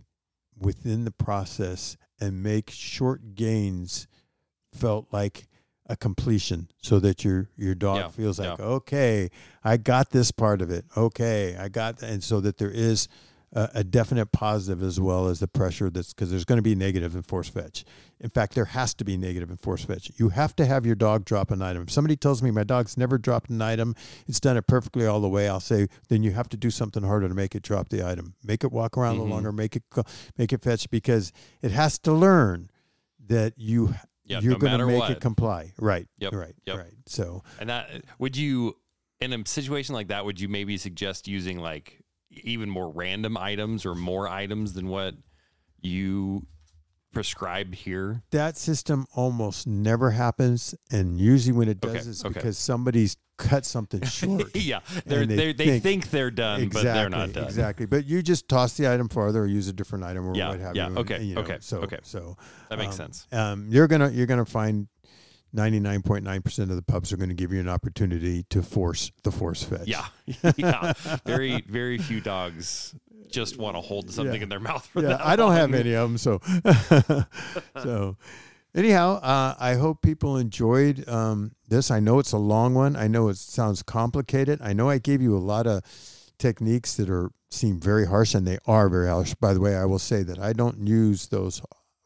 [0.58, 4.06] within the process and make short gains
[4.72, 5.46] felt like
[5.86, 8.64] a completion so that your your dog Yeah, feels like yeah.
[8.64, 9.30] okay
[9.64, 13.08] i got this part of it okay i got th-" and so that there is
[13.54, 16.74] a, a definite positive as well as the pressure that's because there's going to be
[16.74, 17.84] negative in force fetch
[18.20, 20.94] in fact there has to be negative in force fetch you have to have your
[20.94, 23.94] dog drop an item if somebody tells me my dog's never dropped an item
[24.26, 27.02] it's done it perfectly all the way i'll say then you have to do something
[27.02, 29.20] harder to make it drop the item make it walk around a Mhm.
[29.22, 29.82] little longer make it
[30.38, 32.70] make it fetch because it has to learn
[33.26, 35.10] that you Yeah, you're no going to make what.
[35.10, 36.78] it comply right Yep, right yep.
[36.78, 38.76] right so And that would you
[39.20, 42.01] in a situation like that would you maybe suggest using like
[42.42, 45.14] even more random items or more items than what
[45.80, 46.46] you
[47.12, 48.22] prescribed here?
[48.30, 52.34] that system almost never happens and usually when it does Okay, it's okay.
[52.34, 57.08] because somebody's cut something short yeah, they they they think- think, they're done, but they're
[57.10, 57.44] not done.
[57.44, 57.86] Exactly.
[57.86, 60.60] But you just toss the item farther or use a different item or Yeah, what
[60.60, 60.88] have yeah, you.
[60.90, 61.98] and- okay, and, you know, okay, So, okay.
[62.02, 62.36] So
[62.70, 63.26] That makes um, sense.
[63.32, 64.86] Um, you're gonna you're gonna find
[65.54, 69.62] 99.9% of the pubs are going to give you an opportunity to force the force
[69.62, 69.86] fetch.
[69.86, 70.06] Yeah,
[70.56, 70.92] yeah.
[71.24, 72.94] Very, very few dogs
[73.30, 74.42] just want to hold something Yeah.
[74.42, 76.18] in their mouth for yeah, that I don't have any of them.
[76.18, 76.40] So,
[77.82, 78.16] so
[78.74, 81.90] anyhow, uh, I hope people enjoyed um, this.
[81.90, 82.94] I know it's a long one.
[82.96, 84.60] I know it sounds complicated.
[84.62, 85.82] I know I gave you a lot of
[86.38, 89.34] techniques that are seem very harsh, and they are very harsh.
[89.34, 91.60] By the way, I will say that I don't use those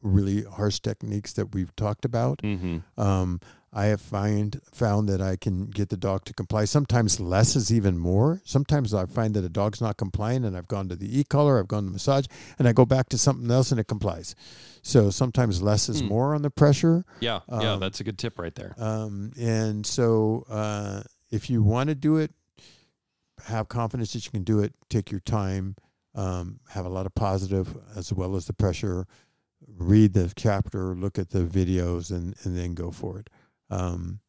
[0.06, 2.38] really harsh techniques that we've talked about.
[2.42, 2.82] Mhm.
[2.96, 3.40] Um,
[3.72, 6.64] I have find found that I can get the dog to comply.
[6.64, 8.40] Sometimes less is even more.
[8.44, 11.68] Sometimes I find that a dog's not complying, and I've gone to the e-collar, I've
[11.68, 12.24] gone to massage,
[12.58, 14.34] and I go back to something else, and it complies.
[14.82, 16.06] So sometimes less is Hmm.
[16.08, 17.04] more on the pressure.
[17.20, 17.72] Yeah, yeah.
[17.72, 18.74] Um, That's a good tip right there.
[18.78, 22.32] Um, and so uh, if you want to do it,
[23.44, 24.72] have confidence that you can do it.
[24.88, 25.76] Take your time.
[26.14, 29.06] Um, have a lot of positive as well as the pressure.
[29.78, 33.31] Read the chapter, look at the videos, and and then go for it.
[33.70, 34.20] Um,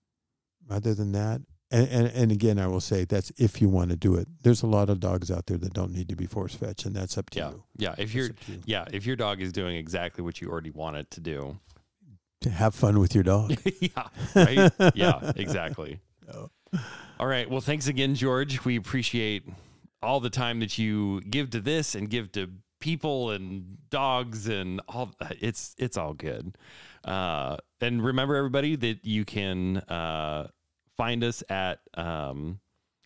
[0.69, 1.41] other than that,
[1.71, 4.27] and, and and again, I will say that's if you want to do it.
[4.43, 6.95] There's a lot of dogs out there that don't need to be force fetched, and
[6.95, 7.63] that's up to Yeah, you.
[7.77, 7.95] yeah.
[7.97, 8.61] If you're, you.
[8.65, 11.57] yeah, if your dog is doing exactly what you already want it to do.
[12.41, 13.55] To have fun with your dog.
[13.79, 14.71] yeah, right.
[14.95, 15.99] yeah, exactly.
[16.33, 16.49] Oh.
[17.19, 17.49] All right.
[17.49, 18.63] Well, thanks again, George.
[18.65, 19.43] We appreciate
[20.03, 24.81] all the time that you give to this and give to people and dogs and
[24.87, 25.11] all.
[25.41, 26.57] It's it's all good.
[27.03, 30.47] Uh, and remember, everybody, that you can uh,
[30.97, 32.59] find us at um,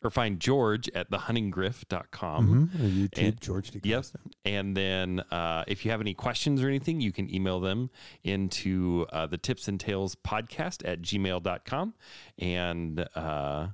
[0.04, 2.70] or find George at thehuntinggriff.com.
[2.74, 2.80] Mhm.
[2.80, 3.72] Or YouTube, and- George.
[3.72, 4.16] DeCosta.
[4.46, 7.92] And then uh, if you have any questions or anything, you can email them
[8.24, 11.94] into uh, the tips and tales podcast at gmail.com.
[12.40, 13.68] And uh,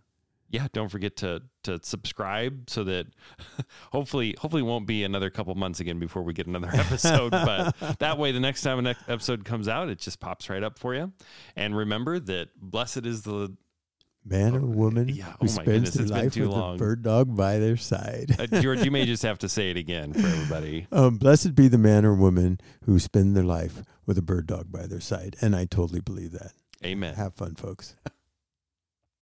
[0.50, 3.08] yeah, don't forget to to subscribe so that
[3.92, 7.32] hopefully hopefully it won't be another couple months again before we get another episode.
[7.32, 10.80] but that way the next time an episode comes out, it just pops right up
[10.80, 11.12] for you.
[11.56, 13.56] And remember that blessed is the
[14.26, 16.76] man or woman yeah, who oh spends goodness, their life too with long.
[16.76, 18.36] a bird dog by their side.
[18.40, 20.88] uh, George, you may just have to say it again for everybody.
[20.92, 24.72] um, blessed be the man or woman who spend their life with a bird dog
[24.72, 25.36] by their side.
[25.42, 26.52] And I totally believe that.
[26.86, 27.16] Amen.
[27.16, 27.96] Have fun, folks.